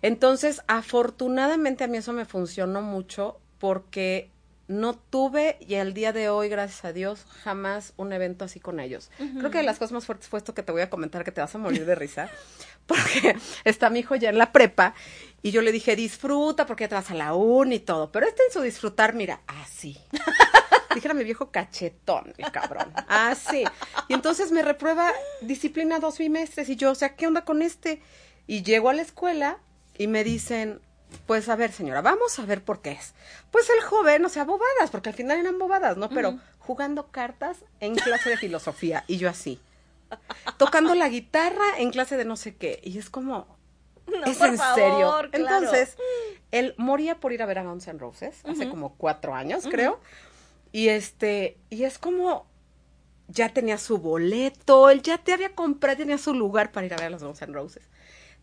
Entonces, 0.02 0.62
afortunadamente 0.68 1.84
a 1.84 1.88
mí 1.88 1.98
eso 1.98 2.12
me 2.12 2.24
funcionó 2.24 2.80
mucho 2.80 3.39
porque 3.60 4.30
no 4.66 4.94
tuve 4.94 5.56
y 5.60 5.74
al 5.74 5.94
día 5.94 6.12
de 6.12 6.28
hoy, 6.28 6.48
gracias 6.48 6.84
a 6.84 6.92
Dios, 6.92 7.26
jamás 7.42 7.92
un 7.96 8.12
evento 8.12 8.44
así 8.44 8.60
con 8.60 8.78
ellos. 8.78 9.10
Creo 9.16 9.50
que 9.50 9.58
de 9.58 9.64
las 9.64 9.78
cosas 9.78 9.92
más 9.92 10.06
fuertes 10.06 10.28
fue 10.28 10.38
esto 10.38 10.54
que 10.54 10.62
te 10.62 10.70
voy 10.70 10.80
a 10.80 10.88
comentar, 10.88 11.24
que 11.24 11.32
te 11.32 11.40
vas 11.40 11.52
a 11.54 11.58
morir 11.58 11.84
de 11.84 11.96
risa, 11.96 12.30
porque 12.86 13.36
está 13.64 13.90
mi 13.90 13.98
hijo 13.98 14.14
ya 14.14 14.30
en 14.30 14.38
la 14.38 14.52
prepa 14.52 14.94
y 15.42 15.50
yo 15.50 15.60
le 15.60 15.72
dije, 15.72 15.96
disfruta 15.96 16.66
porque 16.66 16.84
ya 16.84 16.88
te 16.88 16.94
vas 16.94 17.10
a 17.10 17.14
la 17.14 17.34
uni 17.34 17.76
y 17.76 17.80
todo, 17.80 18.12
pero 18.12 18.26
este 18.26 18.44
en 18.46 18.52
su 18.52 18.62
disfrutar, 18.62 19.14
mira, 19.14 19.40
así. 19.46 19.98
Dijera 20.94 21.14
mi 21.14 21.24
viejo 21.24 21.50
cachetón, 21.50 22.32
el 22.36 22.50
cabrón. 22.50 22.92
Así. 23.06 23.64
Y 24.08 24.14
entonces 24.14 24.50
me 24.50 24.62
reprueba 24.62 25.12
disciplina 25.40 26.00
dos 26.00 26.18
bimestres 26.18 26.68
y 26.68 26.76
yo, 26.76 26.92
o 26.92 26.94
sea, 26.96 27.14
¿qué 27.16 27.26
onda 27.26 27.44
con 27.44 27.62
este? 27.62 28.02
Y 28.46 28.62
llego 28.62 28.88
a 28.88 28.94
la 28.94 29.02
escuela 29.02 29.58
y 29.98 30.06
me 30.06 30.24
dicen, 30.24 30.80
pues 31.26 31.48
a 31.48 31.56
ver, 31.56 31.72
señora, 31.72 32.00
vamos 32.02 32.38
a 32.38 32.44
ver 32.44 32.62
por 32.62 32.80
qué 32.82 32.92
es. 32.92 33.14
Pues 33.50 33.68
el 33.70 33.80
joven, 33.82 34.24
o 34.24 34.28
sea, 34.28 34.44
bobadas, 34.44 34.90
porque 34.90 35.08
al 35.10 35.14
final 35.14 35.38
eran 35.38 35.58
bobadas, 35.58 35.96
¿no? 35.96 36.08
Pero 36.08 36.38
jugando 36.58 37.08
cartas 37.08 37.58
en 37.80 37.94
clase 37.94 38.30
de 38.30 38.36
filosofía 38.36 39.04
y 39.06 39.16
yo 39.18 39.28
así. 39.28 39.60
Tocando 40.56 40.94
la 40.94 41.08
guitarra 41.08 41.64
en 41.78 41.90
clase 41.90 42.16
de 42.16 42.24
no 42.24 42.36
sé 42.36 42.56
qué. 42.56 42.80
Y 42.82 42.98
es 42.98 43.10
como, 43.10 43.46
No, 44.06 44.24
es 44.24 44.38
por 44.38 44.48
en 44.48 44.56
favor, 44.58 44.74
serio. 44.74 45.30
claro. 45.30 45.56
Entonces, 45.58 45.96
él 46.50 46.74
moría 46.78 47.16
por 47.20 47.32
ir 47.32 47.42
a 47.42 47.46
ver 47.46 47.58
a 47.58 47.64
Guns 47.64 47.86
N' 47.86 47.98
Roses 47.98 48.40
hace 48.44 48.68
como 48.68 48.94
cuatro 48.96 49.34
años, 49.34 49.64
creo. 49.70 50.00
Y 50.72 50.88
este, 50.88 51.58
y 51.70 51.84
es 51.84 51.98
como, 51.98 52.46
ya 53.28 53.48
tenía 53.52 53.78
su 53.78 53.98
boleto, 53.98 54.90
él 54.90 55.02
ya 55.02 55.18
te 55.18 55.32
había 55.32 55.54
comprado, 55.54 55.98
tenía 55.98 56.18
su 56.18 56.34
lugar 56.34 56.72
para 56.72 56.86
ir 56.86 56.94
a 56.94 56.96
ver 56.96 57.06
a 57.06 57.10
los 57.10 57.22
Guns 57.22 57.42
N' 57.42 57.52
Roses. 57.52 57.82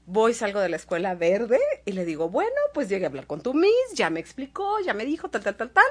Voy, 0.10 0.34
salgo 0.34 0.62
de 0.62 0.70
la 0.70 0.78
escuela 0.78 1.16
verde 1.16 1.60
y 1.84 1.92
le 1.92 2.06
digo, 2.06 2.30
bueno, 2.30 2.56
pues 2.74 2.88
llegué 2.88 3.04
a 3.04 3.10
hablar 3.10 3.28
con 3.28 3.42
tu 3.42 3.54
Miss, 3.54 3.94
ya 3.94 4.10
me 4.10 4.22
explicó, 4.22 4.80
ya 4.80 4.94
me 4.94 5.04
dijo, 5.04 5.30
tal, 5.30 5.44
tal, 5.44 5.58
tal, 5.58 5.70
tal, 5.70 5.84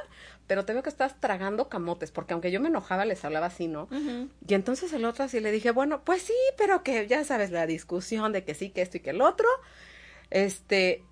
pero 0.46 0.64
te 0.64 0.72
veo 0.72 0.82
que 0.82 0.88
estás 0.88 1.20
tragando 1.20 1.68
camotes, 1.68 2.12
porque 2.12 2.32
aunque 2.32 2.50
yo 2.50 2.58
me 2.58 2.68
enojaba, 2.68 3.04
les 3.04 3.22
hablaba 3.26 3.48
así, 3.48 3.68
¿no? 3.68 3.88
Y 4.48 4.54
entonces 4.54 4.90
el 4.94 5.04
otro 5.04 5.24
así 5.24 5.38
le 5.40 5.52
dije, 5.52 5.70
bueno, 5.70 6.00
pues 6.02 6.22
sí, 6.22 6.32
pero 6.56 6.82
que 6.82 7.06
ya 7.06 7.24
sabes, 7.24 7.50
la 7.50 7.66
discusión 7.66 8.32
de 8.32 8.42
que 8.42 8.54
sí, 8.54 8.70
que 8.70 8.80
esto 8.80 8.96
y 8.96 9.00
que 9.00 9.10
el 9.10 9.20
otro, 9.20 9.46
este, 10.30 11.04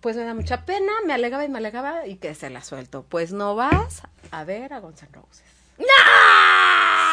pues 0.00 0.16
me 0.16 0.24
da 0.24 0.32
mucha 0.32 0.64
pena, 0.64 0.92
me 1.04 1.12
alegaba 1.12 1.44
y 1.44 1.50
me 1.50 1.58
alegaba 1.58 2.06
y 2.06 2.16
que 2.16 2.34
se 2.34 2.48
la 2.48 2.62
suelto. 2.62 3.04
Pues 3.06 3.30
no 3.32 3.56
vas 3.56 4.04
a 4.30 4.44
ver 4.44 4.72
a 4.72 4.80
Guns 4.80 5.02
N' 5.02 5.10
Roses. 5.12 5.57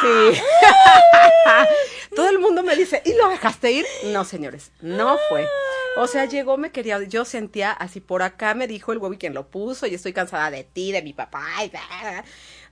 Sí. 0.00 0.40
Todo 2.14 2.28
el 2.28 2.38
mundo 2.38 2.62
me 2.62 2.76
dice, 2.76 3.02
¿y 3.04 3.14
lo 3.14 3.28
dejaste 3.28 3.72
ir? 3.72 3.86
No, 4.04 4.24
señores, 4.24 4.70
no 4.80 5.18
fue. 5.28 5.46
O 5.96 6.06
sea, 6.06 6.26
llegó, 6.26 6.58
me 6.58 6.70
quería, 6.70 7.02
yo 7.02 7.24
sentía 7.24 7.72
así 7.72 8.00
por 8.00 8.22
acá, 8.22 8.54
me 8.54 8.66
dijo 8.66 8.92
el 8.92 8.98
Bobby 8.98 9.16
quien 9.16 9.32
lo 9.32 9.48
puso, 9.48 9.86
y 9.86 9.94
estoy 9.94 10.12
cansada 10.12 10.50
de 10.50 10.64
ti, 10.64 10.92
de 10.92 11.02
mi 11.02 11.14
papá, 11.14 11.46
y. 11.64 11.70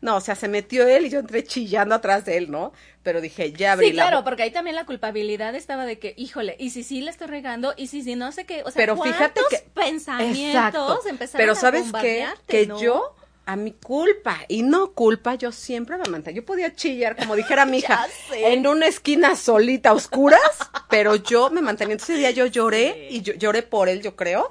No, 0.02 0.16
o 0.16 0.20
sea, 0.20 0.34
se 0.34 0.48
metió 0.48 0.86
él 0.86 1.06
y 1.06 1.10
yo 1.10 1.20
entré 1.20 1.44
chillando 1.44 1.94
atrás 1.94 2.26
de 2.26 2.36
él, 2.36 2.50
¿no? 2.50 2.72
Pero 3.02 3.22
dije, 3.22 3.52
ya 3.52 3.72
abrí 3.72 3.88
Sí, 3.88 3.92
la 3.94 4.02
claro, 4.08 4.24
porque 4.24 4.42
ahí 4.42 4.50
también 4.50 4.76
la 4.76 4.84
culpabilidad 4.84 5.54
estaba 5.54 5.86
de 5.86 5.98
que, 5.98 6.12
híjole, 6.18 6.56
y 6.58 6.70
si 6.70 6.82
sí 6.82 7.00
le 7.00 7.10
estoy 7.10 7.28
regando, 7.28 7.72
y 7.76 7.86
si 7.86 8.02
sí 8.02 8.14
no 8.14 8.30
sé 8.30 8.44
qué, 8.44 8.62
o 8.64 8.70
sea, 8.70 8.74
Pero 8.80 9.00
fíjate 9.02 9.40
¿cuántos 9.40 9.48
que 9.48 9.70
pensamientos 9.72 11.06
empezaron 11.06 11.42
Pero 11.42 11.52
a 11.52 11.56
sabes 11.56 11.86
qué, 12.02 12.26
que 12.46 12.66
¿no? 12.66 12.78
yo 12.78 13.16
a 13.46 13.56
mi 13.56 13.72
culpa 13.72 14.38
y 14.48 14.62
no 14.62 14.92
culpa, 14.92 15.34
yo 15.34 15.52
siempre 15.52 15.96
me 15.98 16.04
mantenía. 16.08 16.40
Yo 16.40 16.46
podía 16.46 16.74
chillar, 16.74 17.16
como 17.16 17.36
dijera 17.36 17.64
mi 17.66 17.78
hija, 17.78 18.06
en 18.32 18.66
una 18.66 18.86
esquina 18.86 19.36
solita, 19.36 19.90
a 19.90 19.92
oscuras, 19.92 20.40
pero 20.90 21.16
yo 21.16 21.50
me 21.50 21.62
mantenía. 21.62 21.92
Entonces 21.92 22.14
ese 22.14 22.18
día 22.20 22.30
yo 22.30 22.46
lloré 22.46 23.08
y 23.10 23.22
yo, 23.22 23.34
lloré 23.34 23.62
por 23.62 23.88
él, 23.88 24.02
yo 24.02 24.16
creo. 24.16 24.50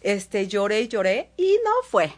Este, 0.00 0.48
lloré 0.48 0.80
y 0.82 0.88
lloré 0.88 1.30
y 1.36 1.58
no 1.64 1.70
fue. 1.88 2.12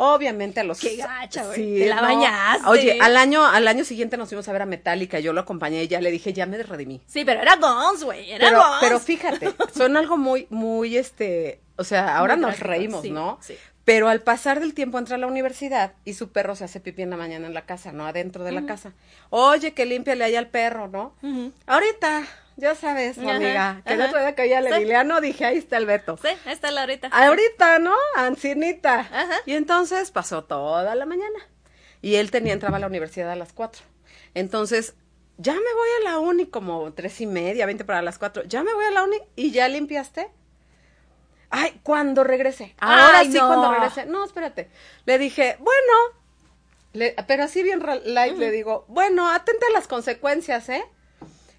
Obviamente 0.00 0.60
a 0.60 0.64
los 0.64 0.78
Qué 0.78 0.94
gacha, 0.94 1.44
güey. 1.46 1.80
Te 1.80 1.86
la 1.86 2.00
bañaste. 2.00 2.68
Oye, 2.68 2.98
al 3.00 3.16
año 3.16 3.44
al 3.44 3.66
año 3.66 3.84
siguiente 3.84 4.16
nos 4.16 4.28
fuimos 4.28 4.46
a 4.48 4.52
ver 4.52 4.62
a 4.62 4.66
Metallica, 4.66 5.18
yo 5.18 5.32
lo 5.32 5.40
acompañé 5.40 5.82
y 5.82 5.88
ya 5.88 6.00
le 6.00 6.12
dije, 6.12 6.32
"Ya 6.32 6.46
me 6.46 6.62
redimí." 6.62 7.02
Sí, 7.08 7.24
pero 7.24 7.40
era 7.42 7.56
Guns, 7.56 8.04
güey, 8.04 8.30
era 8.30 8.46
Pero, 8.46 8.58
Guns. 8.60 8.76
pero 8.80 9.00
fíjate, 9.00 9.54
son 9.76 9.96
algo 9.96 10.16
muy, 10.16 10.46
muy, 10.50 10.96
este, 10.96 11.60
o 11.78 11.84
sea, 11.84 12.16
ahora 12.18 12.36
Muy 12.36 12.42
nos 12.42 12.56
trágico, 12.56 12.68
reímos, 12.70 13.02
sí, 13.02 13.10
¿no? 13.10 13.38
sí. 13.40 13.56
Pero 13.84 14.08
al 14.08 14.20
pasar 14.20 14.60
del 14.60 14.74
tiempo 14.74 14.98
entra 14.98 15.14
a 15.14 15.18
la 15.18 15.26
universidad 15.26 15.94
y 16.04 16.12
su 16.12 16.30
perro 16.30 16.54
se 16.54 16.64
hace 16.64 16.78
pipí 16.78 17.00
en 17.00 17.08
la 17.08 17.16
mañana 17.16 17.46
en 17.46 17.54
la 17.54 17.64
casa, 17.64 17.90
¿no? 17.90 18.06
Adentro 18.06 18.44
de 18.44 18.52
la 18.52 18.66
casa. 18.66 18.92
Oye, 19.30 19.72
que 19.72 19.86
límpiale 19.86 20.24
ahí 20.24 20.36
al 20.36 20.48
perro, 20.48 20.88
¿no? 20.88 21.14
Ahorita, 21.66 22.24
ya 22.56 22.74
sabes, 22.74 23.16
amiga, 23.16 23.80
que 23.86 23.94
el 23.94 24.02
otro 24.02 24.20
día 24.20 24.34
que 24.34 24.42
oía 24.42 24.58
al. 24.58 24.66
Emiliano 24.66 25.22
dije, 25.22 25.46
ahí 25.46 25.56
está 25.56 25.78
el 25.78 25.86
Beto. 25.86 26.18
Sí, 26.18 26.28
ahí 26.44 26.52
está 26.52 26.70
la 26.70 26.82
ahorita. 26.82 27.08
Ahorita, 27.08 27.78
¿no? 27.78 27.94
Ancinita. 28.16 29.00
Ajá. 29.00 29.36
Y 29.46 29.54
entonces 29.54 30.10
pasó 30.10 30.44
toda 30.44 30.94
la 30.94 31.06
mañana. 31.06 31.38
Y 32.02 32.16
él 32.16 32.30
tenía, 32.30 32.52
entraba 32.52 32.76
a 32.76 32.80
la 32.80 32.88
universidad 32.88 33.30
a 33.30 33.36
las 33.36 33.54
cuatro. 33.54 33.82
Entonces, 34.34 34.96
ya 35.38 35.54
me 35.54 35.60
voy 35.60 35.88
a 36.00 36.10
la 36.10 36.18
uni 36.18 36.44
como 36.44 36.92
tres 36.92 37.20
y 37.22 37.26
media, 37.26 37.64
veinte 37.64 37.86
para 37.86 38.02
las 38.02 38.18
cuatro. 38.18 38.42
Ya 38.44 38.62
me 38.62 38.74
voy 38.74 38.84
a 38.84 38.90
la 38.90 39.04
uni 39.04 39.16
y 39.34 39.50
ya 39.50 39.66
limpiaste. 39.68 40.30
Ay, 41.50 41.80
cuando 41.82 42.24
regrese. 42.24 42.74
Ahora 42.78 43.18
Ay, 43.20 43.32
sí, 43.32 43.38
no. 43.38 43.46
cuando 43.46 43.70
regrese. 43.72 44.06
No, 44.06 44.24
espérate. 44.24 44.68
Le 45.06 45.18
dije, 45.18 45.56
bueno, 45.60 45.92
le- 46.92 47.14
pero 47.26 47.44
así 47.44 47.62
bien 47.62 47.82
light 48.04 48.36
le 48.36 48.50
digo, 48.50 48.84
bueno, 48.88 49.30
atente 49.30 49.64
a 49.66 49.72
las 49.72 49.88
consecuencias, 49.88 50.68
¿eh? 50.68 50.84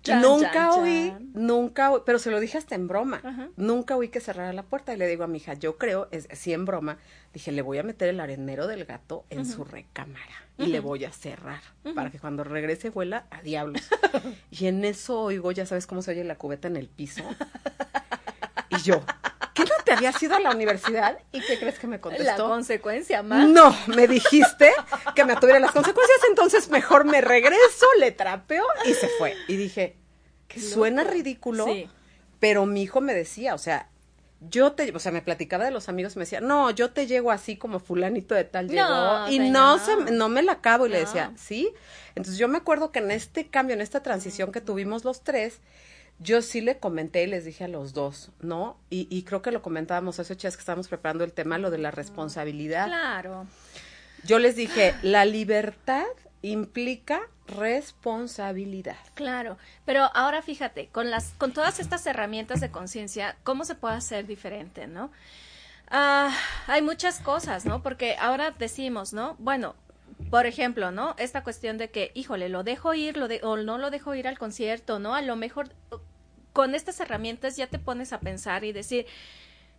Chan, 0.02 0.22
nunca 0.22 0.52
chan, 0.54 0.70
oí, 0.80 1.10
chan. 1.10 1.30
nunca 1.34 1.92
oí, 1.92 2.02
pero 2.06 2.20
se 2.20 2.32
lo 2.32 2.40
dije 2.40 2.58
hasta 2.58 2.74
en 2.76 2.88
broma. 2.88 3.20
Ajá. 3.22 3.50
Nunca 3.58 3.98
oí 3.98 4.08
que 4.08 4.22
cerrara 4.22 4.54
la 4.54 4.64
puerta 4.64 4.94
y 4.94 4.98
le 4.98 5.08
digo 5.08 5.26
a 5.26 5.28
mi 5.28 5.40
hija, 5.40 5.56
yo 5.56 5.78
creo, 5.78 6.08
es 6.12 6.28
sí 6.32 6.54
en 6.54 6.64
broma, 6.66 7.00
dije, 7.34 7.52
le 7.52 7.62
voy 7.62 7.80
a 7.80 7.84
meter 7.84 8.08
el 8.08 8.20
arenero 8.22 8.66
del 8.68 8.86
gato 8.86 9.26
en 9.30 9.46
su 9.46 9.66
recámara 9.66 10.36
y 10.58 10.68
le 10.68 10.80
voy 10.80 11.04
a 11.04 11.12
cerrar 11.12 11.62
para 11.96 12.12
que 12.12 12.20
cuando 12.20 12.46
regrese 12.46 12.90
huela 12.90 13.26
a 13.30 13.42
diablos. 13.42 13.82
y 14.52 14.68
en 14.68 14.86
eso 14.86 15.20
oigo, 15.20 15.52
ya 15.52 15.66
sabes 15.66 15.86
cómo 15.86 16.02
se 16.02 16.12
oye 16.12 16.24
la 16.24 16.38
cubeta 16.38 16.68
en 16.70 16.78
el 16.78 16.88
piso. 16.88 17.24
y 18.70 18.78
yo, 18.82 19.02
¿qué 19.54 19.64
no 19.64 19.72
te 19.84 19.94
habías 19.94 20.22
ido 20.22 20.36
a 20.36 20.40
la 20.40 20.52
universidad? 20.52 21.18
¿Y 21.32 21.42
qué 21.42 21.60
crees 21.60 21.80
que 21.80 21.88
me 21.88 21.98
la 21.98 22.02
contestó? 22.02 22.48
consecuencia 22.50 23.24
más. 23.24 23.48
No, 23.48 23.76
me 23.88 24.08
dijiste 24.08 24.72
que 25.16 25.26
me 25.26 25.36
tuviera 25.36 25.60
las 25.60 25.72
consecuencias, 25.72 26.20
entonces 26.30 26.70
mejor 26.70 27.06
me 27.06 27.22
regreso, 27.22 27.86
le 28.00 28.12
trapeo 28.12 28.64
y 28.86 28.94
se 28.94 29.08
fue. 29.18 29.36
Y 29.48 29.56
dije, 29.56 29.98
que 30.48 30.60
suena 30.60 31.04
ridículo, 31.04 31.66
Sí. 31.66 31.90
pero 32.40 32.66
mi 32.66 32.84
hijo 32.84 33.02
me 33.02 33.14
decía, 33.14 33.54
o 33.56 33.58
sea, 33.58 33.90
yo 34.42 34.72
te, 34.72 34.96
o 34.96 35.00
sea, 35.00 35.12
me 35.12 35.22
platicaba 35.22 35.66
de 35.66 35.72
los 35.72 35.90
amigos 35.90 36.16
y 36.16 36.20
me 36.20 36.24
decía, 36.24 36.40
no, 36.40 36.72
yo 36.72 36.92
te 36.92 37.08
llego 37.08 37.30
así 37.30 37.58
como 37.58 37.80
fulanito 37.80 38.36
de 38.36 38.46
tal 38.46 38.70
llegó 38.70 38.88
No, 38.88 39.30
y 39.30 39.40
no 39.40 39.78
se, 39.80 39.96
no 40.14 40.30
me 40.30 40.44
la 40.44 40.54
acabo 40.54 40.86
y 40.86 40.90
le 40.90 41.00
decía, 41.00 41.34
sí. 41.36 41.74
Entonces 42.16 42.38
yo 42.38 42.48
me 42.48 42.58
acuerdo 42.58 42.92
que 42.94 43.00
en 43.00 43.12
este 43.12 43.48
cambio, 43.48 43.74
en 43.74 43.82
esta 43.82 44.02
transición 44.02 44.52
que 44.54 44.62
tuvimos 44.62 45.04
los 45.04 45.24
tres, 45.26 45.60
yo 46.20 46.42
sí 46.42 46.62
le 46.62 46.78
comenté 46.78 47.24
y 47.24 47.28
les 47.28 47.46
dije 47.46 47.64
a 47.64 47.68
los 47.68 47.94
dos, 47.94 48.32
¿no? 48.42 48.78
Y, 48.90 49.08
y 49.10 49.24
creo 49.24 49.42
que 49.42 49.52
lo 49.52 49.62
comentábamos 49.62 50.20
hace 50.20 50.34
ocho 50.34 50.48
días 50.48 50.56
que 50.58 50.62
estábamos 50.62 50.88
preparando 50.88 51.24
el 51.24 51.34
tema, 51.34 51.58
lo 51.58 51.72
de 51.72 51.78
la 51.78 51.92
responsabilidad. 51.92 52.88
Claro. 52.88 53.48
Yo 54.24 54.40
les 54.40 54.56
dije, 54.56 54.94
la 55.02 55.26
libertad 55.26 56.06
implica 56.42 57.22
responsabilidad. 57.48 58.98
Claro, 59.16 59.58
pero 59.86 60.10
ahora 60.14 60.42
fíjate, 60.42 60.88
con 60.88 61.10
las, 61.10 61.34
con 61.38 61.54
todas 61.54 61.80
estas 61.80 62.06
herramientas 62.06 62.60
de 62.60 62.70
conciencia, 62.70 63.38
¿cómo 63.44 63.66
se 63.66 63.76
puede 63.76 63.96
hacer 63.96 64.28
diferente, 64.28 64.88
no? 64.88 65.12
Ah, 65.90 66.32
hay 66.68 66.82
muchas 66.82 67.20
cosas, 67.20 67.66
¿no? 67.66 67.82
Porque 67.82 68.16
ahora 68.20 68.52
decimos, 68.52 69.14
¿no? 69.14 69.36
Bueno, 69.40 69.76
por 70.30 70.46
ejemplo, 70.46 70.92
¿no? 70.92 71.16
Esta 71.18 71.44
cuestión 71.44 71.78
de 71.78 71.90
que, 71.90 72.12
híjole, 72.14 72.50
lo 72.50 72.64
dejo 72.64 72.94
ir, 72.94 73.18
lo 73.18 73.28
de, 73.28 73.42
o 73.44 73.58
no 73.58 73.78
lo 73.78 73.90
dejo 73.92 74.16
ir 74.16 74.28
al 74.28 74.38
concierto, 74.38 75.00
¿no? 75.00 75.16
A 75.16 75.22
lo 75.22 75.36
mejor 75.36 75.70
con 76.54 76.76
estas 76.76 77.00
herramientas 77.00 77.58
ya 77.58 77.68
te 77.68 77.80
pones 77.80 78.14
a 78.14 78.20
pensar 78.20 78.64
y 78.64 78.72
decir, 78.72 79.06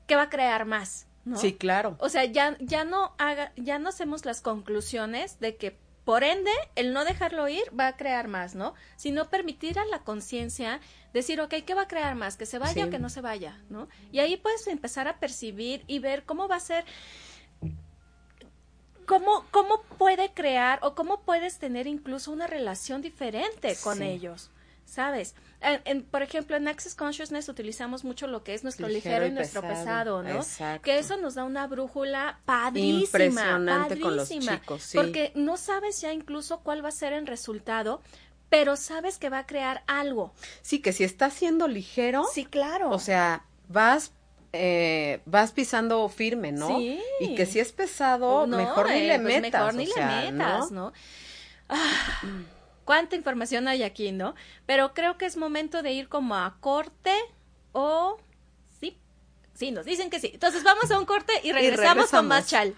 ¿qué 0.06 0.16
va 0.16 0.22
a 0.22 0.30
crear 0.30 0.64
más? 0.66 1.06
¿no? 1.24 1.36
Sí, 1.36 1.52
claro. 1.54 1.96
O 2.00 2.08
sea, 2.08 2.24
ya, 2.24 2.56
ya 2.60 2.84
no 2.84 3.14
haga, 3.18 3.52
ya 3.56 3.78
no 3.78 3.90
hacemos 3.90 4.24
las 4.24 4.40
conclusiones 4.40 5.38
de 5.40 5.56
que 5.56 5.78
por 6.04 6.24
ende 6.24 6.50
el 6.76 6.92
no 6.92 7.04
dejarlo 7.04 7.46
ir 7.48 7.64
va 7.78 7.88
a 7.88 7.96
crear 7.96 8.26
más, 8.26 8.54
¿no? 8.54 8.74
Sino 8.96 9.28
permitir 9.28 9.78
a 9.78 9.84
la 9.84 10.00
conciencia 10.00 10.80
decir, 11.12 11.40
ok, 11.40 11.54
¿qué 11.66 11.74
va 11.74 11.82
a 11.82 11.88
crear 11.88 12.14
más? 12.14 12.36
¿Que 12.36 12.46
se 12.46 12.58
vaya 12.58 12.72
Sí. 12.72 12.82
o 12.82 12.90
que 12.90 12.98
no 12.98 13.10
se 13.10 13.20
vaya? 13.20 13.58
¿no? 13.68 13.88
Y 14.10 14.20
ahí 14.20 14.36
puedes 14.36 14.66
empezar 14.66 15.08
a 15.08 15.20
percibir 15.20 15.84
y 15.86 15.98
ver 15.98 16.24
cómo 16.24 16.48
va 16.48 16.56
a 16.56 16.60
ser, 16.60 16.84
cómo, 19.10 19.44
cómo 19.50 19.82
puede 19.98 20.32
crear 20.32 20.78
o 20.82 20.94
cómo 20.94 21.20
puedes 21.22 21.58
tener 21.58 21.86
incluso 21.86 22.30
una 22.32 22.46
relación 22.46 23.02
diferente 23.02 23.76
con 23.82 23.98
Sí. 23.98 24.04
ellos. 24.04 24.50
¿Sabes? 24.86 25.34
En- 25.60 25.80
en- 25.84 26.02
por 26.02 26.22
ejemplo, 26.22 26.56
en 26.56 26.66
Access 26.66 26.96
Consciousness 26.96 27.48
utilizamos 27.48 28.02
mucho 28.02 28.26
lo 28.26 28.42
que 28.42 28.54
es 28.54 28.64
nuestro 28.64 28.88
ligero, 28.88 29.18
Ligero 29.18 29.26
y 29.26 29.30
nuestro 29.36 29.62
pesado. 29.62 30.22
¿no? 30.24 30.30
Exacto. 30.30 30.82
Que 30.82 30.98
eso 30.98 31.16
nos 31.16 31.34
da 31.36 31.44
una 31.44 31.66
brújula 31.68 32.40
padrísima. 32.44 33.00
Impresionante 33.00 34.00
con 34.00 34.16
los 34.16 34.28
padrísima, 34.28 34.60
chicos, 34.60 34.82
sí. 34.82 34.96
Porque 34.96 35.30
no 35.36 35.56
sabes 35.56 36.00
ya 36.00 36.12
incluso 36.12 36.60
cuál 36.60 36.84
va 36.84 36.88
a 36.88 36.92
ser 36.92 37.12
el 37.12 37.26
resultado, 37.28 38.00
pero 38.48 38.76
sabes 38.76 39.18
que 39.18 39.28
va 39.30 39.38
a 39.40 39.46
crear 39.46 39.84
algo. 39.86 40.32
Sí, 40.62 40.80
que 40.80 40.92
si 40.92 41.04
está 41.04 41.30
siendo 41.30 41.68
ligero, 41.68 42.24
Sí, 42.32 42.44
claro. 42.44 42.90
o 42.90 42.98
sea, 42.98 43.44
vas 43.68 44.12
eh, 44.52 45.20
vas 45.26 45.52
pisando 45.52 46.08
firme, 46.08 46.52
¿no? 46.52 46.68
Sí. 46.78 47.00
Y 47.20 47.34
que 47.34 47.46
si 47.46 47.60
es 47.60 47.72
pesado, 47.72 48.46
No, 48.46 48.56
mejor 48.56 48.88
ni 48.90 48.98
eh, 48.98 49.08
le 49.08 49.20
pues 49.20 49.42
metas. 49.42 49.60
Mejor 49.60 49.74
ni 49.74 49.90
o 49.90 49.94
sea, 49.94 50.22
le 50.22 50.32
metas, 50.32 50.70
¿no? 50.70 50.92
Ah, 51.68 52.22
cuánta 52.84 53.14
información 53.14 53.68
hay 53.68 53.84
aquí, 53.84 54.10
¿no? 54.10 54.34
Pero 54.66 54.92
creo 54.94 55.16
que 55.16 55.26
es 55.26 55.36
momento 55.36 55.82
de 55.82 55.92
ir 55.92 56.08
como 56.08 56.34
a 56.34 56.56
corte 56.60 57.12
o 57.72 58.18
sí. 58.80 58.96
Sí, 59.54 59.70
nos 59.70 59.84
dicen 59.84 60.10
que 60.10 60.18
sí. 60.18 60.30
Entonces 60.34 60.64
vamos 60.64 60.90
a 60.90 60.98
un 60.98 61.04
corte 61.04 61.32
y 61.44 61.52
regresamos, 61.52 62.10
con 62.10 62.26
más 62.26 62.48
chal. 62.48 62.74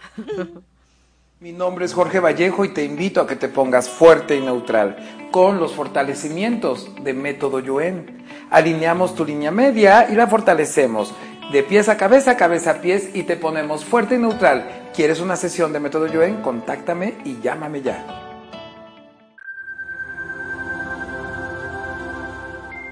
Mi 1.41 1.53
nombre 1.53 1.87
es 1.87 1.95
Jorge 1.95 2.21
Vallejo 2.21 2.65
y 2.65 2.75
te 2.75 2.85
invito 2.85 3.21
a 3.21 3.27
que 3.27 3.35
te 3.35 3.49
pongas 3.49 3.89
fuerte 3.89 4.37
y 4.37 4.41
neutral 4.41 5.29
con 5.33 5.59
los 5.59 5.73
fortalecimientos 5.73 6.89
de 7.03 7.15
método 7.15 7.59
Yuen. 7.59 8.25
Alineamos 8.51 9.17
tu 9.17 9.25
línea 9.25 9.51
media 9.51 10.09
y 10.09 10.15
la 10.15 10.29
fortalecemos 10.29 11.13
de 11.51 11.63
pies 11.63 11.89
a 11.89 11.97
cabeza, 11.97 12.37
cabeza 12.37 12.73
a 12.73 12.81
pies 12.81 13.11
y 13.15 13.23
te 13.25 13.37
ponemos 13.37 13.85
fuerte 13.85 14.17
y 14.17 14.19
neutral. 14.19 14.91
¿Quieres 14.95 15.21
una 15.21 15.37
sesión 15.37 15.73
de 15.73 15.81
método 15.81 16.07
Yuen? 16.07 16.43
Contáctame 16.43 17.15
y 17.25 17.41
llámame 17.41 17.83
ya. 17.83 18.05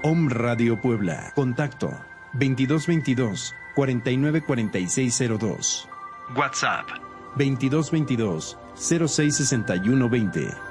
Om 0.03 0.29
Radio 0.29 0.81
Puebla. 0.81 1.31
Contacto 1.35 1.91
2222 2.33 3.53
494602. 3.75 5.87
WhatsApp 6.35 6.87
2222 7.35 8.57
066120. 8.75 10.70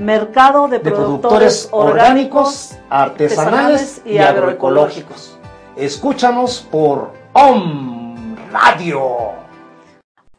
Mercado 0.00 0.66
de, 0.66 0.78
de 0.78 0.90
productores, 0.90 1.66
productores 1.66 1.68
orgánicos, 1.72 2.78
artesanales 2.88 4.00
y 4.04 4.18
agroecológicos. 4.18 5.38
Escúchanos 5.76 6.66
por 6.70 7.12
OM 7.34 8.36
Radio. 8.50 9.39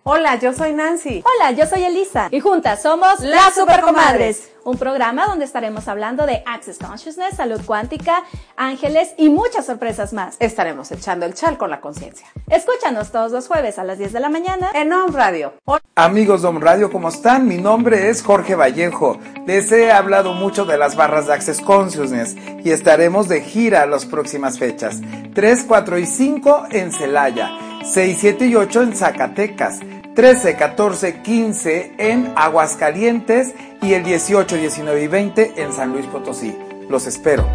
Hola, 0.03 0.35
yo 0.39 0.51
soy 0.51 0.73
Nancy. 0.73 1.23
Hola, 1.23 1.51
yo 1.51 1.67
soy 1.67 1.83
Elisa. 1.83 2.27
Y 2.31 2.39
juntas 2.39 2.81
somos 2.81 3.19
Las 3.19 3.53
Supercomadres. 3.53 4.49
Un 4.63 4.77
programa 4.77 5.27
donde 5.27 5.45
estaremos 5.45 5.87
hablando 5.87 6.25
de 6.25 6.41
Access 6.47 6.79
Consciousness, 6.79 7.35
salud 7.35 7.61
cuántica, 7.65 8.23
ángeles 8.57 9.13
y 9.17 9.29
muchas 9.29 9.67
sorpresas 9.67 10.11
más. 10.11 10.37
Estaremos 10.39 10.91
echando 10.91 11.27
el 11.27 11.35
chal 11.35 11.59
con 11.59 11.69
la 11.69 11.81
conciencia. 11.81 12.25
Escúchanos 12.47 13.11
todos 13.11 13.31
los 13.31 13.47
jueves 13.47 13.77
a 13.77 13.83
las 13.83 13.99
10 13.99 14.13
de 14.13 14.19
la 14.19 14.29
mañana. 14.29 14.71
En 14.73 14.91
On 14.91 15.13
Radio. 15.13 15.53
Amigos 15.95 16.41
de 16.41 16.47
Om 16.47 16.59
Radio, 16.61 16.91
¿cómo 16.91 17.09
están? 17.09 17.47
Mi 17.47 17.57
nombre 17.57 18.09
es 18.09 18.23
Jorge 18.23 18.55
Vallejo. 18.55 19.19
Les 19.45 19.71
he 19.71 19.91
hablado 19.91 20.33
mucho 20.33 20.65
de 20.65 20.79
las 20.79 20.95
barras 20.95 21.27
de 21.27 21.33
Access 21.33 21.61
Consciousness 21.61 22.35
y 22.63 22.71
estaremos 22.71 23.27
de 23.27 23.41
gira 23.41 23.85
las 23.85 24.05
próximas 24.05 24.57
fechas. 24.57 24.99
3, 25.35 25.65
4 25.67 25.97
y 25.99 26.05
5 26.07 26.63
en 26.71 26.91
Celaya, 26.91 27.51
6, 27.83 28.17
7 28.19 28.47
y 28.47 28.55
8 28.55 28.83
en 28.83 28.95
Zacatecas, 28.95 29.79
13, 30.15 30.55
14, 30.55 31.21
15 31.21 31.95
en 31.97 32.33
Aguascalientes 32.35 33.55
y 33.81 33.93
el 33.93 34.03
18, 34.03 34.55
19 34.55 35.03
y 35.03 35.07
20 35.07 35.61
en 35.61 35.73
San 35.73 35.91
Luis 35.91 36.05
Potosí. 36.05 36.55
Los 36.89 37.07
espero. 37.07 37.45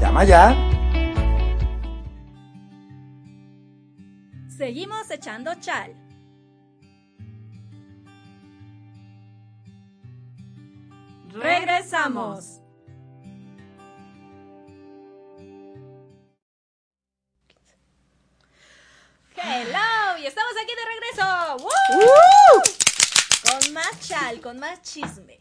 Llama 0.00 0.24
ya. 0.24 0.56
Seguimos 4.56 5.10
echando 5.10 5.54
chal. 5.56 5.92
Regresamos. 11.32 12.61
Hello, 19.36 20.18
y 20.18 20.26
estamos 20.26 20.52
aquí 20.62 20.72
de 20.74 20.84
regreso. 20.84 21.56
¡Woo! 21.64 22.62
Con 23.50 23.72
más 23.72 24.00
chal, 24.00 24.40
con 24.40 24.58
más 24.58 24.82
chisme. 24.82 25.40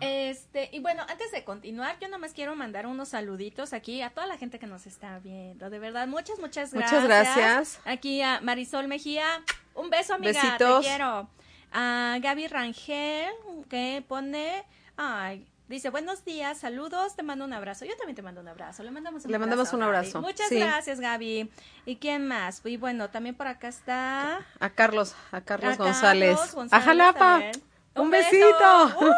Este, 0.00 0.68
y 0.72 0.80
bueno, 0.80 1.02
antes 1.08 1.30
de 1.30 1.44
continuar, 1.44 1.96
yo 2.00 2.08
nomás 2.08 2.32
quiero 2.32 2.56
mandar 2.56 2.86
unos 2.86 3.10
saluditos 3.10 3.72
aquí 3.72 4.02
a 4.02 4.10
toda 4.10 4.26
la 4.26 4.36
gente 4.36 4.58
que 4.58 4.66
nos 4.66 4.86
está 4.86 5.18
viendo. 5.20 5.70
De 5.70 5.78
verdad, 5.78 6.06
muchas, 6.08 6.38
muchas 6.38 6.72
gracias. 6.72 6.92
Muchas 6.92 7.04
gracias. 7.04 7.80
Aquí 7.84 8.22
a 8.22 8.40
Marisol 8.40 8.88
Mejía. 8.88 9.42
Un 9.74 9.90
beso, 9.90 10.14
amiga. 10.14 10.32
Besitos. 10.32 10.82
Te 10.82 10.88
quiero. 10.88 11.28
A 11.72 12.18
Gaby 12.20 12.48
Rangel, 12.48 13.32
que 13.68 14.04
pone. 14.06 14.64
Ay, 14.96 15.46
dice 15.72 15.90
buenos 15.90 16.24
días, 16.24 16.58
saludos, 16.58 17.16
te 17.16 17.22
mando 17.22 17.44
un 17.44 17.52
abrazo. 17.52 17.84
Yo 17.84 17.96
también 17.96 18.14
te 18.14 18.22
mando 18.22 18.40
un 18.40 18.48
abrazo. 18.48 18.82
Le 18.82 18.90
mandamos 18.90 19.24
un 19.24 19.30
Le 19.30 19.36
abrazo. 19.36 19.48
mandamos 19.48 19.72
un 19.72 19.80
Gaby. 19.80 19.88
abrazo. 19.96 20.20
Muchas 20.20 20.48
Sí. 20.48 20.58
gracias, 20.58 21.00
Gaby. 21.00 21.50
¿Y 21.86 21.96
quién 21.96 22.26
más? 22.28 22.60
Y 22.64 22.76
bueno, 22.76 23.10
también 23.10 23.34
por 23.34 23.46
acá 23.46 23.68
está. 23.68 24.40
A 24.60 24.70
Carlos, 24.70 25.14
a 25.32 25.40
Carlos 25.40 25.74
a 25.74 25.76
González. 25.76 26.36
Carlos 26.36 26.54
González 26.54 26.82
a 26.82 26.86
Jalapa. 26.86 27.42
Un, 27.94 28.10
besito. 28.10 28.84
¡Uh! 29.00 29.12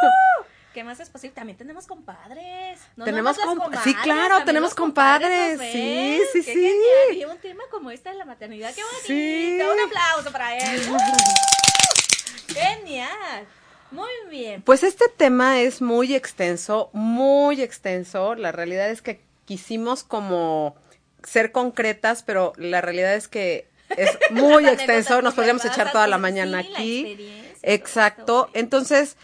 ¿Qué 0.72 0.82
más 0.82 0.98
es 1.00 1.08
posible? 1.10 1.34
También 1.34 1.56
tenemos 1.58 1.86
compadres. 1.86 2.80
No 2.96 3.04
Tenemos 3.04 3.38
comadres, 3.38 3.80
sí, 3.84 3.94
claro, 3.94 4.44
tenemos 4.44 4.74
compadres, 4.74 5.50
compadres. 5.52 5.58
¿nos 5.58 5.72
Sí, 5.72 6.20
sí, 6.32 6.38
Qué 6.44 6.52
sí. 6.52 6.52
genial. 6.52 7.16
Y 7.16 7.24
un 7.24 7.38
tema 7.38 7.62
como 7.70 7.90
este 7.92 8.08
de 8.10 8.16
la 8.16 8.24
maternidad. 8.24 8.74
¡Qué 8.74 8.82
bonito! 8.82 9.06
Sí. 9.06 9.58
Un 9.60 9.80
aplauso 9.86 10.32
para 10.32 10.56
él. 10.56 10.82
¡Uh! 10.90 10.96
¡Genial! 12.54 13.46
Muy 13.94 14.10
bien. 14.28 14.62
Pues 14.62 14.82
este 14.82 15.04
tema 15.16 15.60
es 15.60 15.80
muy 15.80 16.16
extenso, 16.16 16.90
muy 16.92 17.62
extenso. 17.62 18.34
La 18.34 18.50
realidad 18.50 18.90
es 18.90 19.02
que 19.02 19.20
quisimos 19.44 20.02
como 20.02 20.74
ser 21.22 21.52
concretas, 21.52 22.24
pero 22.24 22.52
la 22.56 22.80
realidad 22.80 23.14
es 23.14 23.28
que 23.28 23.68
es 23.96 24.10
muy 24.32 24.66
extenso. 24.66 25.22
Nos 25.22 25.34
podríamos 25.34 25.64
echar 25.64 25.92
toda 25.92 26.08
la 26.08 26.18
mañana 26.18 26.62
sí, 26.62 26.72
aquí. 26.72 27.44
Exacto. 27.62 28.50
Entonces, 28.52 29.16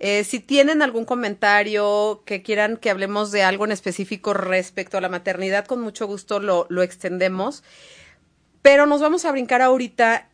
eh, 0.00 0.24
si 0.24 0.40
tienen 0.40 0.80
algún 0.80 1.04
comentario 1.04 2.22
que 2.24 2.42
quieran 2.42 2.78
que 2.78 2.88
hablemos 2.88 3.30
de 3.30 3.42
algo 3.42 3.66
en 3.66 3.72
específico 3.72 4.32
respecto 4.32 4.96
a 4.96 5.02
la 5.02 5.10
maternidad, 5.10 5.66
con 5.66 5.82
mucho 5.82 6.06
gusto 6.06 6.40
lo, 6.40 6.66
lo 6.70 6.82
extendemos. 6.82 7.62
Pero 8.62 8.86
nos 8.86 9.02
vamos 9.02 9.26
a 9.26 9.32
brincar 9.32 9.60
ahorita 9.60 10.30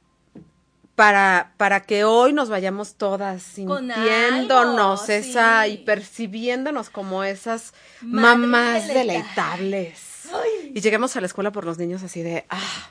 para, 1.00 1.54
para 1.56 1.80
que 1.80 2.04
hoy 2.04 2.34
nos 2.34 2.50
vayamos 2.50 2.96
todas 2.96 3.42
sintiéndonos 3.42 5.00
algo, 5.00 5.12
esa 5.12 5.64
sí. 5.64 5.70
y 5.70 5.76
percibiéndonos 5.78 6.90
como 6.90 7.24
esas 7.24 7.72
mamás 8.02 8.86
deleitables. 8.86 10.28
Y 10.74 10.78
lleguemos 10.78 11.16
a 11.16 11.22
la 11.22 11.26
escuela 11.26 11.52
por 11.52 11.64
los 11.64 11.78
niños 11.78 12.02
así 12.02 12.22
de, 12.22 12.44
ah, 12.50 12.90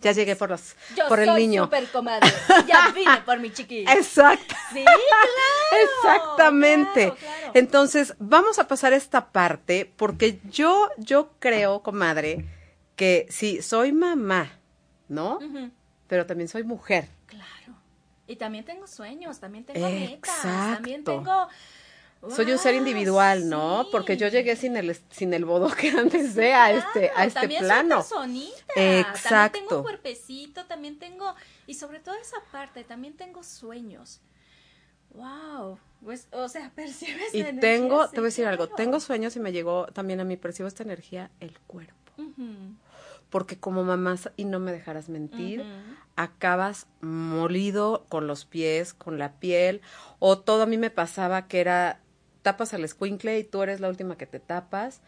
ya 0.00 0.12
llegué 0.12 0.36
por 0.36 0.48
los, 0.48 0.74
Yo 0.96 1.06
por 1.06 1.20
el 1.20 1.26
soy 1.26 1.48
niño. 1.48 1.64
super 1.64 1.86
comadre. 1.88 2.32
Ya 2.66 2.88
vine 2.94 3.20
por 3.26 3.38
mi 3.38 3.52
chiquillo. 3.52 3.90
Exacto. 3.90 4.54
Sí, 4.72 4.82
claro. 4.82 5.84
Exactamente. 5.84 7.12
claro, 7.12 7.16
claro. 7.16 7.52
Entonces, 7.52 8.14
vamos 8.18 8.58
a 8.58 8.68
pasar 8.68 8.94
esta 8.94 9.32
parte 9.32 9.92
porque 9.98 10.40
yo, 10.50 10.88
yo 10.96 11.32
creo, 11.38 11.82
comadre, 11.82 12.46
que 12.96 13.26
sí, 13.28 13.60
soy 13.60 13.92
mamá, 13.92 14.50
¿no? 15.08 15.38
Pero 16.06 16.24
también 16.24 16.48
soy 16.48 16.64
mujer. 16.64 17.19
Claro. 17.30 17.74
Y 18.26 18.36
también 18.36 18.64
tengo 18.64 18.86
sueños, 18.86 19.40
también 19.40 19.64
tengo 19.64 19.88
metas, 19.88 20.36
Exacto. 20.36 20.74
también 20.76 21.04
tengo... 21.04 21.48
Soy 22.28 22.52
un 22.52 22.58
ser 22.58 22.74
¡Wow! 22.74 22.82
individual, 22.86 23.48
¿no? 23.48 23.84
Sí. 23.84 23.88
Porque 23.90 24.18
yo 24.18 24.28
llegué 24.28 24.54
sin 24.54 24.76
el 24.76 24.94
sin 25.10 25.32
el 25.32 25.46
bodo 25.46 25.70
que 25.74 25.88
antes 25.88 26.34
de 26.34 26.52
a 26.52 26.70
este 26.70 27.08
a 27.08 27.12
Claro, 27.12 27.28
este 27.28 27.40
también 27.40 27.64
plano. 27.64 28.02
Soy 28.02 28.20
personita. 28.28 28.74
También 28.74 29.04
tengo 29.06 29.08
Exacto. 29.10 29.76
un 29.78 29.82
cuerpecito, 29.82 30.66
también 30.66 30.98
tengo 30.98 31.34
y 31.66 31.74
sobre 31.74 31.98
todo 31.98 32.14
esa 32.16 32.36
parte, 32.52 32.84
también 32.84 33.14
tengo 33.16 33.42
sueños. 33.42 34.20
Wow, 35.14 35.78
pues, 36.04 36.28
o 36.32 36.48
sea, 36.48 36.70
percibes 36.74 37.34
Y 37.34 37.40
energía, 37.40 37.60
tengo, 37.60 38.08
te 38.08 38.16
voy 38.16 38.26
a 38.26 38.28
decir 38.28 38.46
algo, 38.46 38.66
claro. 38.66 38.76
tengo 38.76 39.00
sueños 39.00 39.34
y 39.36 39.40
me 39.40 39.52
llegó 39.52 39.86
también 39.86 40.20
a 40.20 40.24
mí, 40.24 40.36
percibo 40.36 40.68
esta 40.68 40.82
energía, 40.82 41.30
el 41.40 41.58
cuerpo. 41.66 41.94
Ujú, 42.18 42.74
Porque 43.30 43.58
como 43.58 43.82
mamá, 43.82 44.16
y 44.36 44.44
no 44.44 44.60
me 44.60 44.72
dejarás 44.72 45.08
mentir, 45.08 45.60
ujú. 45.60 45.68
Acabas 46.22 46.86
molido 47.00 48.04
con 48.08 48.26
los 48.26 48.44
pies, 48.44 48.92
con 48.94 49.18
la 49.18 49.32
piel, 49.40 49.80
o 50.18 50.38
todo 50.38 50.62
a 50.62 50.66
mí 50.66 50.76
me 50.76 50.90
pasaba 50.90 51.48
que 51.48 51.60
era 51.60 52.00
tapas 52.42 52.74
al 52.74 52.84
escuincle 52.84 53.38
y 53.38 53.44
tú 53.44 53.62
eres 53.62 53.80
la 53.80 53.88
última 53.88 54.16
que 54.16 54.26
te 54.26 54.38
tapas. 54.40 55.00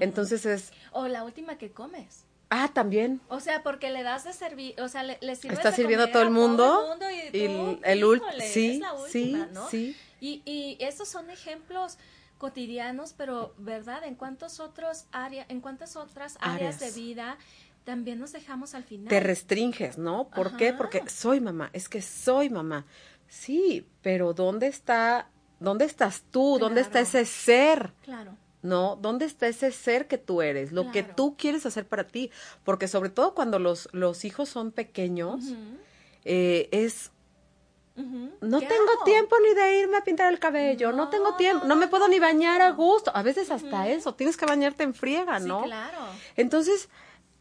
Entonces 0.00 0.46
es, 0.46 0.72
O 0.92 1.08
la 1.08 1.24
última 1.24 1.58
que 1.58 1.70
comes. 1.70 2.24
ah, 2.50 2.70
también. 2.72 3.20
O 3.28 3.40
sea, 3.40 3.62
porque 3.62 3.90
le 3.90 4.02
das 4.02 4.24
de 4.24 4.32
servir, 4.32 4.80
o 4.80 4.88
sea, 4.88 5.02
le, 5.02 5.18
le 5.20 5.34
sirves 5.36 5.58
Está 5.58 5.70
de 5.70 5.76
sirviendo 5.76 6.04
a 6.04 6.12
todo 6.12 6.22
el 6.22 6.30
mundo. 6.30 6.86
mundo 6.90 7.06
y, 7.10 7.36
Y 7.36 7.48
tú, 7.48 7.78
el, 7.82 7.84
el 7.84 7.98
híjole, 8.16 8.48
sí, 8.48 8.70
es 8.74 8.78
la 8.80 8.92
sí, 9.08 9.34
última, 9.34 9.46
¿no? 9.52 9.68
sí. 9.68 9.96
Y, 10.20 10.42
y 10.44 10.76
esos 10.80 11.08
son 11.08 11.30
ejemplos 11.30 11.98
cotidianos, 12.38 13.14
pero 13.16 13.54
¿verdad? 13.58 14.04
En 14.04 14.14
cuántos 14.16 14.58
otros 14.60 15.06
áreas, 15.12 15.46
en 15.48 15.60
cuántas 15.60 15.96
otras 15.96 16.36
áreas, 16.40 16.76
Áreas. 16.76 16.94
de 16.94 17.00
vida 17.00 17.38
también 17.84 18.18
nos 18.18 18.32
dejamos 18.32 18.74
al 18.74 18.84
final. 18.84 19.08
Te 19.08 19.20
restringes, 19.20 19.98
¿no? 19.98 20.28
¿Por 20.28 20.56
qué? 20.56 20.72
Porque 20.72 21.02
soy 21.08 21.40
mamá, 21.40 21.70
es 21.72 21.88
que 21.88 22.02
soy 22.02 22.50
mamá. 22.50 22.86
Sí, 23.28 23.86
pero 24.02 24.34
¿dónde 24.34 24.66
está, 24.66 25.28
dónde 25.58 25.84
estás 25.86 26.22
tú? 26.30 26.58
¿Dónde 26.58 26.80
está 26.82 27.00
ese 27.00 27.24
ser? 27.24 27.92
Claro. 28.02 28.36
¿no? 28.62 28.94
¿Dónde 28.94 29.24
está 29.24 29.48
ese 29.48 29.72
ser 29.72 30.06
que 30.06 30.18
tú 30.18 30.40
eres? 30.40 30.70
Lo 30.70 30.92
que 30.92 31.02
tú 31.02 31.36
quieres 31.36 31.66
hacer 31.66 31.86
para 31.86 32.06
ti. 32.06 32.30
Porque 32.62 32.86
sobre 32.86 33.10
todo 33.10 33.34
cuando 33.34 33.58
los, 33.58 33.88
los 33.92 34.24
hijos 34.24 34.48
son 34.48 34.70
pequeños, 34.70 35.42
eh, 36.24 36.68
es, 36.70 37.10
no 37.96 38.60
¿Qué 38.60 38.66
tengo 38.66 38.90
hago? 38.92 39.04
tiempo 39.04 39.36
ni 39.46 39.54
de 39.54 39.80
irme 39.80 39.96
a 39.96 40.04
pintar 40.04 40.32
el 40.32 40.38
cabello, 40.38 40.92
no, 40.92 41.08
tengo 41.10 41.34
tiempo, 41.36 41.66
no 41.66 41.74
me 41.76 41.88
puedo 41.88 42.06
ni 42.06 42.20
bañar 42.20 42.62
a 42.62 42.70
gusto. 42.70 43.10
A 43.14 43.22
veces 43.22 43.50
hasta 43.50 43.88
eso, 43.88 44.14
tienes 44.14 44.36
que 44.36 44.46
bañarte 44.46 44.84
en 44.84 44.94
friega, 44.94 45.40
Sí, 45.40 45.48
¿no? 45.48 45.64
claro. 45.64 45.98
Entonces, 46.36 46.88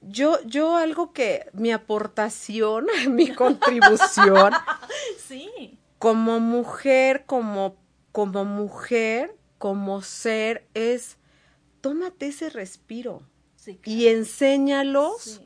yo, 0.01 0.41
yo 0.45 0.75
algo 0.77 1.13
que, 1.13 1.47
mi 1.53 1.71
aportación, 1.71 2.87
mi 3.09 3.33
contribución, 3.33 4.53
Sí. 5.27 5.77
como 5.99 6.39
mujer, 6.39 7.25
como, 7.25 7.75
como 8.11 8.43
mujer, 8.45 9.35
como 9.57 10.01
ser, 10.01 10.67
es 10.73 11.17
tómate 11.81 12.27
ese 12.27 12.49
respiro 12.49 13.21
Sí, 13.55 13.79
y 13.85 14.07
enséñalos, 14.07 15.21
Sí. 15.21 15.39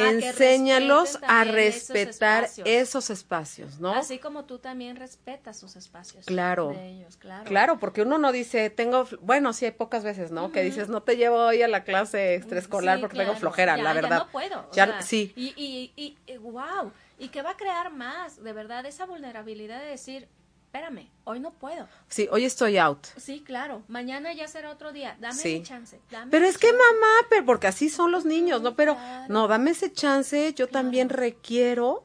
A 0.00 0.10
enséñalos 0.10 1.18
a 1.22 1.42
esos 1.42 1.54
respetar 1.54 2.44
espacios. 2.44 2.68
esos 2.68 3.10
espacios, 3.10 3.80
¿no? 3.80 3.92
Así 3.94 4.18
como 4.18 4.44
tú 4.44 4.58
también 4.58 4.96
respetas 4.96 5.58
sus 5.58 5.76
espacios. 5.76 6.26
Claro. 6.26 6.68
De 6.70 6.86
ellos, 6.88 7.16
claro. 7.16 7.44
Claro, 7.44 7.78
porque 7.78 8.02
uno 8.02 8.18
no 8.18 8.32
dice, 8.32 8.70
tengo, 8.70 9.06
bueno, 9.20 9.52
sí 9.52 9.64
hay 9.66 9.70
pocas 9.72 10.04
veces, 10.04 10.30
¿no? 10.30 10.52
Que 10.52 10.62
dices, 10.62 10.88
no 10.88 11.02
te 11.02 11.16
llevo 11.16 11.36
hoy 11.36 11.62
a 11.62 11.68
la 11.68 11.84
clase 11.84 12.34
extraescolar 12.34 12.96
Sí, 12.96 13.00
porque 13.02 13.14
claro. 13.16 13.30
tengo 13.30 13.40
flojera, 13.40 13.76
Ya- 13.76 13.82
la 13.82 13.90
ya 13.94 14.00
verdad. 14.00 14.18
no 14.18 14.28
puedo. 14.30 14.60
o 14.60 14.72
Ya- 14.74 14.86
sea, 14.86 15.02
sí. 15.02 15.32
Y, 15.36 15.54
y, 15.56 15.92
y, 15.96 16.16
y, 16.32 16.36
wow. 16.38 16.92
Y 17.18 17.28
que 17.28 17.42
va 17.42 17.50
a 17.50 17.56
crear 17.56 17.92
más, 17.92 18.42
de 18.42 18.52
verdad, 18.52 18.86
esa 18.86 19.04
vulnerabilidad 19.06 19.80
de 19.80 19.86
decir, 19.86 20.28
espérame, 20.68 21.08
hoy 21.24 21.40
no 21.40 21.52
puedo. 21.52 21.88
Sí, 22.08 22.28
hoy 22.30 22.44
estoy 22.44 22.76
out. 22.76 23.06
Sí, 23.16 23.42
claro, 23.44 23.82
mañana 23.88 24.34
ya 24.34 24.46
será 24.48 24.70
otro 24.70 24.92
día. 24.92 25.16
Dame 25.18 25.34
Sí. 25.34 25.54
mi 25.60 25.62
chance. 25.62 25.98
dame 26.10 26.30
Pero 26.30 26.44
es 26.44 26.58
que 26.58 26.70
mamá, 26.70 27.26
pero 27.30 27.46
porque 27.46 27.66
así 27.68 27.88
son 27.88 28.12
los 28.12 28.26
niños, 28.26 28.60
¿no? 28.60 28.74
Pero 28.76 28.94
Claro. 28.94 29.32
no, 29.32 29.48
dame 29.48 29.70
ese 29.70 29.90
chance, 29.90 30.52
yo 30.52 30.68
también 30.68 31.08
requiero 31.08 32.04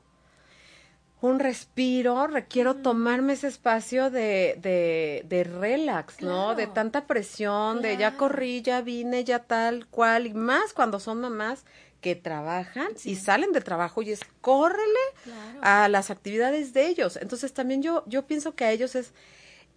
un 1.19 1.39
respiro, 1.39 2.27
requiero 2.27 2.75
tomarme 2.75 3.33
ese 3.33 3.47
espacio 3.47 4.09
de, 4.09 4.57
de, 4.61 5.23
de 5.25 5.43
relax, 5.43 6.21
¿no? 6.21 6.55
De 6.55 6.67
tanta 6.67 7.05
presión, 7.05 7.81
de 7.81 7.97
ya 7.97 8.15
corrí, 8.17 8.61
ya 8.61 8.79
vine, 8.81 9.23
ya 9.25 9.39
tal 9.39 9.87
cual, 9.87 10.25
y 10.27 10.33
más 10.33 10.73
cuando 10.73 10.99
son 11.01 11.19
mamás 11.21 11.65
que 12.03 12.15
trabajan 12.15 12.89
y 13.05 13.15
salen 13.15 13.51
del 13.53 13.63
trabajo 13.63 14.03
y 14.03 14.11
es 14.11 14.19
córrele 14.41 14.83
Claro. 15.23 15.59
a 15.63 15.87
las 15.89 16.11
actividades 16.11 16.73
de 16.73 16.85
ellos. 16.87 17.17
Entonces 17.19 17.53
también 17.53 17.81
yo, 17.81 18.03
yo 18.05 18.27
pienso 18.27 18.53
que 18.55 18.65
a 18.65 18.71
ellos 18.71 18.93
es 18.93 19.13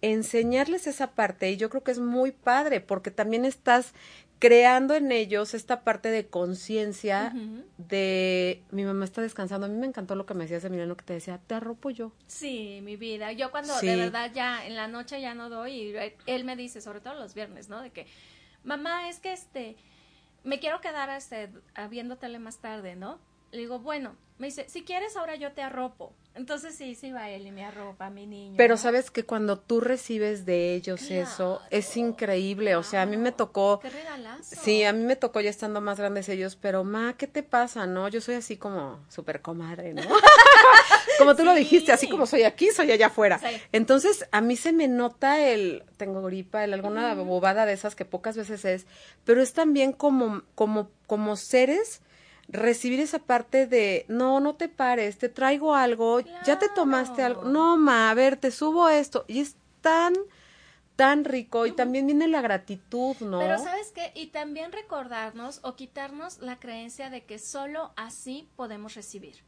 enseñarles 0.01 0.85
esa 0.87 1.11
parte 1.11 1.49
y 1.49 1.57
yo 1.57 1.69
creo 1.69 1.83
que 1.83 1.91
es 1.91 1.99
muy 1.99 2.31
padre 2.31 2.81
porque 2.81 3.09
también 3.11 3.45
estás 3.45 3.93
creando 4.39 4.93
en 4.93 5.11
ellos 5.11 5.55
esta 5.55 5.83
parte 5.83 6.11
de 6.11 6.27
conciencia 6.27 7.33
de 7.79 8.61
mi 8.69 8.83
mamá 8.83 9.05
está 9.05 9.23
descansando. 9.23 9.65
A 9.65 9.69
mí 9.69 9.75
me 9.77 9.87
encantó 9.87 10.13
lo 10.15 10.27
que 10.27 10.35
me 10.35 10.43
decías, 10.43 10.63
Emiliano, 10.63 10.95
que 10.95 11.03
te 11.05 11.13
decía, 11.13 11.39
te 11.47 11.55
arropo 11.55 11.89
yo. 11.89 12.11
Sí, 12.27 12.79
mi 12.83 12.97
vida. 12.97 13.31
Yo 13.31 13.49
cuando 13.49 13.73
Sí. 13.79 13.87
de 13.87 13.95
verdad 13.95 14.31
ya 14.35 14.63
en 14.67 14.75
la 14.75 14.87
noche 14.87 15.19
ya 15.21 15.33
no 15.33 15.49
doy 15.49 15.71
y 15.71 15.95
él 16.27 16.43
me 16.43 16.55
dice, 16.55 16.81
sobre 16.81 17.01
todo 17.01 17.15
los 17.15 17.33
viernes, 17.33 17.67
¿no? 17.69 17.81
De 17.81 17.89
que, 17.89 18.05
mamá, 18.63 19.09
es 19.09 19.19
que 19.19 19.33
este, 19.33 19.75
me 20.43 20.59
quiero 20.59 20.81
quedar 20.81 21.09
este, 21.09 21.49
viendo 21.89 22.17
tele 22.17 22.39
más 22.39 22.59
tarde, 22.59 22.95
¿no? 22.95 23.19
Le 23.51 23.59
digo, 23.59 23.79
bueno, 23.79 24.15
me 24.37 24.47
dice, 24.47 24.65
si 24.69 24.83
quieres 24.83 25.17
ahora 25.17 25.35
yo 25.35 25.51
te 25.51 25.61
arropo. 25.61 26.13
Entonces 26.35 26.75
sí, 26.75 26.93
sí 26.93 27.11
va 27.11 27.31
él 27.31 27.47
y 27.47 27.51
me 27.51 27.65
arropa, 27.65 28.11
mi 28.11 28.27
niño. 28.27 28.53
Pero 28.57 28.75
¿no? 28.75 28.77
sabes 28.77 29.09
que 29.09 29.23
cuando 29.23 29.57
tú 29.57 29.79
recibes 29.79 30.45
de 30.45 30.75
ellos 30.75 31.09
eso, 31.09 31.59
es 31.71 31.97
increíble. 31.97 32.75
O 32.75 32.83
sea, 32.83 33.01
a 33.01 33.05
mí 33.07 33.17
me 33.17 33.31
tocó... 33.31 33.79
Qué 33.79 33.89
regalazo. 33.89 34.55
Sí, 34.61 34.83
a 34.83 34.93
mí 34.93 35.03
me 35.03 35.15
tocó 35.15 35.41
ya 35.41 35.49
estando 35.49 35.81
más 35.81 35.97
grandes 35.97 36.29
ellos, 36.29 36.55
pero 36.55 36.83
ma, 36.83 37.15
¿qué 37.17 37.25
te 37.25 37.41
pasa, 37.41 37.87
no? 37.87 38.07
Yo 38.09 38.21
soy 38.21 38.35
así 38.35 38.57
como 38.57 39.03
súper 39.09 39.41
comadre, 39.41 39.95
¿no? 39.95 40.03
como 41.17 41.35
tú 41.35 41.43
lo 41.43 41.55
dijiste, 41.55 41.91
así 41.91 42.07
como 42.07 42.27
soy 42.27 42.43
aquí, 42.43 42.69
soy 42.69 42.91
allá 42.91 43.07
afuera. 43.07 43.39
Sí. 43.39 43.59
Entonces, 43.71 44.27
a 44.31 44.39
mí 44.39 44.55
se 44.55 44.73
me 44.73 44.87
nota 44.87 45.43
el, 45.43 45.83
tengo 45.97 46.21
gripa, 46.21 46.63
el 46.63 46.75
alguna 46.75 47.15
bobada 47.15 47.65
de 47.65 47.73
esas 47.73 47.95
que 47.95 48.05
pocas 48.05 48.37
veces 48.37 48.63
es, 48.63 48.85
pero 49.25 49.41
es 49.41 49.53
también 49.53 49.91
como, 49.91 50.43
como, 50.53 50.91
como 51.07 51.35
seres 51.35 52.03
recibir 52.49 52.99
esa 52.99 53.19
parte 53.19 53.67
de, 53.67 54.05
no, 54.07 54.39
no 54.39 54.55
te 54.55 54.69
pares, 54.69 55.17
te 55.17 55.29
traigo 55.29 55.75
algo, 55.75 56.21
ya 56.21 56.59
te 56.59 56.69
tomaste 56.69 57.21
algo, 57.23 57.43
no, 57.43 57.77
ma, 57.77 58.09
a 58.09 58.13
ver, 58.13 58.37
te 58.37 58.51
subo 58.51 58.87
esto, 58.89 59.25
y 59.27 59.41
es 59.41 59.55
tan, 59.81 60.13
tan 60.95 61.25
rico, 61.25 61.65
y 61.65 61.73
también 61.73 62.07
viene 62.07 62.27
la 62.27 62.41
gratitud, 62.41 63.17
¿no? 63.19 63.39
Pero 63.39 63.57
sabes 63.57 63.91
qué, 63.93 64.11
y 64.15 64.27
también 64.27 64.71
recordarnos 64.71 65.59
o 65.63 65.75
quitarnos 65.75 66.39
la 66.39 66.59
creencia 66.59 67.09
de 67.09 67.25
que 67.25 67.37
solo 67.37 67.91
así 67.97 68.49
podemos 68.55 68.95
recibir. 68.95 69.43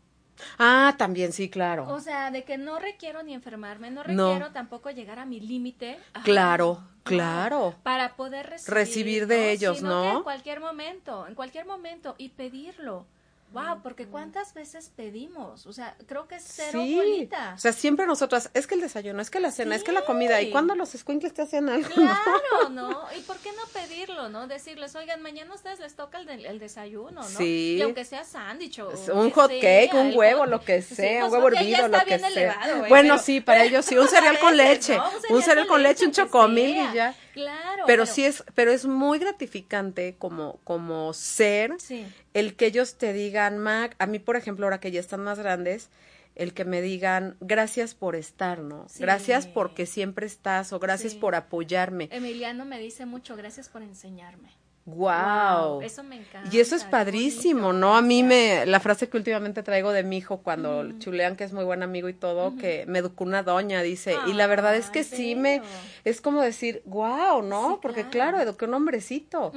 Ah, 0.57 0.95
también, 0.97 1.31
sí, 1.33 1.49
claro. 1.49 1.87
O 1.89 1.99
sea, 1.99 2.31
de 2.31 2.43
que 2.43 2.57
no 2.57 2.79
requiero 2.79 3.23
ni 3.23 3.33
enfermarme, 3.33 3.91
no 3.91 4.03
No. 4.05 4.27
requiero 4.29 4.51
tampoco 4.51 4.89
llegar 4.91 5.19
a 5.19 5.25
mi 5.25 5.39
límite. 5.39 5.99
Claro, 6.23 6.81
claro. 7.03 7.75
Para 7.83 8.15
poder 8.15 8.49
recibir, 8.49 8.73
Recibir 8.73 9.27
de 9.27 9.51
ellos, 9.51 9.77
Sino 9.77 9.89
que 9.89 9.95
¿no? 10.09 10.17
en 10.17 10.23
cualquier 10.23 10.59
momento, 10.59 11.27
en 11.27 11.35
cualquier 11.35 11.65
momento, 11.65 12.15
y 12.17 12.29
pedirlo. 12.29 13.05
Wow, 13.51 13.81
porque 13.81 14.05
cuántas 14.05 14.53
veces 14.53 14.91
pedimos, 14.95 15.65
o 15.65 15.73
sea, 15.73 15.95
creo 16.05 16.27
que 16.27 16.35
es 16.35 16.43
cero 16.47 16.81
Sí, 16.83 16.95
bolita. 16.95 17.53
o 17.55 17.57
sea, 17.57 17.73
siempre 17.73 18.05
nosotras, 18.05 18.51
es 18.53 18.67
que 18.67 18.75
el 18.75 18.81
desayuno, 18.81 19.21
es 19.23 19.31
que 19.31 19.39
la 19.39 19.51
cena, 19.51 19.75
es 19.75 19.83
que 19.83 19.91
la 19.91 20.05
comida, 20.05 20.39
¿y 20.39 20.45
Sí. 20.45 20.51
cuándo 20.51 20.75
los 20.75 20.93
escuincles 20.93 21.33
te 21.33 21.41
hacen 21.41 21.67
algo? 21.67 21.89
Claro, 21.89 22.19
¿no? 22.71 23.07
¿Y 23.17 23.21
por 23.21 23.37
qué 23.37 23.49
no 23.53 23.63
pedirlo, 23.73 24.29
no? 24.29 24.45
Decirles, 24.47 24.95
oigan, 24.95 25.23
mañana 25.23 25.51
a 25.51 25.55
ustedes 25.55 25.79
les 25.79 25.95
toca 25.95 26.19
el, 26.19 26.27
de- 26.27 26.47
el 26.47 26.59
desayuno, 26.59 27.21
¿no? 27.21 27.23
Sí. 27.23 27.77
Y 27.79 27.81
aunque 27.81 28.05
sea 28.05 28.23
sándwich 28.23 28.79
o... 28.79 28.89
Un 29.13 29.31
hot 29.31 29.49
sea, 29.49 29.59
cake, 29.61 29.93
un 29.95 30.15
huevo, 30.15 30.45
lo 30.45 30.61
que 30.61 30.83
Sí, 30.83 30.93
sea, 30.95 31.25
un 31.25 31.31
pues, 31.31 31.43
huevo 31.43 31.47
hervido, 31.57 31.87
lo 31.87 31.99
que 32.05 32.19
sea. 32.19 32.27
elevado, 32.27 32.77
güey, 32.77 32.89
bueno, 32.89 33.13
pero- 33.15 33.23
sí, 33.23 33.41
para 33.41 33.63
ellos 33.63 33.83
sí, 33.83 33.97
un 33.97 34.07
cereal 34.09 34.37
con 34.39 34.55
leche, 34.57 34.95
¿no? 34.95 35.09
un 35.35 35.41
cereal 35.41 35.65
con 35.65 35.81
leche, 35.81 36.05
un 36.05 36.11
chocomil 36.11 36.77
y 36.91 36.93
ya. 36.93 37.15
Claro. 37.33 37.83
Pero 37.87 38.05
sí 38.05 38.25
es, 38.25 38.43
pero 38.53 38.69
es 38.71 38.85
muy 38.85 39.17
gratificante 39.17 40.15
como, 40.19 40.59
como 40.65 41.13
ser 41.13 41.79
Sí. 41.79 42.05
El 42.34 42.55
que 42.55 42.67
ellos 42.67 42.97
te 42.97 43.13
digan, 43.13 43.57
Mac, 43.57 43.95
a 43.99 44.05
mí 44.05 44.19
por 44.19 44.36
ejemplo, 44.36 44.65
ahora 44.65 44.80
que 44.80 44.91
ya 44.91 44.99
están 44.99 45.21
más 45.23 45.39
grandes, 45.39 45.89
el 46.36 46.53
que 46.53 46.63
me 46.63 46.82
digan, 46.82 47.36
gracias 47.41 47.95
por 47.95 48.15
estar, 48.15 48.59
¿no? 48.59 48.88
Sí. 48.88 48.99
Gracias 49.01 49.45
porque 49.47 49.86
siempre 49.86 50.25
estás 50.25 50.71
o 50.73 50.80
gracias 50.80 51.13
Sí. 51.13 51.19
por 51.19 51.36
apoyarme. 51.36 52.07
Emiliano 52.11 52.65
me 52.65 52.80
dice 52.80 53.05
mucho, 53.05 53.36
gracias 53.36 53.67
por 53.67 53.82
enseñarme. 53.82 54.49
Wow. 54.95 55.75
Wow, 55.75 55.81
eso 55.81 56.03
me 56.03 56.17
encanta, 56.17 56.49
Y 56.51 56.59
eso 56.59 56.75
es 56.75 56.83
padrísimo, 56.83 57.73
¿no? 57.73 57.95
A 57.95 58.01
mí 58.01 58.23
me, 58.23 58.65
la 58.65 58.79
frase 58.79 59.09
que 59.09 59.17
últimamente 59.17 59.63
traigo 59.63 59.91
de 59.91 60.03
mi 60.03 60.17
hijo 60.17 60.37
cuando 60.37 60.91
chulean 60.99 61.35
que 61.35 61.43
es 61.43 61.53
muy 61.53 61.63
buen 61.63 61.83
amigo 61.83 62.09
y 62.09 62.13
todo, 62.13 62.55
que 62.57 62.85
me 62.87 62.99
educó 62.99 63.23
una 63.23 63.43
doña, 63.43 63.81
dice, 63.81 64.15
y 64.27 64.33
la 64.33 64.47
verdad 64.47 64.75
es 64.75 64.89
que 64.89 65.03
sí 65.03 65.35
me, 65.35 65.61
es 66.03 66.21
como 66.21 66.41
decir, 66.41 66.81
wow, 66.85 67.41
¿no? 67.41 67.71
Sí, 67.71 67.79
Porque 67.81 68.01
claro. 68.07 68.37
claro, 68.37 68.41
eduqué 68.41 68.65
un 68.65 68.73
hombrecito. 68.73 69.51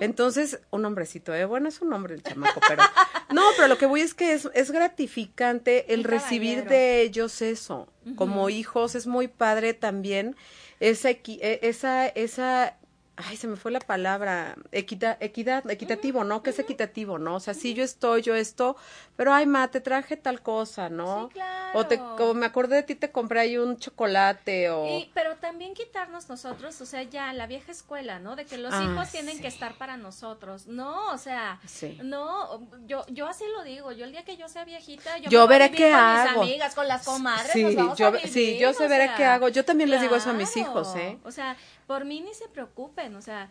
Entonces, 0.00 0.60
un 0.70 0.84
hombrecito, 0.84 1.34
¿eh? 1.34 1.44
Bueno, 1.44 1.68
es 1.68 1.80
un 1.80 1.92
hombre 1.92 2.14
el 2.14 2.22
chamaco, 2.22 2.60
pero, 2.66 2.82
no, 3.32 3.42
pero 3.56 3.68
lo 3.68 3.78
que 3.78 3.86
voy 3.86 4.00
es 4.00 4.14
que 4.14 4.32
es, 4.32 4.48
es 4.54 4.70
gratificante 4.70 5.92
el 5.92 6.04
recibir 6.04 6.64
de 6.64 7.02
ellos 7.02 7.42
eso. 7.42 7.88
Como 8.16 8.48
hijos, 8.48 8.94
es 8.94 9.06
muy 9.06 9.28
padre 9.28 9.74
también 9.74 10.34
esa, 10.80 11.10
eh, 11.10 11.60
esa, 11.62 12.06
esa 12.06 12.77
ay, 13.18 13.36
se 13.36 13.48
me 13.48 13.56
fue 13.56 13.72
la 13.72 13.80
palabra, 13.80 14.54
equita, 14.70 15.18
equidad, 15.20 15.68
equitativo, 15.68 16.22
¿no? 16.22 16.42
Que 16.42 16.50
es 16.50 16.58
equitativo, 16.58 17.18
¿no? 17.18 17.34
O 17.36 17.40
sea, 17.40 17.52
sí, 17.52 17.74
yo 17.74 17.82
estoy, 17.82 18.22
yo 18.22 18.36
esto, 18.36 18.76
pero 19.18 19.34
ay, 19.34 19.46
ma, 19.46 19.66
te 19.68 19.80
traje 19.80 20.16
tal 20.16 20.40
cosa, 20.42 20.88
¿no? 20.88 21.26
Sí, 21.26 21.32
claro. 21.34 21.78
O 21.80 21.86
te, 21.86 22.00
o 22.00 22.34
me 22.34 22.46
acordé 22.46 22.76
de 22.76 22.82
ti, 22.84 22.94
te 22.94 23.10
compré 23.10 23.40
ahí 23.40 23.58
un 23.58 23.76
chocolate 23.76 24.70
o... 24.70 24.86
Y, 24.86 25.10
pero 25.12 25.34
también 25.36 25.74
quitarnos 25.74 26.28
nosotros, 26.28 26.80
o 26.80 26.86
sea, 26.86 27.02
ya 27.02 27.32
la 27.32 27.48
vieja 27.48 27.72
escuela, 27.72 28.20
¿no? 28.20 28.36
De 28.36 28.44
que 28.46 28.58
los 28.58 28.72
Ah, 28.72 28.82
hijos 28.84 29.10
tienen 29.10 29.34
sí. 29.36 29.42
que 29.42 29.48
estar 29.48 29.74
para 29.76 29.96
nosotros. 29.96 30.68
No, 30.68 31.10
o 31.12 31.18
sea, 31.18 31.58
Sí. 31.66 31.98
no, 32.02 32.60
yo, 32.86 33.04
yo 33.08 33.26
así 33.26 33.42
lo 33.56 33.64
digo. 33.64 33.90
Yo 33.90 34.04
el 34.04 34.12
día 34.12 34.24
que 34.24 34.36
yo 34.36 34.48
sea 34.48 34.64
viejita, 34.64 35.18
yo, 35.18 35.28
Yo 35.30 35.40
me 35.40 35.46
voy 35.46 35.54
a 35.56 35.58
veré 35.58 35.70
qué 35.76 35.90
con 35.90 36.00
hago. 36.00 36.40
mis 36.44 36.50
amigas, 36.50 36.74
con 36.76 36.86
las 36.86 37.04
comadres, 37.04 37.52
Sí, 37.52 37.62
nos 37.64 37.74
vamos 37.74 37.98
yo 37.98 38.06
a 38.06 38.10
ve- 38.10 38.18
vivir, 38.18 38.32
sí, 38.32 38.56
yo 38.58 38.72
sé 38.72 38.86
veré 38.86 39.06
sea, 39.08 39.16
qué 39.16 39.24
hago. 39.24 39.48
Yo 39.48 39.64
también 39.64 39.90
les 39.90 40.00
digo 40.00 40.14
eso 40.14 40.30
a 40.30 40.34
mis 40.34 40.56
hijos. 40.56 40.94
¿eh? 40.94 41.18
O 41.24 41.32
sea, 41.32 41.56
por 41.88 42.04
mí 42.04 42.20
ni 42.20 42.32
se 42.34 42.46
preocupen, 42.48 43.16
o 43.16 43.20
sea, 43.20 43.48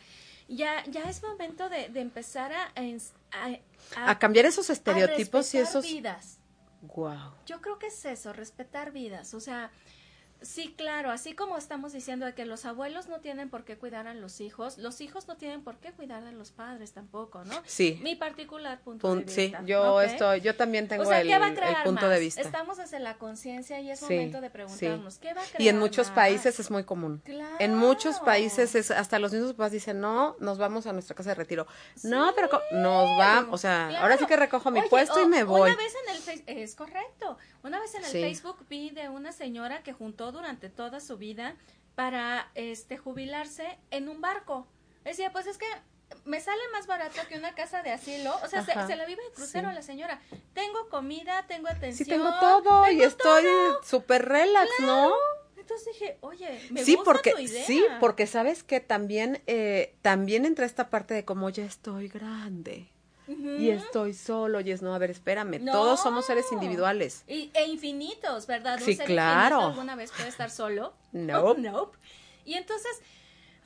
ya, 0.47 0.83
ya 0.85 1.03
es 1.09 1.21
momento 1.21 1.69
de, 1.69 1.89
de 1.89 1.99
empezar 2.01 2.51
a, 2.53 2.73
a, 3.95 4.09
A 4.11 4.19
cambiar 4.19 4.45
esos 4.45 4.69
estereotipos 4.69 5.53
y 5.53 5.59
esos... 5.59 5.85
vidas. 5.85 6.39
Wow. 6.81 7.33
Yo 7.45 7.59
creo 7.61 7.79
que 7.79 7.87
es 7.87 8.05
eso, 8.05 8.33
respetar 8.33 8.91
vidas. 8.91 9.33
O 9.33 9.39
sea, 9.39 9.71
sí, 10.41 10.73
claro, 10.77 11.11
así 11.11 11.33
como 11.35 11.57
estamos 11.57 11.93
diciendo 11.93 12.25
de 12.25 12.33
que 12.33 12.45
los 12.45 12.65
abuelos 12.65 13.07
no 13.07 13.19
tienen 13.19 13.49
por 13.49 13.63
qué 13.65 13.77
cuidar 13.77 14.07
a 14.07 14.13
los 14.13 14.39
hijos, 14.41 14.77
los 14.77 15.01
hijos 15.01 15.27
no 15.27 15.35
tienen 15.37 15.63
por 15.63 15.77
qué 15.77 15.91
cuidar 15.91 16.23
a 16.23 16.31
los 16.31 16.51
padres 16.51 16.93
tampoco, 16.93 17.43
¿no? 17.45 17.55
Sí. 17.65 17.99
Mi 18.03 18.15
particular 18.15 18.79
punto 18.81 19.07
Pun- 19.07 19.25
de 19.25 19.31
sí, 19.31 19.41
vista. 19.43 19.63
yo 19.65 19.95
¿ok? 19.95 20.03
estoy, 20.03 20.41
yo 20.41 20.55
también 20.55 20.87
tengo 20.87 21.03
o 21.03 21.05
sea, 21.05 21.21
el, 21.21 21.27
¿qué 21.27 21.37
va 21.37 21.45
a 21.47 21.49
el 21.49 21.83
punto 21.83 22.01
más? 22.01 22.09
de 22.11 22.19
vista. 22.19 22.41
Estamos 22.41 22.77
desde 22.77 22.99
la 22.99 23.17
conciencia 23.17 23.79
y 23.79 23.89
es 23.91 23.99
Sí, 23.99 24.05
momento 24.05 24.41
de 24.41 24.47
sí. 24.47 24.53
preguntarnos, 24.53 25.17
¿qué 25.17 25.33
va 25.33 25.41
a 25.41 25.45
crear 25.45 25.61
Y 25.61 25.69
en 25.69 25.79
muchos 25.79 26.07
más? 26.07 26.15
países 26.15 26.59
es 26.59 26.71
muy 26.71 26.83
común. 26.83 27.21
En 27.59 27.75
muchos 27.75 28.15
Claro. 28.15 28.25
países 28.25 28.75
es 28.75 28.91
hasta 28.91 29.19
los 29.19 29.33
mismos 29.33 29.53
papás 29.53 29.71
dicen, 29.71 29.99
"No, 29.99 30.35
nos 30.39 30.57
vamos 30.57 30.87
a 30.87 30.93
nuestra 30.93 31.15
casa 31.15 31.29
de 31.29 31.35
retiro." 31.35 31.67
No, 32.03 32.33
pero 32.35 32.49
nos 32.73 33.17
vamos, 33.17 33.49
o 33.53 33.57
sea, 33.57 33.87
Claro. 33.89 34.03
ahora 34.03 34.17
sí 34.17 34.25
que 34.25 34.35
recojo 34.35 34.71
mi 34.71 34.79
Oye, 34.79 34.89
puesto 34.89 35.21
y 35.21 35.25
me 35.27 35.43
voy. 35.43 35.71
Una 35.71 35.75
vez 35.77 35.93
es 36.47 36.75
correcto. 36.75 37.37
Una 37.63 37.79
vez 37.79 37.93
en 37.95 38.03
el 38.03 38.09
Sí. 38.11 38.21
Facebook 38.21 38.65
vi 38.69 38.89
de 38.89 39.09
una 39.09 39.31
señora 39.31 39.83
que 39.83 39.93
juntó 39.93 40.31
durante 40.31 40.69
toda 40.69 40.99
su 40.99 41.17
vida 41.17 41.55
para 41.95 42.49
este 42.55 42.97
jubilarse 42.97 43.77
en 43.91 44.09
un 44.09 44.21
barco. 44.21 44.65
Decía, 45.03 45.31
pues 45.31 45.45
es 45.47 45.57
que 45.57 45.65
me 46.25 46.39
sale 46.39 46.61
más 46.71 46.87
barato 46.87 47.19
que 47.27 47.37
una 47.37 47.53
casa 47.53 47.81
de 47.83 47.91
asilo. 47.91 48.33
O 48.43 48.47
sea, 48.47 48.63
se, 48.63 48.95
la 48.95 49.05
vive 49.05 49.21
de 49.23 49.31
crucero 49.33 49.69
Sí. 49.69 49.75
la 49.75 49.81
señora. 49.81 50.21
Tengo 50.53 50.89
comida, 50.89 51.45
tengo 51.47 51.67
atención. 51.67 52.05
Sí 52.05 52.05
tengo 52.05 52.31
todo 52.39 52.89
y 52.91 53.01
estoy 53.01 53.45
súper 53.83 54.25
relax, 54.25 54.69
¿no? 54.81 55.13
Entonces 55.57 55.87
dije, 55.93 56.17
oye, 56.21 56.61
me 56.69 56.85
sí, 56.85 56.95
gusta 56.95 57.11
porque 57.11 57.31
tu 57.31 57.39
idea. 57.39 57.65
sí, 57.65 57.83
porque 57.99 58.25
sabes 58.25 58.63
que 58.63 58.79
también 58.79 59.41
eh, 59.47 59.97
también 60.01 60.45
entra 60.45 60.65
esta 60.65 60.89
parte 60.89 61.13
de 61.13 61.25
como 61.25 61.49
ya 61.49 61.65
estoy 61.65 62.07
grande 62.07 62.89
Y 63.27 63.69
estoy 63.71 64.13
solo 64.13 64.61
y 64.61 64.71
es 64.71 64.81
no, 64.81 64.93
a 64.93 64.97
ver, 64.97 65.11
espérame, 65.11 65.59
No. 65.61 65.71
todos 65.73 66.01
somos 66.01 66.25
seres 66.25 66.45
individuales. 66.51 67.23
Y, 67.27 67.51
e 67.53 67.65
infinitos, 67.67 68.47
¿verdad? 68.47 68.77
Un 68.79 68.85
Sí, 68.85 68.95
ser 68.95 69.05
claro. 69.05 69.61
alguna 69.61 69.95
vez 69.95 70.11
puede 70.11 70.29
estar 70.29 70.49
solo. 70.49 70.93
Nope. 71.11 71.61
nope. 71.61 71.97
Y 72.45 72.53
entonces, 72.53 73.01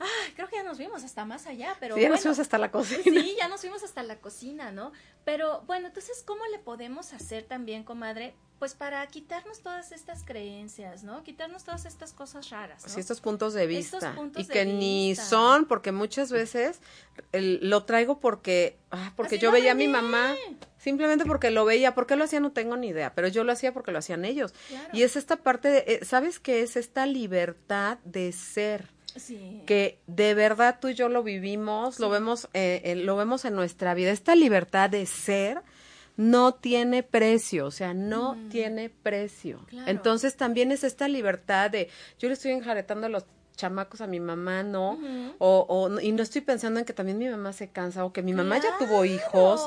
ay, 0.00 0.32
creo 0.34 0.48
que 0.48 0.56
ya 0.56 0.64
nos 0.64 0.78
vimos 0.78 1.04
hasta 1.04 1.24
más 1.24 1.46
allá, 1.46 1.76
pero 1.78 1.94
Sí, 1.94 2.00
ya 2.02 2.08
nos 2.08 2.20
fuimos 2.20 2.38
hasta 2.40 2.58
la 2.58 2.70
cocina. 2.72 3.02
Sí, 3.22 3.36
ya 3.38 3.46
nos 3.48 3.60
fuimos 3.60 3.82
hasta 3.84 4.02
la 4.02 4.16
cocina, 4.20 4.72
¿no? 4.72 4.90
Pero 5.24 5.62
bueno, 5.66 5.86
entonces, 5.88 6.22
¿cómo 6.26 6.44
le 6.46 6.58
podemos 6.58 7.12
hacer 7.12 7.44
también, 7.44 7.84
comadre? 7.84 8.34
Pues 8.62 8.74
para 8.74 9.04
quitarnos 9.08 9.58
todas 9.58 9.90
estas 9.90 10.22
creencias, 10.22 11.02
¿no? 11.02 11.24
Quitarnos 11.24 11.64
todas 11.64 11.84
estas 11.84 12.12
cosas 12.12 12.48
raras, 12.50 12.84
¿no? 12.84 12.88
Sí, 12.94 13.00
estos 13.00 13.20
puntos 13.20 13.54
de 13.54 13.64
Estos 13.64 14.00
vista. 14.02 14.14
puntos 14.14 14.40
y 14.40 14.46
de 14.46 14.52
que 14.52 14.64
ni 14.64 15.16
son, 15.16 15.64
porque 15.64 15.90
muchas 15.90 16.30
veces 16.30 16.78
el- 17.32 17.58
lo 17.68 17.82
traigo 17.82 18.20
porque, 18.20 18.76
ah, 18.92 19.12
porque 19.16 19.34
Así 19.34 19.42
yo 19.42 19.50
veía 19.50 19.72
a 19.72 19.74
mi 19.74 19.88
mamá, 19.88 20.36
simplemente 20.78 21.24
porque 21.24 21.50
lo 21.50 21.64
veía. 21.64 21.92
¿Por 21.92 22.06
qué 22.06 22.14
lo 22.14 22.22
hacía? 22.22 22.38
No 22.38 22.52
tengo 22.52 22.76
ni 22.76 22.86
idea, 22.86 23.12
pero 23.16 23.26
yo 23.26 23.42
lo 23.42 23.50
hacía 23.50 23.72
porque 23.72 23.90
lo 23.90 23.98
hacían 23.98 24.24
ellos. 24.24 24.54
Claro. 24.68 24.90
Y 24.92 25.02
es 25.02 25.16
esta 25.16 25.34
parte, 25.38 25.66
de, 25.68 25.78
eh, 25.88 26.04
¿sabes 26.04 26.38
qué 26.38 26.62
es? 26.62 26.76
Esta 26.76 27.04
libertad 27.04 27.98
de 28.04 28.30
ser. 28.30 28.90
Sí. 29.16 29.60
que 29.66 29.98
de 30.06 30.32
verdad 30.32 30.78
tú 30.80 30.88
y 30.88 30.94
yo 30.94 31.10
lo 31.10 31.22
vivimos, 31.22 31.98
lo 32.00 32.08
vemos, 32.08 32.48
eh, 32.54 32.80
eh, 32.84 32.94
lo 32.94 33.14
vemos 33.14 33.44
en 33.44 33.54
nuestra 33.54 33.92
vida. 33.92 34.10
Esta 34.10 34.34
libertad 34.34 34.88
de 34.88 35.04
ser 35.04 35.60
no 36.16 36.54
tiene 36.54 37.02
precio, 37.02 37.66
o 37.66 37.70
sea, 37.70 37.94
no 37.94 38.36
tiene 38.50 38.90
precio. 38.90 39.64
Claro. 39.68 39.90
Entonces 39.90 40.36
también 40.36 40.72
es 40.72 40.84
esta 40.84 41.08
libertad 41.08 41.70
de, 41.70 41.88
yo 42.18 42.28
le 42.28 42.34
estoy 42.34 42.52
enjaretando 42.52 43.08
los 43.08 43.24
chamacos 43.62 44.00
a 44.00 44.08
mi 44.08 44.18
mamá, 44.18 44.64
¿no? 44.64 44.98
O, 45.38 45.66
o, 45.68 46.00
y 46.00 46.10
no 46.10 46.24
estoy 46.24 46.40
pensando 46.40 46.80
en 46.80 46.84
que 46.84 46.92
también 46.92 47.16
mi 47.16 47.28
mamá 47.28 47.52
se 47.52 47.68
cansa 47.68 48.04
o 48.04 48.12
que 48.12 48.20
mi 48.20 48.32
mamá 48.32 48.58
ya 48.58 48.76
tuvo 48.76 49.04
hijos, 49.04 49.60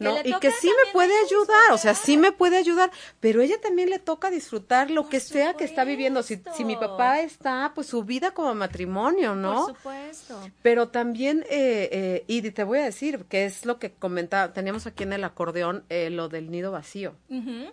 ¿no? 0.00 0.16
Y 0.24 0.32
que 0.40 0.50
sí 0.50 0.68
me 0.68 0.92
puede 0.92 1.12
ayudar, 1.26 1.72
o 1.72 1.76
sea, 1.78 1.94
sí 1.94 2.16
me 2.16 2.32
puede 2.32 2.56
ayudar, 2.56 2.90
pero 3.20 3.42
ella 3.42 3.60
también 3.60 3.90
le 3.90 3.98
toca 3.98 4.30
disfrutar 4.30 4.90
lo 4.90 5.02
Por 5.02 5.10
que 5.10 5.20
sea 5.20 5.52
que 5.52 5.64
está 5.64 5.84
viviendo. 5.84 6.22
Si, 6.22 6.40
si 6.56 6.64
mi 6.64 6.76
papá 6.76 7.20
está, 7.20 7.72
pues 7.74 7.86
su 7.86 8.02
vida 8.02 8.30
como 8.30 8.54
matrimonio, 8.54 9.34
¿no? 9.34 9.66
Por 9.66 9.76
supuesto. 9.76 10.40
Pero 10.62 10.88
también, 10.88 11.44
eh, 11.50 11.90
eh, 11.92 12.24
y 12.26 12.50
te 12.50 12.64
voy 12.64 12.78
a 12.78 12.84
decir, 12.84 13.26
que 13.28 13.44
es 13.44 13.66
lo 13.66 13.78
que 13.78 13.92
comentaba, 13.92 14.54
teníamos 14.54 14.86
aquí 14.86 15.02
en 15.02 15.12
el 15.12 15.24
acordeón, 15.24 15.84
eh, 15.90 16.08
lo 16.08 16.30
del 16.30 16.50
nido 16.50 16.72
vacío. 16.72 17.14
Ujú. 17.28 17.72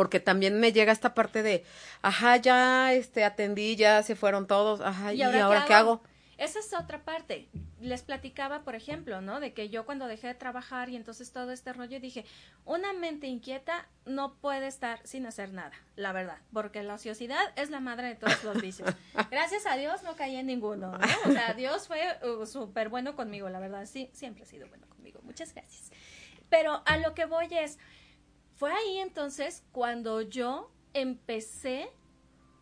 Porque 0.00 0.18
también 0.18 0.58
me 0.58 0.72
llega 0.72 0.92
esta 0.92 1.12
parte 1.12 1.42
de, 1.42 1.62
ajá, 2.00 2.38
ya 2.38 2.94
este, 2.94 3.22
atendí, 3.22 3.76
ya 3.76 4.02
se 4.02 4.16
fueron 4.16 4.46
todos, 4.46 4.80
ajá, 4.80 5.12
¿y 5.12 5.20
ahora, 5.20 5.66
qué 5.66 5.74
hago? 5.74 6.00
Esa 6.38 6.58
es 6.58 6.72
otra 6.72 7.04
parte. 7.04 7.50
Les 7.82 8.00
platicaba, 8.00 8.62
por 8.62 8.74
ejemplo, 8.74 9.20
¿no? 9.20 9.40
De 9.40 9.52
que 9.52 9.68
yo 9.68 9.84
cuando 9.84 10.06
dejé 10.06 10.28
de 10.28 10.34
trabajar 10.34 10.88
y 10.88 10.96
entonces 10.96 11.32
todo 11.32 11.52
este 11.52 11.74
rollo 11.74 12.00
dije, 12.00 12.24
una 12.64 12.94
mente 12.94 13.26
inquieta 13.26 13.90
no 14.06 14.36
puede 14.36 14.68
estar 14.68 15.06
sin 15.06 15.26
hacer 15.26 15.52
nada, 15.52 15.72
la 15.96 16.12
verdad, 16.12 16.38
porque 16.50 16.82
la 16.82 16.94
ociosidad 16.94 17.52
es 17.56 17.68
la 17.68 17.80
madre 17.80 18.06
de 18.06 18.14
todos 18.14 18.42
los 18.42 18.62
vicios. 18.62 18.88
Gracias 19.30 19.66
a 19.66 19.76
Dios 19.76 20.02
no 20.02 20.16
caí 20.16 20.36
en 20.36 20.46
ninguno, 20.46 20.92
¿no? 20.92 21.06
O 21.26 21.30
sea, 21.30 21.52
Dios 21.52 21.88
fue 21.88 22.00
uh, 22.26 22.46
súper 22.46 22.88
bueno 22.88 23.16
conmigo, 23.16 23.50
la 23.50 23.60
verdad, 23.60 23.84
sí, 23.84 24.08
siempre 24.14 24.44
ha 24.44 24.46
sido 24.46 24.66
bueno 24.66 24.86
conmigo. 24.88 25.20
Muchas 25.24 25.52
gracias. 25.52 25.90
Pero 26.48 26.82
a 26.86 26.96
lo 26.96 27.14
que 27.14 27.26
voy 27.26 27.48
es, 27.50 27.78
fue 28.60 28.70
ahí 28.74 28.98
entonces 28.98 29.62
cuando 29.72 30.20
yo 30.20 30.70
empecé 30.92 31.90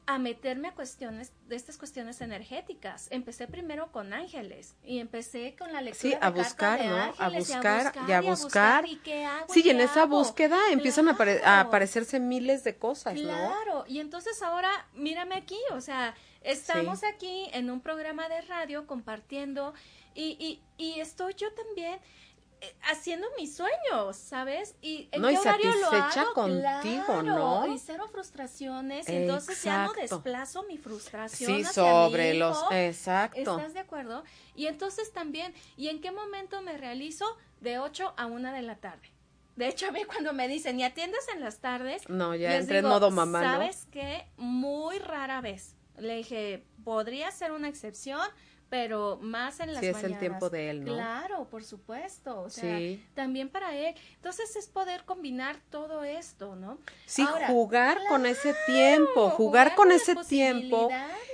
a 0.06 0.18
meterme 0.18 0.68
a 0.68 0.74
cuestiones 0.74 1.32
de 1.48 1.56
estas 1.56 1.76
cuestiones 1.76 2.20
energéticas. 2.20 3.08
Empecé 3.10 3.48
primero 3.48 3.90
con 3.90 4.12
ángeles 4.14 4.76
y 4.84 5.00
empecé 5.00 5.56
con 5.58 5.72
la 5.72 5.82
lectura 5.82 6.00
Sí, 6.00 6.08
de 6.10 6.16
a 6.16 6.20
carta 6.20 6.42
buscar, 6.44 6.78
de 6.78 6.86
¿no? 6.88 6.94
A 6.96 7.04
ángeles, 7.08 7.48
buscar 7.48 7.94
y 8.08 8.12
a 8.12 8.20
buscar. 8.22 8.86
¿y 8.86 8.96
qué 8.98 9.24
hago? 9.24 9.52
Sí, 9.52 9.62
y 9.64 9.70
en 9.70 9.80
esa 9.80 10.06
búsqueda 10.06 10.56
empiezan 10.70 11.08
a, 11.08 11.16
apare- 11.18 11.42
a 11.42 11.60
aparecerse 11.60 12.20
miles 12.20 12.62
de 12.62 12.76
cosas, 12.76 13.14
¿no? 13.16 13.22
Claro, 13.22 13.84
y 13.88 13.98
entonces 13.98 14.40
ahora 14.40 14.70
mírame 14.94 15.34
aquí, 15.34 15.58
o 15.72 15.80
sea, 15.80 16.14
estamos 16.42 17.02
aquí 17.02 17.50
en 17.52 17.68
un 17.68 17.80
programa 17.80 18.28
de 18.28 18.40
radio 18.42 18.86
compartiendo 18.86 19.74
y, 20.14 20.36
y, 20.38 20.62
y 20.82 21.00
estoy 21.00 21.34
yo 21.34 21.52
también 21.52 21.98
haciendo 22.82 23.26
mis 23.38 23.54
sueños, 23.56 24.16
¿sabes? 24.16 24.74
Y 24.80 25.08
en 25.12 25.22
No, 25.22 25.28
qué 25.28 25.34
y 25.34 25.36
horario 25.38 25.74
lo 25.76 25.90
hago, 25.90 26.32
contigo, 26.34 27.04
claro, 27.06 27.22
¿no? 27.22 27.66
Y 27.74 27.78
cero 27.78 28.06
frustraciones, 28.10 29.08
y 29.08 29.16
entonces 29.16 29.62
ya 29.62 29.84
no 29.84 29.90
Exacto. 29.92 30.16
desplazo 30.16 30.62
mi 30.64 30.78
frustración 30.78 31.56
Sí, 31.56 31.62
hacia 31.62 31.72
sobre 31.72 32.32
mi 32.32 32.38
los... 32.38 32.56
hijo. 32.56 32.72
Exacto. 32.72 33.38
¿Estás 33.38 33.74
de 33.74 33.80
acuerdo? 33.80 34.24
Y 34.54 34.66
entonces 34.66 35.12
también, 35.12 35.54
¿y 35.76 35.88
en 35.88 36.00
qué 36.00 36.10
momento 36.10 36.60
me 36.62 36.76
realizo? 36.76 37.24
De 37.60 37.78
8 37.78 38.14
a 38.16 38.26
1 38.26 38.52
de 38.52 38.62
la 38.62 38.76
tarde. 38.76 39.10
De 39.56 39.66
hecho, 39.66 39.88
a 39.88 39.90
mí 39.90 40.04
cuando 40.04 40.32
me 40.32 40.46
dicen, 40.46 40.78
¿y 40.78 40.84
atiendes 40.84 41.26
en 41.34 41.40
las 41.40 41.58
tardes? 41.58 42.08
No, 42.08 42.36
ya 42.36 42.50
les 42.50 42.60
entré 42.60 42.78
en 42.78 42.86
modo 42.86 43.10
mamá, 43.10 43.42
¿no? 43.42 43.52
¿Sabes 43.54 43.86
qué? 43.90 44.26
Muy 44.36 44.98
rara 45.00 45.40
vez. 45.40 45.74
Le 45.96 46.14
dije, 46.18 46.64
podría 46.84 47.32
ser 47.32 47.50
una 47.50 47.66
excepción, 47.68 48.20
pero 48.70 49.18
más 49.22 49.60
en 49.60 49.72
las 49.72 49.80
Sí, 49.80 49.86
es 49.86 49.96
el 49.96 50.02
mañanas. 50.02 50.20
tiempo 50.20 50.50
de 50.50 50.70
él, 50.70 50.84
¿no? 50.84 50.92
Claro, 50.94 51.48
por 51.48 51.64
supuesto. 51.64 52.42
O 52.42 52.50
sea, 52.50 52.78
Sí. 52.78 53.02
también 53.14 53.48
para 53.48 53.74
él. 53.74 53.94
Entonces 54.16 54.54
es 54.56 54.66
poder 54.66 55.04
combinar 55.04 55.58
todo 55.70 56.04
esto, 56.04 56.54
¿no? 56.54 56.78
Sí, 57.06 57.22
Ahora, 57.22 57.48
jugar 57.48 57.98
con 58.08 58.26
ese 58.26 58.54
tiempo, 58.66 59.30
jugar, 59.30 59.36
jugar 59.70 59.74
con 59.74 59.92
ese 59.92 60.16
tiempo. 60.16 60.90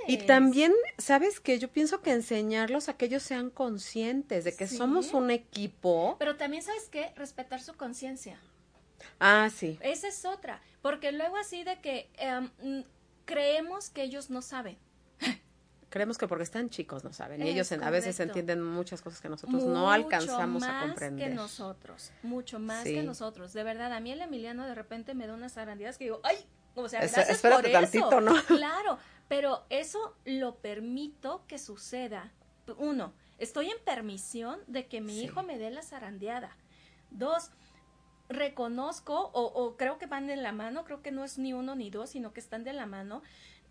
Y 0.07 0.17
también, 0.19 0.71
¿sabes 0.97 1.39
qué? 1.39 1.59
Yo 1.59 1.69
pienso 1.69 2.01
que 2.01 2.11
enseñarlos 2.11 2.87
a 2.89 2.95
que 2.95 3.05
ellos 3.05 3.23
sean 3.23 3.49
conscientes 3.49 4.43
de 4.45 4.55
que 4.55 4.67
Sí. 4.67 4.77
somos 4.77 5.13
un 5.13 5.29
equipo. 5.31 6.15
Pero 6.19 6.37
también, 6.37 6.63
¿sabes 6.63 6.87
qué? 6.89 7.11
Respetar 7.15 7.61
su 7.61 7.73
conciencia. 7.75 8.39
Ah, 9.19 9.49
sí. 9.53 9.77
Esa 9.81 10.07
es 10.07 10.23
otra, 10.25 10.61
porque 10.81 11.11
luego 11.11 11.35
así 11.37 11.63
de 11.63 11.79
que 11.81 12.09
em, 12.17 12.49
creemos 13.25 13.89
que 13.89 14.03
ellos 14.03 14.29
no 14.29 14.41
saben. 14.41 14.77
Creemos 15.95 16.17
que 16.17 16.27
porque 16.27 16.43
están 16.43 16.69
chicos 16.69 17.05
no 17.05 17.13
saben. 17.13 17.41
Y 17.41 17.47
ellos 17.47 17.71
a 17.71 17.89
veces 17.89 18.19
entienden 18.19 18.61
muchas 18.61 19.01
cosas 19.01 19.21
que 19.21 19.29
nosotros 19.29 19.63
no 19.63 19.89
alcanzamos 19.89 20.61
a 20.63 20.67
más 20.73 20.85
comprender. 20.87 21.29
que 21.29 21.33
nosotros, 21.33 22.11
mucho 22.21 22.59
más 22.59 22.83
Sí. 22.83 22.95
que 22.95 23.01
nosotros. 23.01 23.53
De 23.53 23.63
verdad, 23.63 23.93
a 23.93 24.01
mí 24.01 24.11
el 24.11 24.21
Emiliano 24.21 24.65
de 24.65 24.75
repente 24.75 25.13
me 25.13 25.25
da 25.25 25.33
unas 25.33 25.53
zarandeadas 25.53 25.97
que 25.97 26.03
digo, 26.03 26.19
¡ay! 26.25 26.35
O 26.75 26.89
sea, 26.89 26.99
Es- 26.99 27.13
gracias 27.13 27.37
espérate 27.37 27.69
por 27.71 27.81
eso. 27.83 27.91
tantito, 28.09 28.19
¿no? 28.19 28.33
Claro, 28.61 28.99
pero 29.29 29.63
eso 29.69 30.17
lo 30.25 30.57
permito 30.57 31.45
que 31.47 31.57
suceda. 31.57 32.33
Uno, 32.77 33.13
Estoy 33.37 33.69
en 33.69 33.77
permisión 33.85 34.59
de 34.67 34.87
que 34.87 34.99
mi 34.99 35.13
Sí. 35.13 35.23
hijo 35.25 35.43
me 35.43 35.57
dé 35.57 35.69
la 35.71 35.81
zarandeada. 35.81 36.57
Dos, 37.09 37.51
reconozco, 38.29 39.29
o, 39.33 39.43
o 39.45 39.77
creo 39.77 39.97
que 39.97 40.07
van 40.07 40.27
de 40.27 40.35
la 40.35 40.51
mano, 40.51 40.83
creo 40.83 41.01
que 41.01 41.11
no 41.11 41.23
es 41.23 41.37
ni 41.37 41.53
uno 41.53 41.75
ni 41.75 41.89
dos, 41.89 42.09
sino 42.11 42.33
que 42.33 42.39
están 42.39 42.63
de 42.63 42.73
la 42.73 42.85
mano, 42.85 43.21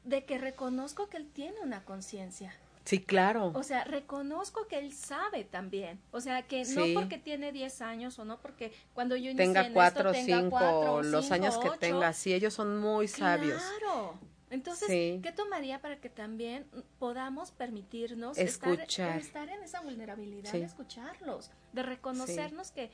de 0.05 0.25
que 0.25 0.39
reconozco 0.39 1.09
que 1.09 1.17
él 1.17 1.29
tiene 1.33 1.61
una 1.61 1.85
conciencia. 1.85 2.55
Sí, 2.85 3.01
claro. 3.01 3.51
O 3.55 3.63
sea, 3.63 3.85
reconozco 3.85 4.67
que 4.69 4.79
él 4.79 4.93
sabe 4.93 5.45
también. 5.45 5.99
O 6.13 6.21
sea, 6.21 6.43
que 6.43 6.67
Sí. 6.67 6.75
no 6.95 7.01
porque 7.01 7.17
tiene 7.17 7.51
10 7.51 7.81
años 7.81 8.19
o 8.19 8.27
no 8.27 8.39
porque 8.41 8.73
cuando 8.93 9.17
yo 9.17 9.31
inicié 9.31 9.47
tenga 9.47 9.67
en 9.67 9.73
cuatro, 9.73 10.11
esto, 10.11 10.23
tenga 10.27 10.39
cinco, 10.43 10.51
cuatro, 10.51 11.03
los 11.03 11.25
cinco, 11.25 11.35
años 11.35 11.57
que 11.59 11.69
ocho. 11.71 11.79
tenga, 11.79 12.13
sí, 12.13 12.35
ellos 12.35 12.53
son 12.53 12.79
muy 12.79 13.09
sabios. 13.09 13.63
Claro. 13.79 14.19
Entonces, 14.51 14.87
Sí. 14.89 15.19
¿qué 15.23 15.33
tomaría 15.33 15.81
para 15.81 15.97
que 15.99 16.11
también 16.11 16.67
podamos 16.99 17.51
permitirnos 17.51 18.37
Escuchar. 18.37 19.19
Estar, 19.19 19.19
estar 19.19 19.49
en 19.49 19.63
esa 19.65 19.81
vulnerabilidad 19.81 20.51
Sí. 20.51 20.59
de 20.59 20.65
escucharlos, 20.67 21.51
de 21.73 21.83
reconocernos 21.83 22.71
que 22.71 22.91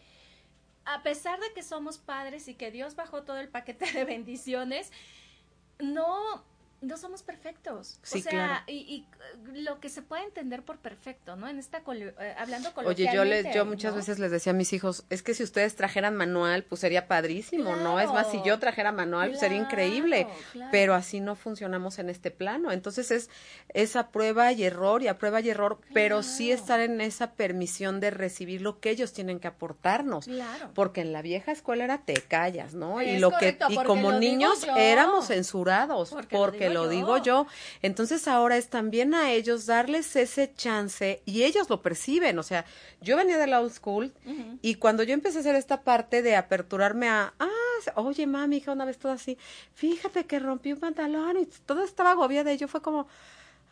a 0.85 1.03
pesar 1.03 1.39
de 1.41 1.53
que 1.53 1.63
somos 1.65 1.99
padres 1.99 2.47
y 2.49 2.55
que 2.55 2.71
Dios 2.71 2.95
bajó 2.95 3.25
todo 3.25 3.39
el 3.39 3.49
paquete 3.49 3.91
de 3.93 4.05
bendiciones, 4.05 4.93
no 5.81 6.45
no 6.81 6.97
somos 6.97 7.23
perfectos. 7.23 7.99
Sí, 8.03 8.21
o 8.21 8.23
sea, 8.23 8.31
claro. 8.31 8.65
y, 8.67 8.73
y, 8.77 9.07
eh, 9.57 9.61
lo 9.63 9.81
que 9.81 9.89
se 9.89 10.03
puede 10.03 10.25
entender 10.25 10.63
por 10.63 10.79
perfecto, 10.79 11.37
¿no? 11.37 11.49
En 11.49 11.59
esta 11.59 11.83
colo- 11.85 12.13
eh, 12.19 12.35
hablando 12.39 12.71
Oye, 12.77 13.05
yo 13.13 13.25
les, 13.25 13.43
coloquialmente, 13.45 13.53
yo 13.55 13.67
muchas 13.67 13.93
¿no? 13.93 13.97
veces 13.99 14.19
les 14.19 14.31
decía 14.31 14.53
a 14.53 14.55
mis 14.57 14.73
hijos, 14.73 15.05
es 15.11 15.23
que 15.23 15.35
si 15.35 15.43
ustedes 15.43 15.77
trajeran 15.77 16.17
manual, 16.17 16.65
pues 16.65 16.81
sería 16.81 17.07
padrísimo, 17.07 17.77
¿no? 17.77 18.01
Es 18.01 18.11
más, 18.13 18.31
si 18.31 18.41
yo 18.45 18.59
trajera 18.59 18.93
manual, 18.93 19.29
pues 19.31 19.41
sería 19.41 19.59
increíble. 19.59 20.27
Pero 20.71 20.95
así 20.95 21.21
no 21.21 21.35
funcionamos 21.37 21.99
en 21.99 22.09
este 22.11 22.31
plano. 22.31 22.73
Entonces 22.73 23.11
es 23.11 23.31
esa 23.75 24.09
prueba 24.09 24.53
y 24.53 24.65
error 24.65 25.03
y 25.03 25.09
a 25.09 25.19
prueba 25.19 25.41
y 25.41 25.51
error, 25.51 25.81
pero 25.93 26.23
sí 26.23 26.51
estar 26.51 26.81
en 26.81 27.01
esa 27.01 27.33
permisión 27.33 28.01
de 28.01 28.11
recibir 28.11 28.63
lo 28.63 28.81
que 28.81 28.91
ellos 28.91 29.13
tienen 29.13 29.39
que 29.41 29.49
aportarnos. 29.49 30.25
Claro. 30.27 30.71
Porque 30.75 31.03
en 31.03 31.13
la 31.13 31.23
vieja 31.23 31.53
escuela 31.53 31.85
era 31.85 31.99
te 31.99 32.15
callas, 32.15 32.75
¿no? 32.75 33.03
y 33.03 33.19
lo 33.19 33.31
correcto, 33.31 33.67
que 33.69 33.75
y 33.75 33.77
como 33.85 34.13
niños 34.13 34.65
yo. 34.67 34.77
éramos 34.77 35.27
censurados 35.29 36.11
Porque 36.11 36.37
porque, 36.37 36.70
lo 36.71 36.85
lo, 36.85 36.89
digo 36.89 37.01
digo, 37.01 37.19
yo. 37.19 37.47
Entonces 37.83 38.29
ahora 38.29 38.57
es 38.57 38.69
también 38.69 39.15
a 39.15 39.31
ellos 39.33 39.67
darles 39.67 40.15
ese 40.17 40.53
chance 40.55 41.23
y 41.25 41.43
ellos 41.43 41.69
lo 41.69 41.83
perciben, 41.83 42.39
o 42.39 42.43
sea, 42.43 42.65
yo 43.01 43.17
venía 43.17 43.39
de 43.39 43.47
la 43.47 43.61
old 43.61 43.73
school 43.73 44.13
y 44.63 44.75
cuando 44.77 45.03
yo 45.03 45.15
empecé 45.15 45.39
a 45.39 45.41
hacer 45.41 45.57
esta 45.57 45.83
parte 45.83 46.23
de 46.23 46.37
aperturarme 46.37 47.09
a, 47.09 47.35
ah, 47.39 47.49
oye, 47.97 48.27
mami, 48.27 48.59
hija, 48.59 48.73
una 48.73 48.85
vez 48.85 48.99
todo 48.99 49.13
así, 49.13 49.39
fíjate 49.75 50.25
que 50.27 50.39
rompí 50.39 50.73
un 50.73 50.81
pantalón 50.81 51.39
y 51.39 51.47
todo 51.67 51.83
estaba 51.85 52.13
agobiada 52.13 52.53
y 52.53 52.59
yo 52.59 52.69
fue 52.69 52.83
como, 52.83 53.09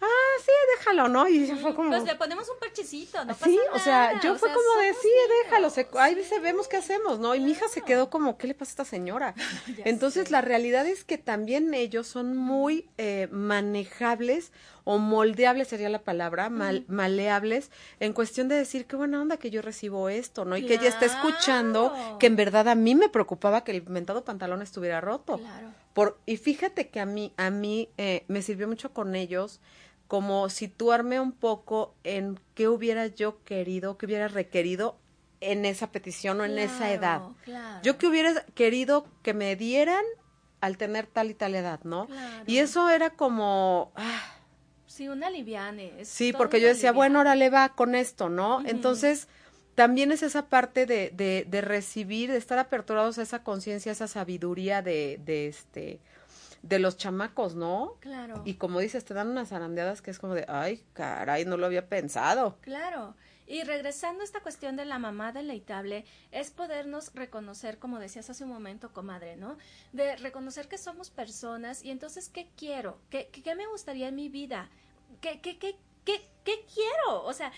ah, 0.01 0.07
sí, 0.45 0.53
déjalo, 0.79 1.09
¿no? 1.09 1.29
Y 1.29 1.47
fue 1.47 1.75
como... 1.75 1.91
Pues 1.91 2.05
le 2.05 2.15
ponemos 2.17 2.49
un 2.49 2.59
parchecito, 2.59 3.25
no 3.25 3.35
Sí, 3.35 3.59
o 3.73 3.79
sea, 3.79 4.21
yo 4.21 4.33
o 4.35 4.37
fue 4.37 4.49
sea, 4.49 4.57
como 4.57 4.81
de 4.81 4.95
sí, 4.95 5.09
déjalo, 5.45 5.71
se, 5.71 5.89
ahí 5.99 6.15
sí. 6.17 6.25
se 6.25 6.39
vemos 6.41 6.69
qué 6.69 6.77
hacemos, 6.77 7.19
¿no? 7.19 7.35
Y 7.35 7.41
mi 7.41 7.53
hija 7.53 7.69
se 7.69 7.83
quedó 7.83 8.09
como, 8.11 8.39
¿qué 8.39 8.47
le 8.47 8.55
pasa 8.55 8.71
a 8.71 8.73
esta 8.73 8.85
señora? 8.85 9.35
Entonces 9.85 10.27
sé. 10.27 10.33
la 10.33 10.41
realidad 10.41 10.87
es 10.87 11.05
que 11.05 11.19
también 11.19 11.75
ellos 11.75 12.07
son 12.07 12.37
muy 12.37 12.89
eh, 12.99 13.29
manejables 13.33 14.53
o 14.85 14.97
moldeables 14.99 15.69
sería 15.69 15.91
la 15.91 15.99
palabra, 16.03 16.49
mal- 16.49 16.85
maleables 16.89 17.71
en 18.01 18.15
cuestión 18.15 18.49
de 18.49 18.55
decir 18.55 18.87
qué 18.87 18.97
buena 18.97 19.21
onda 19.21 19.37
que 19.37 19.51
yo 19.51 19.61
recibo 19.61 20.09
esto, 20.09 20.47
¿no? 20.47 20.57
Y 20.57 20.65
que 20.65 20.75
ella 20.75 20.89
está 20.89 21.05
escuchando 21.05 21.93
que 22.19 22.27
en 22.27 22.37
verdad 22.37 22.69
a 22.69 22.75
mí 22.75 22.95
me 22.95 23.11
preocupaba 23.11 23.65
que 23.65 23.73
el 23.73 23.83
mentado 23.87 24.25
pantalón 24.25 24.63
estuviera 24.63 25.01
roto. 25.03 25.39
Claro. 25.39 25.69
Por, 25.93 26.19
y 26.25 26.37
fíjate 26.39 26.89
que 26.89 27.01
a 27.01 27.07
mí, 27.07 27.35
a 27.37 27.51
mí 27.51 27.91
eh, 27.99 28.25
me 28.29 28.41
sirvió 28.41 28.67
mucho 28.67 28.95
con 28.95 29.15
ellos 29.15 29.61
como 30.09 30.49
situarme 30.49 31.21
un 31.21 31.33
poco 31.33 31.95
en 32.03 32.41
qué 32.55 32.67
hubiera 32.69 33.07
yo 33.07 33.43
querido, 33.45 33.97
qué 33.99 34.07
hubiera 34.07 34.27
requerido 34.29 34.97
en 35.41 35.65
esa 35.65 35.93
petición 35.93 36.41
o 36.41 36.45
en 36.45 36.59
esa 36.59 36.93
edad. 36.93 37.23
claro. 37.45 37.81
Yo 37.83 37.99
que 37.99 38.07
hubiera 38.09 38.45
querido 38.55 39.07
que 39.23 39.35
me 39.35 39.55
dieran 39.55 40.03
al 40.61 40.77
tener 40.77 41.07
tal 41.07 41.31
y 41.31 41.35
tal 41.35 41.55
edad, 41.55 41.81
¿no? 41.85 42.07
Claro. 42.07 42.45
Y 42.47 42.59
eso 42.59 42.91
era 42.91 43.11
como, 43.11 43.93
ah, 43.95 44.35
Sí, 44.87 45.09
una 45.09 45.31
liviane. 45.31 45.93
sí, 46.05 46.33
porque 46.33 46.61
yo 46.61 46.67
decía, 46.67 46.91
liviane. 46.91 46.97
bueno, 46.97 47.19
ahora 47.21 47.35
le 47.37 47.51
va 47.51 47.69
con 47.69 47.95
esto, 47.95 48.29
¿no? 48.31 48.63
Entonces, 48.67 49.29
también 49.77 50.11
es 50.11 50.25
esa 50.25 50.47
parte 50.49 50.87
de, 50.87 51.11
de, 51.11 51.45
de 51.47 51.61
recibir, 51.61 52.33
de 52.33 52.39
estar 52.39 52.59
aperturados 52.59 53.19
a 53.19 53.23
esa 53.23 53.45
conciencia, 53.45 53.93
a 53.93 53.95
esa 53.95 54.09
sabiduría 54.09 54.83
de, 54.83 55.21
de 55.25 55.47
este, 55.47 56.01
de 56.63 56.79
los 56.79 56.97
chamacos, 56.97 57.55
¿no? 57.55 57.97
Claro. 58.01 58.43
Y 58.45 58.55
como 58.55 58.81
dices, 58.81 59.05
te 59.05 59.15
dan 59.15 59.29
unas 59.29 59.49
zarandeadas 59.49 60.03
que 60.03 60.11
es 60.11 60.19
como 60.19 60.35
de, 60.35 60.45
ay, 60.49 60.85
caray, 60.93 61.45
no 61.45 61.57
lo 61.57 61.67
había 61.67 61.89
pensado. 61.89 62.59
Claro. 62.61 63.15
Y 63.47 63.63
regresando 63.63 64.21
a 64.21 64.25
esta 64.25 64.41
cuestión 64.41 64.77
de 64.77 64.85
la 64.85 64.99
mamá 64.99 65.33
deleitable, 65.33 66.05
es 66.33 66.51
podernos 66.51 67.15
reconocer, 67.15 67.79
como 67.79 67.99
decías 67.99 68.29
hace 68.29 68.45
un 68.45 68.51
momento, 68.51 68.93
comadre, 68.93 69.37
¿no? 69.37 69.57
De 69.93 70.17
reconocer 70.17 70.69
que 70.69 70.77
somos 70.77 71.09
personas 71.09 71.83
y 71.83 71.91
entonces, 71.91 72.29
¿qué 72.29 72.51
quiero? 72.57 72.99
¿Qué, 73.09 73.31
qué, 73.33 73.43
qué 73.43 73.55
me 73.55 73.67
gustaría 73.67 74.09
en 74.09 74.17
mi 74.17 74.29
vida? 74.29 74.69
¿Qué, 75.23 75.41
qué, 75.41 75.59
qué, 75.59 75.77
qué, 76.05 76.29
qué 76.45 76.67
quiero? 76.75 77.25
O 77.25 77.33
sea, 77.33 77.51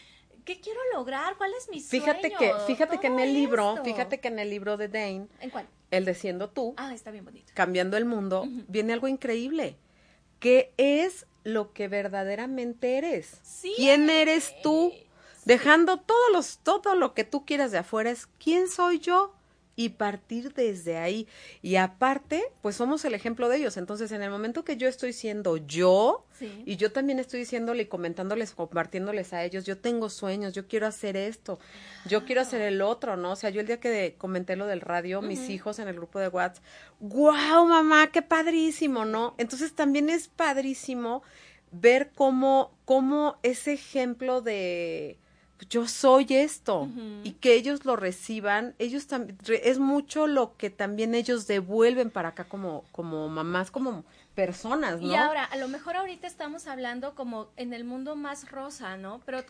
¿qué 0.44 0.60
quiero 0.60 0.80
lograr? 0.94 1.36
¿Cuál 1.36 1.52
es 1.58 1.68
mi 1.68 1.80
sueño? 1.80 2.04
Fíjate 2.04 2.30
que, 2.32 2.52
fíjate 2.66 2.98
que 2.98 3.06
en 3.08 3.18
el 3.20 3.32
libro, 3.34 3.82
fíjate 3.84 4.20
que 4.20 4.28
en 4.28 4.38
el 4.38 4.50
libro 4.50 4.76
de 4.76 4.88
Dane, 4.88 5.26
¿En 5.40 5.50
cuál? 5.50 5.66
el 5.90 6.04
de 6.04 6.14
Siendo 6.14 6.50
tú, 6.50 6.74
Ah, 6.76 6.92
está 6.94 7.10
bien 7.10 7.24
bonito. 7.24 7.52
cambiando 7.54 7.96
el 7.96 8.04
mundo, 8.04 8.44
viene 8.68 8.92
algo 8.92 9.08
increíble, 9.08 9.76
que 10.38 10.72
es 10.76 11.26
lo 11.44 11.72
que 11.72 11.88
verdaderamente 11.88 12.98
eres. 12.98 13.38
Sí. 13.42 13.72
¿Quién 13.76 14.10
eres 14.10 14.52
tú? 14.62 14.92
Dejando 15.44 15.98
todos 16.00 16.30
los, 16.32 16.58
todo 16.58 16.94
lo 16.94 17.14
que 17.14 17.24
tú 17.24 17.44
quieras 17.46 17.70
de 17.72 17.78
afuera 17.78 18.10
es 18.10 18.26
quién 18.38 18.68
soy 18.68 18.98
yo 18.98 19.34
y 19.80 19.88
partir 19.90 20.52
desde 20.52 20.98
ahí. 20.98 21.26
Y 21.62 21.76
aparte, 21.76 22.42
pues 22.60 22.76
somos 22.76 23.02
el 23.06 23.14
ejemplo 23.14 23.48
de 23.48 23.56
ellos. 23.56 23.78
Entonces, 23.78 24.12
en 24.12 24.20
el 24.20 24.30
momento 24.30 24.62
que 24.62 24.76
yo 24.76 24.88
estoy 24.88 25.12
siendo 25.14 25.56
yo, 25.56 26.26
Sí. 26.38 26.62
y 26.66 26.76
yo 26.76 26.92
también 26.92 27.18
estoy 27.18 27.40
diciéndole 27.40 27.82
y 27.82 27.86
comentándoles, 27.86 28.52
compartiéndoles 28.52 29.32
a 29.32 29.42
ellos, 29.44 29.64
yo 29.64 29.78
tengo 29.78 30.08
sueños, 30.10 30.52
yo 30.52 30.66
quiero 30.68 30.86
hacer 30.86 31.16
esto, 31.16 31.58
yo 32.06 32.24
quiero 32.26 32.40
hacer 32.42 32.60
el 32.62 32.82
otro, 32.82 33.16
¿no? 33.16 33.32
O 33.32 33.36
sea, 33.36 33.48
yo 33.50 33.60
el 33.60 33.66
día 33.66 33.80
que 33.80 33.88
de- 33.90 34.14
comenté 34.16 34.56
lo 34.56 34.66
del 34.66 34.80
radio, 34.82 35.22
mis 35.22 35.48
hijos 35.50 35.78
en 35.78 35.88
el 35.88 35.94
grupo 35.96 36.18
de 36.18 36.28
WhatsApp, 36.28 36.62
wow, 37.00 37.64
mamá, 37.66 38.10
qué 38.12 38.20
padrísimo, 38.22 39.04
¿no? 39.04 39.34
Entonces 39.38 39.74
también 39.74 40.08
es 40.10 40.28
padrísimo 40.28 41.22
ver 41.72 42.10
cómo, 42.14 42.72
cómo 42.84 43.38
ese 43.42 43.72
ejemplo 43.74 44.40
de 44.42 45.16
yo 45.68 45.86
soy 45.86 46.26
esto 46.30 46.88
y 47.22 47.32
que 47.32 47.54
ellos 47.54 47.84
lo 47.84 47.96
reciban, 47.96 48.74
ellos 48.78 49.06
también, 49.06 49.38
es 49.46 49.78
mucho 49.78 50.26
lo 50.26 50.56
que 50.56 50.70
también 50.70 51.14
ellos 51.14 51.46
devuelven 51.46 52.10
para 52.10 52.30
acá 52.30 52.44
como, 52.44 52.84
como 52.92 53.28
mamás, 53.28 53.70
como 53.70 54.04
personas, 54.34 55.00
¿no? 55.00 55.08
Y 55.08 55.14
ahora, 55.14 55.44
a 55.44 55.56
lo 55.56 55.68
mejor 55.68 55.96
ahorita 55.96 56.26
estamos 56.26 56.66
hablando 56.66 57.14
como 57.14 57.50
en 57.56 57.74
el 57.74 57.84
mundo 57.84 58.16
más 58.16 58.50
rosa, 58.50 58.96
¿no? 58.96 59.20
Pero, 59.26 59.44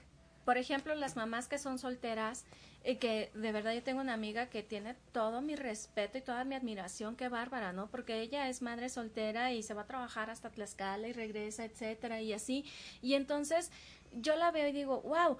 por 0.44 0.58
ejemplo, 0.58 0.94
las 0.94 1.16
mamás 1.16 1.48
que 1.48 1.58
son 1.58 1.78
solteras, 1.78 2.44
y 2.84 2.96
que 2.96 3.30
de 3.34 3.52
verdad 3.52 3.74
yo 3.74 3.82
tengo 3.82 4.00
una 4.00 4.14
amiga 4.14 4.46
que 4.46 4.62
tiene 4.62 4.96
todo 5.12 5.42
mi 5.42 5.54
respeto 5.54 6.18
y 6.18 6.22
toda 6.22 6.44
mi 6.44 6.54
admiración, 6.54 7.14
qué 7.14 7.28
bárbara, 7.28 7.72
¿no? 7.72 7.88
Porque 7.88 8.20
ella 8.20 8.48
es 8.48 8.62
madre 8.62 8.88
soltera 8.88 9.52
y 9.52 9.62
se 9.62 9.74
va 9.74 9.82
a 9.82 9.86
trabajar 9.86 10.30
hasta 10.30 10.50
Tlaxcala 10.50 11.06
y 11.08 11.12
regresa, 11.12 11.64
etcétera, 11.64 12.22
y 12.22 12.32
así. 12.32 12.64
Y 13.02 13.14
entonces 13.14 13.70
yo 14.12 14.34
la 14.36 14.50
veo 14.50 14.68
y 14.68 14.72
digo, 14.72 15.02
wow. 15.02 15.36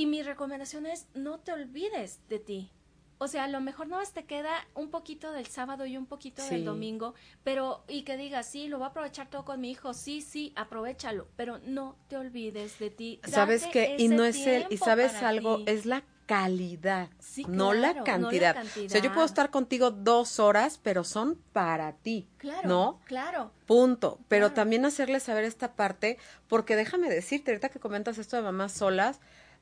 Y 0.00 0.06
mi 0.06 0.22
recomendación 0.22 0.86
es, 0.86 1.08
no 1.12 1.40
te 1.40 1.52
olvides 1.52 2.20
de 2.30 2.38
ti. 2.38 2.70
O 3.18 3.28
sea, 3.28 3.44
a 3.44 3.48
lo 3.48 3.60
mejor 3.60 3.86
no 3.86 3.98
te 4.14 4.24
queda 4.24 4.66
un 4.74 4.90
poquito 4.90 5.30
del 5.30 5.44
sábado 5.44 5.84
y 5.84 5.98
un 5.98 6.06
poquito 6.06 6.42
del 6.46 6.64
domingo, 6.64 7.12
pero 7.44 7.84
y 7.86 8.00
que 8.04 8.16
digas, 8.16 8.46
sí, 8.46 8.66
lo 8.68 8.78
voy 8.78 8.86
a 8.86 8.88
aprovechar 8.88 9.28
todo 9.28 9.44
con 9.44 9.60
mi 9.60 9.70
hijo, 9.70 9.92
sí, 9.92 10.22
sí, 10.22 10.54
aprovechalo, 10.56 11.28
pero 11.36 11.58
no 11.58 11.96
te 12.08 12.16
olvides 12.16 12.78
de 12.78 12.88
ti. 12.88 13.20
¿Sabes 13.24 13.66
qué? 13.66 13.96
Y 13.98 14.08
no 14.08 14.24
es 14.24 14.46
el, 14.46 14.68
y 14.70 14.78
sabes 14.78 15.16
algo, 15.16 15.58
ti. 15.58 15.64
es 15.66 15.84
la 15.84 16.02
calidad, 16.24 17.10
Sí, 17.18 17.44
no, 17.46 17.72
claro, 17.72 18.04
la 18.06 18.18
no 18.18 18.30
la 18.30 18.54
cantidad. 18.54 18.86
O 18.86 18.88
sea, 18.88 19.02
yo 19.02 19.12
puedo 19.12 19.26
estar 19.26 19.50
contigo 19.50 19.90
dos 19.90 20.40
horas, 20.40 20.80
pero 20.82 21.04
son 21.04 21.36
para 21.52 21.92
ti, 21.92 22.26
Claro, 22.38 22.66
¿no? 22.66 23.00
claro. 23.04 23.52
Punto. 23.66 24.18
Pero 24.28 24.46
Claro. 24.46 24.54
también 24.54 24.86
hacerles 24.86 25.24
saber 25.24 25.44
esta 25.44 25.74
parte, 25.74 26.16
porque 26.48 26.74
déjame 26.74 27.10
decirte, 27.10 27.50
ahorita 27.50 27.68
que 27.68 27.80
comentas 27.80 28.16
esto 28.16 28.36
de 28.36 28.42
mamás 28.42 28.72
solas, 28.72 29.20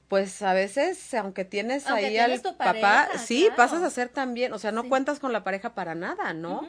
pues 0.09 0.41
a 0.43 0.55
veces, 0.55 1.13
aunque 1.15 1.45
tienes 1.45 1.87
Aunque 1.87 2.07
ahí 2.07 2.13
tienes 2.13 2.45
al 2.45 2.57
papá, 2.57 3.09
sí, 3.19 3.41
claro. 3.43 3.57
pasas 3.57 3.83
a 3.83 3.91
ser 3.91 4.09
también, 4.09 4.53
o 4.53 4.59
sea, 4.59 4.73
no 4.73 4.83
Sí. 4.83 4.89
cuentas 4.89 5.19
con 5.19 5.33
la 5.33 5.45
pareja 5.45 5.75
para 5.75 5.95
nada, 5.95 6.33
¿no? 6.33 6.67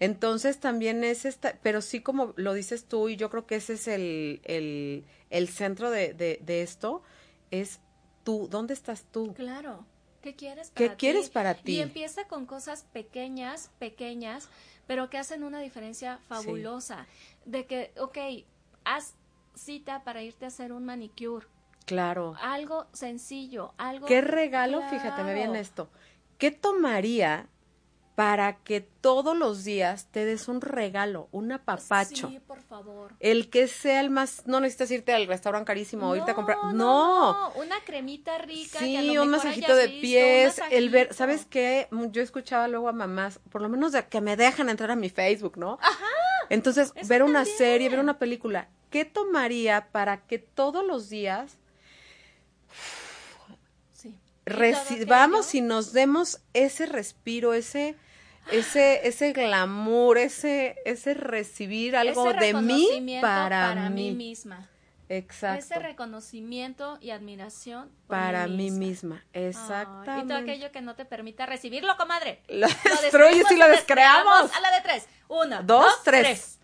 Entonces 0.00 0.58
también 0.60 1.02
es 1.02 1.24
esta, 1.24 1.58
pero 1.62 1.80
sí 1.80 2.00
como 2.00 2.32
lo 2.36 2.54
dices 2.54 2.84
tú, 2.84 3.08
y 3.08 3.16
yo 3.16 3.30
creo 3.30 3.46
que 3.46 3.56
ese 3.56 3.72
es 3.74 3.88
el, 3.88 4.40
el, 4.44 5.04
el 5.30 5.48
centro 5.48 5.90
de, 5.90 6.14
de, 6.14 6.38
de 6.42 6.62
esto, 6.62 7.02
es 7.50 7.80
tú, 8.24 8.46
¿dónde 8.48 8.74
estás 8.74 9.04
tú? 9.10 9.34
Claro. 9.34 9.84
¿Qué 10.22 10.34
quieres 10.36 10.70
para 10.70 10.90
¿Qué 10.90 10.90
ti? 10.90 10.96
quieres 10.98 11.30
para 11.30 11.54
ti? 11.54 11.72
Y 11.76 11.80
empieza 11.80 12.26
con 12.28 12.46
cosas 12.46 12.84
pequeñas, 12.92 13.70
pequeñas, 13.78 14.48
pero 14.86 15.10
que 15.10 15.18
hacen 15.18 15.42
una 15.42 15.60
diferencia 15.60 16.18
fabulosa. 16.28 17.06
De 17.44 17.66
que, 17.66 17.92
ok, 17.98 18.18
haz 18.84 19.14
cita 19.54 20.04
para 20.04 20.22
irte 20.22 20.44
a 20.44 20.48
hacer 20.48 20.72
un 20.72 20.84
manicure. 20.84 21.46
Claro. 21.88 22.34
Algo 22.42 22.86
sencillo, 22.92 23.72
algo... 23.78 24.06
¿Qué 24.06 24.20
regalo? 24.20 24.82
Fíjate, 24.90 25.24
me 25.24 25.32
viene 25.34 25.58
esto. 25.60 25.88
¿Qué 26.36 26.50
tomaría 26.50 27.48
para 28.14 28.56
que 28.58 28.80
todos 28.80 29.36
los 29.36 29.62
días 29.64 30.08
te 30.10 30.24
des 30.24 30.48
un 30.48 30.60
regalo, 30.60 31.28
un 31.32 31.50
apapacho? 31.52 32.28
Sí, 32.28 32.40
por 32.46 32.60
favor. 32.60 33.14
El 33.20 33.48
que 33.48 33.68
sea 33.68 34.00
el 34.00 34.10
más, 34.10 34.42
no 34.46 34.60
necesitas 34.60 34.90
irte 34.90 35.14
al 35.14 35.26
restaurante 35.28 35.66
carísimo 35.66 36.10
o 36.10 36.16
irte 36.16 36.32
a 36.32 36.34
comprar. 36.34 36.58
No, 36.64 36.72
No. 36.74 37.50
una 37.54 37.76
cremita 37.86 38.36
rica. 38.38 38.80
que 38.80 38.98
a 38.98 39.00
Sí, 39.00 39.06
lo 39.14 39.22
un 39.22 39.30
mejor 39.30 39.46
masajito 39.46 39.74
de 39.74 39.86
visto, 39.86 40.00
pies, 40.02 40.60
el 40.70 40.90
ver. 40.90 41.14
¿sabes 41.14 41.46
qué? 41.46 41.88
Yo 42.10 42.20
escuchaba 42.20 42.68
luego 42.68 42.88
a 42.88 42.92
mamás, 42.92 43.38
por 43.50 43.62
lo 43.62 43.68
menos 43.70 43.92
de 43.92 44.04
que 44.06 44.20
me 44.20 44.36
dejan 44.36 44.68
entrar 44.68 44.90
a 44.90 44.96
mi 44.96 45.08
Facebook, 45.10 45.56
¿no? 45.56 45.78
Ajá. 45.80 46.04
Entonces, 46.50 46.92
ver 47.08 47.22
una 47.22 47.40
también. 47.40 47.56
serie, 47.56 47.88
ver 47.88 48.00
una 48.00 48.18
película, 48.18 48.68
¿qué 48.90 49.04
tomaría 49.04 49.88
para 49.92 50.26
que 50.26 50.38
todos 50.38 50.84
los 50.84 51.08
días 51.08 51.52
Sí. 51.52 51.58
Recibamos 54.48 55.54
y 55.54 55.60
nos 55.60 55.92
demos 55.92 56.40
ese 56.54 56.86
respiro, 56.86 57.54
ese 57.54 57.96
ese 58.50 59.06
ese 59.06 59.32
glamour, 59.32 60.16
ese 60.18 60.76
ese 60.84 61.14
recibir 61.14 61.96
algo 61.96 62.30
Ese 62.30 62.38
de 62.40 62.54
mí 62.54 63.18
para, 63.20 63.90
mí 63.90 64.10
mí. 64.10 64.14
misma. 64.16 64.68
Exacto. 65.10 65.58
Ese 65.64 65.78
reconocimiento 65.78 66.98
y 67.00 67.10
admiración 67.10 67.90
para 68.06 68.46
mí 68.46 68.70
misma. 68.70 69.16
misma. 69.16 69.24
Exactamente. 69.32 70.24
y 70.24 70.28
todo 70.28 70.38
aquello 70.38 70.70
que 70.72 70.80
no 70.82 70.94
te 70.96 71.04
permita 71.06 71.46
recibirlo, 71.46 71.96
comadre. 71.96 72.42
Lo 72.48 72.66
Lo 72.68 73.00
destruyes 73.02 73.50
y 73.50 73.56
lo 73.56 73.68
descreamos. 73.68 74.50
A 74.54 74.60
la 74.60 74.70
de 74.70 74.80
tres. 74.82 75.06
Uno, 75.28 75.62
Dos, 75.62 75.84
dos, 75.84 76.02
tres. 76.04 76.22
tres. 76.22 76.58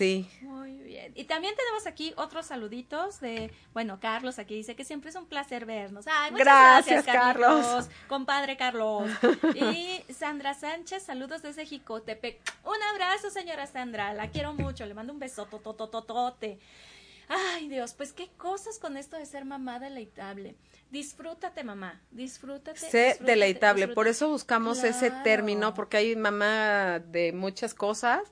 Sí. 0.00 0.26
Muy 0.40 0.78
bien. 0.78 1.12
Y 1.14 1.24
también 1.24 1.54
tenemos 1.54 1.86
aquí 1.86 2.14
otros 2.16 2.46
saluditos 2.46 3.20
de, 3.20 3.52
bueno, 3.74 4.00
Carlos 4.00 4.38
aquí 4.38 4.54
dice 4.54 4.74
que 4.74 4.82
siempre 4.82 5.10
es 5.10 5.16
un 5.16 5.26
placer 5.26 5.66
vernos. 5.66 6.06
Ay, 6.10 6.30
muchas 6.30 6.46
Gracias, 6.46 7.04
gracias, 7.04 7.14
Carlos. 7.14 7.66
Carlos. 7.66 7.90
Compadre 8.08 8.56
Carlos. 8.56 9.10
Y 9.54 10.02
Sandra 10.10 10.54
Sánchez, 10.54 11.02
saludos 11.02 11.42
desde 11.42 11.66
Jicotepec. 11.66 12.40
Un 12.64 12.82
abrazo, 12.94 13.28
señora 13.28 13.66
Sandra. 13.66 14.14
La 14.14 14.30
quiero 14.30 14.54
mucho. 14.54 14.86
Le 14.86 14.94
mando 14.94 15.12
un 15.12 15.18
beso 15.18 15.44
totototote. 15.44 16.58
Ay, 17.32 17.68
Dios, 17.68 17.94
pues 17.94 18.12
qué 18.12 18.28
cosas 18.36 18.80
con 18.80 18.96
esto 18.96 19.16
de 19.16 19.24
ser 19.24 19.44
mamá 19.44 19.78
deleitable. 19.78 20.56
Disfrútate, 20.90 21.62
mamá. 21.62 22.02
Disfrútate. 22.10 22.76
Sé 22.76 23.04
disfrútate, 23.04 23.30
deleitable, 23.30 23.88
por 23.88 24.08
eso 24.08 24.28
buscamos 24.28 24.82
ese 24.82 25.12
término, 25.22 25.72
porque 25.72 25.98
hay 25.98 26.16
mamá 26.16 26.98
de 26.98 27.32
muchas 27.32 27.72
cosas, 27.72 28.22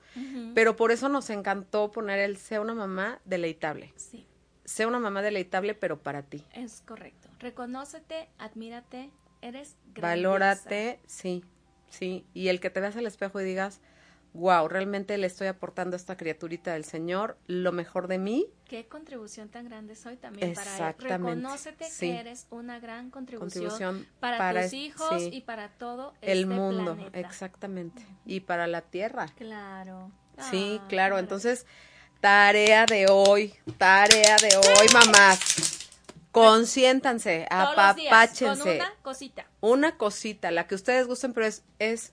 pero 0.53 0.74
por 0.74 0.90
eso 0.90 1.09
nos 1.09 1.30
encantó 1.30 1.92
poner 1.92 2.18
el 2.18 2.36
sea 2.36 2.61
una 2.61 2.74
mamá 2.74 3.20
deleitable. 3.24 3.92
Sí. 3.94 4.26
Sea 4.64 4.88
una 4.88 4.99
mamá 4.99 5.22
deleitable, 5.22 5.74
pero 5.74 6.03
para 6.03 6.22
ti. 6.24 6.44
Es 6.53 6.80
correcto. 6.80 7.28
Reconócete, 7.38 8.28
admírate, 8.38 9.11
eres 9.42 9.76
grandiosa. 9.94 10.01
Valórate, 10.01 11.01
sí, 11.07 11.44
sí. 11.88 12.26
Y 12.34 12.49
el 12.49 12.59
que 12.59 12.70
te 12.70 12.80
veas 12.80 12.96
al 12.96 13.07
espejo 13.07 13.40
y 13.40 13.44
digas, 13.44 13.80
wow, 14.35 14.68
realmente 14.68 15.16
le 15.18 15.26
estoy 15.26 15.47
aportando 15.49 15.97
a 15.97 15.99
esta 15.99 16.16
criaturita 16.16 16.72
del 16.74 16.85
Señor 16.85 17.39
lo 17.47 17.72
mejor 17.72 18.09
de 18.09 18.18
mí, 18.18 18.53
Qué 18.68 18.87
contribución 18.87 19.49
tan 19.49 19.64
grande 19.64 19.97
soy 19.97 20.18
también 20.18 20.53
para 20.53 20.91
él. 20.91 20.95
Reconócete 20.99 21.87
sí. 21.87 22.01
que 22.01 22.18
eres 22.20 22.47
una 22.51 22.79
gran 22.79 23.09
contribución, 23.11 23.64
contribución 23.64 24.07
para, 24.20 24.37
para 24.37 24.64
tus 24.64 24.74
hijos 24.74 25.22
sí. 25.22 25.31
y 25.33 25.41
para 25.41 25.70
todo 25.70 26.12
el 26.20 26.41
este 26.43 26.55
mundo, 26.55 26.95
planeta. 26.95 27.18
exactamente. 27.18 28.05
Y 28.26 28.41
para 28.41 28.66
la 28.66 28.83
tierra. 28.83 29.26
Claro. 29.39 30.12
Sí, 30.51 30.79
Ay, 30.83 30.83
claro. 30.87 31.18
Entonces, 31.18 31.64
tarea 32.20 32.85
de 32.85 33.07
hoy, 33.11 33.55
tarea 33.79 34.37
de 34.37 34.55
hoy, 34.55 34.87
mamás. 34.93 35.89
Consiéntanse. 36.31 37.47
Todos 37.49 37.97
días, 37.97 38.12
apapáchense. 38.12 38.62
Con 38.62 38.76
una 38.76 38.95
cosita. 39.01 39.47
Una 39.61 39.97
cosita, 39.97 40.51
la 40.51 40.66
que 40.66 40.74
ustedes 40.74 41.07
gusten, 41.07 41.33
pero 41.33 41.47
es, 41.47 41.64
es 41.79 42.12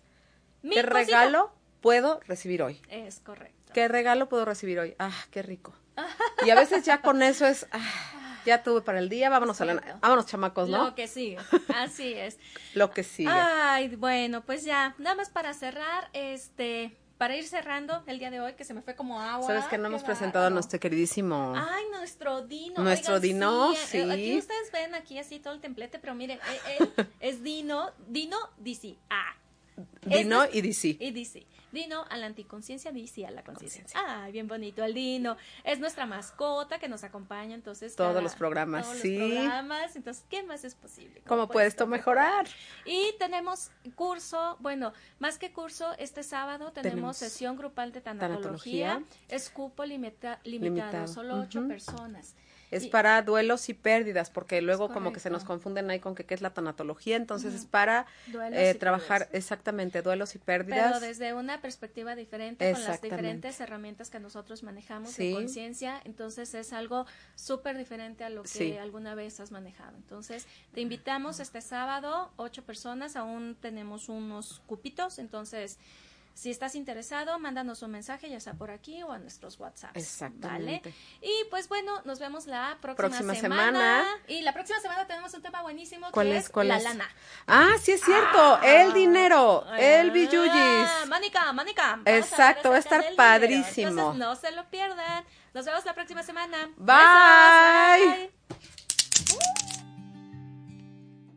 Mi 0.61 0.75
¿qué 0.75 0.83
cosita. 0.83 0.93
regalo 0.93 1.54
puedo 1.85 2.19
recibir 2.27 2.63
hoy? 2.63 2.81
Es 2.89 3.19
correcto. 3.19 3.71
¿Qué 3.71 3.87
regalo 3.87 4.27
puedo 4.27 4.43
recibir 4.43 4.79
hoy? 4.79 4.95
Ah, 4.97 5.13
qué 5.29 5.43
rico. 5.43 5.75
Y 6.45 6.49
a 6.49 6.55
veces 6.55 6.83
ya 6.83 7.01
con 7.01 7.21
eso 7.21 7.45
es, 7.45 7.67
ah, 7.71 8.39
ya 8.43 8.63
tuve 8.63 8.81
para 8.81 8.97
el 8.97 9.07
día, 9.07 9.29
vámonos 9.29 9.61
a 9.61 9.65
la, 9.65 9.99
vámonos 10.01 10.25
chamacos, 10.25 10.67
¿no? 10.67 10.83
Lo 10.85 10.95
que 10.95 11.07
sigue. 11.07 11.37
Así 11.75 12.13
es. 12.13 12.39
Lo 12.73 12.89
que 12.89 13.03
sigue. 13.03 13.29
Ay, 13.29 13.95
bueno, 13.95 14.43
pues 14.43 14.63
ya, 14.63 14.95
nada 14.97 15.15
más 15.15 15.29
para 15.29 15.53
cerrar, 15.53 16.09
este, 16.13 16.97
para 17.19 17.35
ir 17.35 17.47
cerrando 17.47 18.03
el 18.07 18.17
día 18.17 18.31
de 18.31 18.41
hoy, 18.41 18.53
que 18.53 18.63
se 18.63 18.73
me 18.73 18.81
fue 18.81 18.95
como 18.95 19.21
agua. 19.21 19.45
Sabes 19.45 19.65
que 19.65 19.77
no 19.77 19.87
hemos 19.87 20.03
presentado 20.03 20.47
a 20.47 20.49
nuestro 20.49 20.79
queridísimo. 20.79 21.53
Ay, 21.55 21.83
nuestro 21.91 22.41
Dino. 22.41 22.81
Nuestro 22.81 23.15
Oigan, 23.15 23.21
Dino, 23.21 23.73
eh, 23.73 23.77
sí. 23.77 24.01
Aquí 24.01 24.37
ustedes 24.39 24.71
ven 24.71 24.95
aquí 24.95 25.19
así 25.19 25.39
todo 25.39 25.53
el 25.53 25.61
templete, 25.61 25.99
pero 25.99 26.15
miren, 26.15 26.39
eh, 26.39 26.77
él 26.79 27.07
es 27.19 27.43
Dino, 27.43 27.91
Dino 28.07 28.37
DC. 28.57 28.97
Ah. 29.11 29.35
Dino 30.01 30.43
es- 30.43 30.55
y 30.55 30.61
DC. 30.61 30.97
Y 30.99 31.11
DC. 31.11 31.45
Dino 31.75 32.05
a 32.09 32.17
la 32.17 32.25
anticonciencia, 32.25 32.91
DC 32.91 33.25
a 33.27 33.31
la 33.31 33.43
conciencia. 33.43 33.85
Ay, 34.07 34.31
bien 34.31 34.47
bonito 34.47 34.83
el 34.83 34.95
Dino. 34.95 35.37
Es 35.63 35.79
nuestra 35.79 36.07
mascota 36.07 36.79
que 36.79 36.87
nos 36.87 37.03
acompaña, 37.03 37.53
entonces. 37.53 37.95
Todos 37.95 38.09
cada- 38.09 38.21
los 38.21 38.33
programas, 38.33 38.81
todos 38.83 38.95
los 38.95 39.01
sí. 39.03 39.17
programas. 39.17 39.95
Entonces, 39.95 40.23
¿qué 40.29 40.41
más 40.41 40.63
es 40.63 40.73
posible? 40.73 41.21
¿Cómo 41.27 41.47
puedes 41.47 41.73
esto 41.73 41.85
mejorar? 41.85 42.47
Y 42.85 43.13
tenemos 43.19 43.69
curso, 43.95 44.57
bueno, 44.59 44.93
más 45.19 45.37
que 45.37 45.51
curso, 45.53 45.93
este 45.99 46.23
sábado 46.23 46.71
tenemos, 46.71 46.91
Tenemos 46.95 47.17
sesión 47.17 47.57
grupal 47.57 47.91
de 47.91 48.01
tanatología. 48.01 48.87
tanatología. 48.93 49.25
Es 49.27 49.49
cupo 49.49 49.83
limita- 49.85 50.39
limitado, 50.45 50.75
Limitado. 50.75 51.07
solo 51.07 51.39
ocho 51.41 51.67
personas. 51.67 52.35
Es 52.75 52.83
Y- 52.83 52.89
para 52.89 53.21
duelos 53.21 53.69
y 53.69 53.73
pérdidas, 53.73 54.29
porque 54.29 54.61
luego 54.61 54.91
como 54.91 55.13
que 55.13 55.21
se 55.21 55.29
nos 55.29 55.45
confunden 55.45 55.89
ahí 55.89 56.01
con 56.01 56.13
que 56.13 56.25
qué 56.25 56.33
es 56.33 56.41
la 56.41 56.49
tanatología, 56.53 57.15
entonces 57.15 57.53
es 57.53 57.65
para 57.65 58.05
eh, 58.51 58.73
trabajar 58.77 59.29
exactamente 59.31 60.01
duelos 60.01 60.35
y 60.35 60.39
Pero 60.39 60.45
pérdidas. 60.65 60.99
desde 60.99 61.33
una 61.33 61.61
perspectiva 61.61 62.15
diferente, 62.15 62.69
con 62.73 62.83
las 62.83 63.01
diferentes 63.01 63.59
herramientas 63.61 64.09
que 64.09 64.19
nosotros 64.19 64.61
manejamos 64.63 65.11
Sí. 65.11 65.29
de 65.29 65.33
conciencia, 65.35 66.01
entonces 66.03 66.53
es 66.53 66.73
algo 66.73 67.05
súper 67.35 67.77
diferente 67.77 68.25
a 68.25 68.29
lo 68.29 68.43
que 68.43 68.49
Sí. 68.49 68.77
alguna 68.77 69.15
vez 69.15 69.39
has 69.39 69.51
manejado. 69.51 69.95
Entonces, 69.95 70.45
te 70.73 70.81
invitamos 70.81 71.39
este 71.39 71.61
sábado, 71.61 72.31
ocho 72.35 72.63
personas, 72.65 73.15
aún 73.15 73.55
tenemos 73.61 74.09
unos 74.09 74.61
cupitos, 74.67 75.17
entonces, 75.17 75.79
si 76.35 76.51
estás 76.51 76.75
interesado, 76.75 77.39
mándanos 77.39 77.81
un 77.81 77.91
mensaje, 77.91 78.29
ya 78.29 78.41
sea 78.41 78.53
por 78.55 78.69
aquí 78.69 79.01
o 79.03 79.11
a 79.13 79.17
nuestros 79.17 79.57
WhatsApps. 79.57 79.95
Exactamente. 79.97 80.89
¿vale? 80.89 80.95
Y 81.21 81.49
pues 81.49 81.69
bueno, 81.69 82.01
nos 82.03 82.19
vemos 82.19 82.45
la 82.45 82.77
próxima, 82.81 83.07
Próxima 83.07 83.35
semana. 83.35 83.65
semana. 83.71 84.05
Y 84.27 84.41
la 84.41 84.53
próxima 84.53 84.79
semana 84.81 85.07
tenemos 85.07 85.33
un 85.33 85.41
tema 85.41 85.61
buenísimo 85.61 86.07
¿Cuál 86.11 86.27
que 86.27 86.37
es? 86.37 86.43
es, 86.43 86.49
¿Cuál 86.49 86.67
la 86.67 86.77
es? 86.77 86.83
lana. 86.83 87.07
Ah, 87.47 87.69
sí 87.81 87.93
es 87.93 88.01
cierto, 88.01 88.59
el 88.63 88.91
dinero, 88.93 89.65
el 89.77 90.09
Ah, 90.09 90.13
billuyis. 90.13 90.89
Mónica, 91.09 91.53
Mónica. 91.53 91.91
vamos 91.91 92.03
Exacto, 92.05 92.69
va 92.69 92.75
a 92.75 92.79
estar 92.79 92.99
dinero. 92.99 93.15
padrísimo. 93.15 93.89
Entonces, 93.89 94.19
no 94.19 94.35
se 94.35 94.51
lo 94.51 94.69
pierdan. 94.69 95.23
Nos 95.53 95.63
vemos 95.65 95.85
la 95.85 95.93
próxima 95.95 96.21
semana. 96.21 96.69
Bye. 96.75 98.29
Besos, 98.49 99.35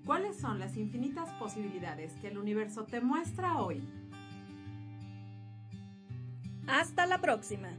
¿Cuáles 0.05 0.41
son 0.41 0.59
las 0.59 0.77
infinitas 0.77 1.31
posibilidades 1.35 2.15
que 2.21 2.29
el 2.29 2.39
universo 2.39 2.85
te 2.85 3.01
muestra 3.01 3.59
hoy? 3.59 3.87
Hasta 6.69 7.07
la 7.07 7.21
próxima. 7.21 7.71